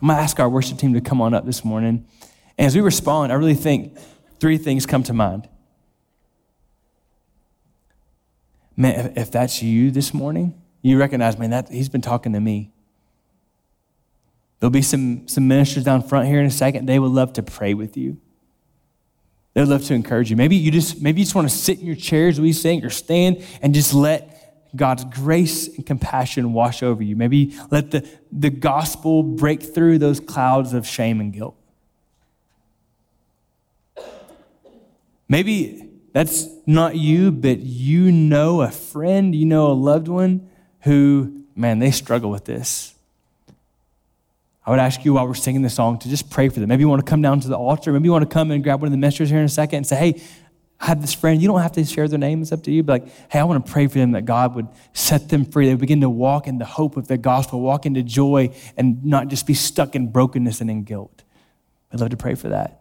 I'm 0.00 0.08
gonna 0.08 0.20
ask 0.20 0.40
our 0.40 0.48
worship 0.48 0.78
team 0.78 0.94
to 0.94 1.00
come 1.00 1.20
on 1.20 1.34
up 1.34 1.44
this 1.44 1.64
morning. 1.64 2.06
And 2.58 2.66
as 2.66 2.74
we 2.74 2.80
respond, 2.80 3.30
I 3.30 3.36
really 3.36 3.54
think 3.54 3.96
three 4.40 4.58
things 4.58 4.86
come 4.86 5.02
to 5.04 5.12
mind. 5.12 5.48
Man, 8.76 9.12
if 9.16 9.30
that's 9.30 9.62
you 9.62 9.90
this 9.90 10.14
morning, 10.14 10.61
you 10.82 10.98
recognize, 10.98 11.38
man, 11.38 11.50
that 11.50 11.70
he's 11.70 11.88
been 11.88 12.00
talking 12.00 12.32
to 12.32 12.40
me. 12.40 12.72
There'll 14.58 14.70
be 14.70 14.82
some, 14.82 15.26
some 15.28 15.48
ministers 15.48 15.84
down 15.84 16.02
front 16.02 16.28
here 16.28 16.40
in 16.40 16.46
a 16.46 16.50
second. 16.50 16.86
They 16.86 16.98
would 16.98 17.10
love 17.10 17.32
to 17.34 17.42
pray 17.42 17.74
with 17.74 17.96
you. 17.96 18.18
They 19.54 19.60
would 19.60 19.68
love 19.68 19.84
to 19.84 19.94
encourage 19.94 20.30
you. 20.30 20.36
Maybe 20.36 20.56
you 20.56 20.70
just 20.70 21.02
maybe 21.02 21.20
you 21.20 21.24
just 21.24 21.34
want 21.34 21.50
to 21.50 21.54
sit 21.54 21.78
in 21.78 21.86
your 21.86 21.96
chairs 21.96 22.40
we 22.40 22.52
sing 22.52 22.84
or 22.84 22.90
stand 22.90 23.44
and 23.60 23.74
just 23.74 23.92
let 23.92 24.70
God's 24.74 25.04
grace 25.04 25.68
and 25.68 25.84
compassion 25.84 26.54
wash 26.54 26.82
over 26.82 27.02
you. 27.02 27.16
Maybe 27.16 27.54
let 27.70 27.90
the, 27.90 28.08
the 28.30 28.48
gospel 28.48 29.22
break 29.22 29.62
through 29.62 29.98
those 29.98 30.20
clouds 30.20 30.72
of 30.72 30.86
shame 30.86 31.20
and 31.20 31.32
guilt. 31.32 31.56
Maybe 35.28 35.90
that's 36.12 36.46
not 36.66 36.96
you, 36.96 37.30
but 37.30 37.58
you 37.58 38.10
know 38.10 38.62
a 38.62 38.70
friend, 38.70 39.34
you 39.34 39.44
know 39.44 39.66
a 39.66 39.74
loved 39.74 40.08
one 40.08 40.48
who, 40.84 41.44
man, 41.54 41.78
they 41.78 41.90
struggle 41.90 42.30
with 42.30 42.44
this. 42.44 42.94
I 44.64 44.70
would 44.70 44.78
ask 44.78 45.04
you 45.04 45.14
while 45.14 45.26
we're 45.26 45.34
singing 45.34 45.62
the 45.62 45.70
song 45.70 45.98
to 46.00 46.08
just 46.08 46.30
pray 46.30 46.48
for 46.48 46.60
them. 46.60 46.68
Maybe 46.68 46.82
you 46.82 46.88
want 46.88 47.04
to 47.04 47.10
come 47.10 47.20
down 47.20 47.40
to 47.40 47.48
the 47.48 47.56
altar. 47.56 47.92
Maybe 47.92 48.04
you 48.04 48.12
want 48.12 48.28
to 48.28 48.32
come 48.32 48.50
and 48.52 48.62
grab 48.62 48.80
one 48.80 48.86
of 48.86 48.92
the 48.92 48.98
ministers 48.98 49.28
here 49.28 49.40
in 49.40 49.44
a 49.44 49.48
second 49.48 49.78
and 49.78 49.86
say, 49.86 49.96
hey, 49.96 50.22
I 50.80 50.86
have 50.86 51.00
this 51.00 51.14
friend. 51.14 51.40
You 51.40 51.48
don't 51.48 51.60
have 51.60 51.72
to 51.72 51.84
share 51.84 52.06
their 52.08 52.18
name, 52.18 52.42
it's 52.42 52.52
up 52.52 52.62
to 52.64 52.72
you. 52.72 52.82
But 52.82 53.02
like, 53.02 53.12
hey, 53.30 53.38
I 53.40 53.44
want 53.44 53.64
to 53.64 53.72
pray 53.72 53.86
for 53.86 53.98
them 53.98 54.12
that 54.12 54.24
God 54.24 54.54
would 54.54 54.68
set 54.92 55.28
them 55.28 55.44
free. 55.44 55.66
They 55.66 55.72
would 55.72 55.80
begin 55.80 56.00
to 56.00 56.10
walk 56.10 56.46
in 56.46 56.58
the 56.58 56.64
hope 56.64 56.96
of 56.96 57.08
the 57.08 57.16
gospel, 57.16 57.60
walk 57.60 57.86
into 57.86 58.02
joy, 58.02 58.54
and 58.76 59.04
not 59.04 59.28
just 59.28 59.46
be 59.46 59.54
stuck 59.54 59.94
in 59.94 60.10
brokenness 60.10 60.60
and 60.60 60.70
in 60.70 60.84
guilt. 60.84 61.22
I'd 61.92 62.00
love 62.00 62.10
to 62.10 62.16
pray 62.16 62.34
for 62.34 62.48
that. 62.48 62.80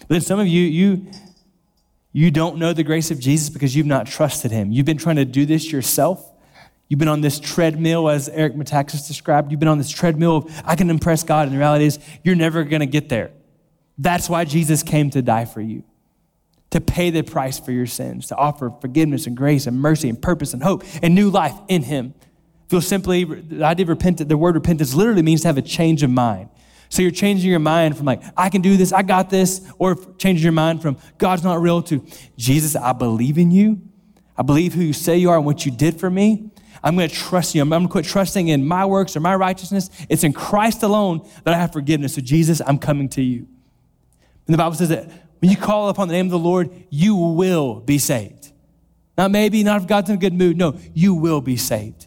But 0.00 0.08
then 0.08 0.20
some 0.22 0.40
of 0.40 0.48
you, 0.48 0.62
you, 0.62 1.06
you 2.12 2.30
don't 2.30 2.56
know 2.56 2.72
the 2.72 2.82
grace 2.82 3.10
of 3.10 3.20
Jesus 3.20 3.48
because 3.48 3.76
you've 3.76 3.86
not 3.86 4.06
trusted 4.06 4.50
him. 4.50 4.72
You've 4.72 4.86
been 4.86 4.98
trying 4.98 5.16
to 5.16 5.24
do 5.24 5.46
this 5.46 5.70
yourself. 5.70 6.28
You've 6.92 6.98
been 6.98 7.08
on 7.08 7.22
this 7.22 7.40
treadmill, 7.40 8.10
as 8.10 8.28
Eric 8.28 8.52
Metaxas 8.52 9.08
described. 9.08 9.50
You've 9.50 9.58
been 9.58 9.70
on 9.70 9.78
this 9.78 9.88
treadmill 9.88 10.36
of, 10.36 10.62
I 10.62 10.76
can 10.76 10.90
impress 10.90 11.22
God. 11.22 11.46
And 11.46 11.54
the 11.54 11.58
reality 11.58 11.86
is, 11.86 11.98
you're 12.22 12.34
never 12.34 12.64
going 12.64 12.80
to 12.80 12.86
get 12.86 13.08
there. 13.08 13.30
That's 13.96 14.28
why 14.28 14.44
Jesus 14.44 14.82
came 14.82 15.08
to 15.08 15.22
die 15.22 15.46
for 15.46 15.62
you, 15.62 15.84
to 16.68 16.82
pay 16.82 17.08
the 17.08 17.22
price 17.22 17.58
for 17.58 17.72
your 17.72 17.86
sins, 17.86 18.26
to 18.26 18.36
offer 18.36 18.70
forgiveness 18.82 19.26
and 19.26 19.34
grace 19.34 19.66
and 19.66 19.80
mercy 19.80 20.10
and 20.10 20.20
purpose 20.20 20.52
and 20.52 20.62
hope 20.62 20.84
and 21.02 21.14
new 21.14 21.30
life 21.30 21.54
in 21.66 21.82
Him. 21.82 22.12
Feel 22.68 22.82
simply, 22.82 23.24
the 23.24 23.64
idea 23.64 23.84
of 23.84 23.88
repentance, 23.88 24.28
the 24.28 24.36
word 24.36 24.54
repentance 24.54 24.92
literally 24.92 25.22
means 25.22 25.40
to 25.40 25.48
have 25.48 25.56
a 25.56 25.62
change 25.62 26.02
of 26.02 26.10
mind. 26.10 26.50
So 26.90 27.00
you're 27.00 27.10
changing 27.10 27.48
your 27.48 27.58
mind 27.58 27.96
from 27.96 28.04
like, 28.04 28.22
I 28.36 28.50
can 28.50 28.60
do 28.60 28.76
this, 28.76 28.92
I 28.92 29.00
got 29.00 29.30
this, 29.30 29.66
or 29.78 29.94
changing 30.18 30.42
your 30.42 30.52
mind 30.52 30.82
from 30.82 30.98
God's 31.16 31.42
not 31.42 31.58
real 31.62 31.80
to 31.84 32.04
Jesus, 32.36 32.76
I 32.76 32.92
believe 32.92 33.38
in 33.38 33.50
you. 33.50 33.80
I 34.36 34.42
believe 34.42 34.74
who 34.74 34.82
you 34.82 34.92
say 34.92 35.16
you 35.16 35.30
are 35.30 35.38
and 35.38 35.46
what 35.46 35.64
you 35.64 35.72
did 35.72 35.98
for 35.98 36.10
me. 36.10 36.50
I'm 36.82 36.96
going 36.96 37.08
to 37.08 37.14
trust 37.14 37.54
you. 37.54 37.62
I'm 37.62 37.68
going 37.68 37.82
to 37.82 37.88
quit 37.88 38.04
trusting 38.04 38.48
in 38.48 38.66
my 38.66 38.84
works 38.84 39.16
or 39.16 39.20
my 39.20 39.34
righteousness. 39.34 39.88
It's 40.08 40.24
in 40.24 40.32
Christ 40.32 40.82
alone 40.82 41.28
that 41.44 41.54
I 41.54 41.56
have 41.56 41.72
forgiveness. 41.72 42.14
So, 42.14 42.20
Jesus, 42.20 42.60
I'm 42.66 42.78
coming 42.78 43.08
to 43.10 43.22
you. 43.22 43.46
And 44.46 44.54
the 44.54 44.58
Bible 44.58 44.74
says 44.74 44.88
that 44.88 45.08
when 45.38 45.50
you 45.50 45.56
call 45.56 45.88
upon 45.88 46.08
the 46.08 46.14
name 46.14 46.26
of 46.26 46.32
the 46.32 46.38
Lord, 46.38 46.70
you 46.90 47.14
will 47.14 47.80
be 47.80 47.98
saved. 47.98 48.52
Not 49.16 49.30
maybe, 49.30 49.62
not 49.62 49.82
if 49.82 49.86
God's 49.86 50.10
in 50.10 50.16
a 50.16 50.18
good 50.18 50.34
mood. 50.34 50.56
No, 50.56 50.78
you 50.94 51.14
will 51.14 51.40
be 51.40 51.56
saved. 51.56 52.06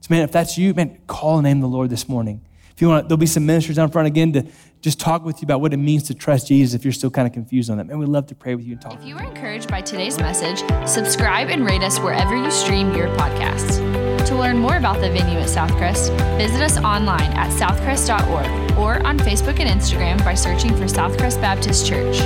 So, 0.00 0.08
man, 0.10 0.22
if 0.22 0.32
that's 0.32 0.56
you, 0.56 0.72
man, 0.74 0.98
call 1.06 1.36
the 1.36 1.42
name 1.42 1.58
of 1.58 1.62
the 1.62 1.68
Lord 1.68 1.90
this 1.90 2.08
morning. 2.08 2.46
If 2.72 2.82
you 2.82 2.88
want, 2.88 3.08
there'll 3.08 3.16
be 3.18 3.26
some 3.26 3.46
ministers 3.46 3.76
down 3.76 3.90
front 3.90 4.06
again 4.06 4.32
to 4.34 4.46
just 4.86 5.00
talk 5.00 5.24
with 5.24 5.42
you 5.42 5.46
about 5.46 5.60
what 5.60 5.74
it 5.74 5.78
means 5.78 6.04
to 6.04 6.14
trust 6.14 6.46
Jesus 6.46 6.72
if 6.72 6.84
you're 6.84 6.92
still 6.92 7.10
kind 7.10 7.26
of 7.26 7.32
confused 7.32 7.70
on 7.70 7.78
that. 7.78 7.88
Man, 7.88 7.98
we'd 7.98 8.08
love 8.08 8.28
to 8.28 8.36
pray 8.36 8.54
with 8.54 8.64
you 8.64 8.74
and 8.74 8.80
talk. 8.80 8.94
If 8.94 9.04
you 9.04 9.16
were 9.16 9.22
encouraged 9.24 9.68
by 9.68 9.80
today's 9.80 10.16
message, 10.16 10.60
subscribe 10.88 11.48
and 11.48 11.66
rate 11.66 11.82
us 11.82 11.98
wherever 11.98 12.36
you 12.36 12.52
stream 12.52 12.94
your 12.94 13.08
podcasts. 13.16 13.78
To 14.28 14.36
learn 14.36 14.58
more 14.58 14.76
about 14.76 15.00
the 15.00 15.10
venue 15.10 15.40
at 15.40 15.48
Southcrest, 15.48 16.16
visit 16.38 16.62
us 16.62 16.78
online 16.78 17.32
at 17.32 17.50
southcrest.org 17.50 18.78
or 18.78 19.04
on 19.04 19.18
Facebook 19.18 19.58
and 19.58 19.68
Instagram 19.68 20.24
by 20.24 20.34
searching 20.34 20.70
for 20.70 20.84
Southcrest 20.84 21.40
Baptist 21.40 21.84
Church. 21.84 22.20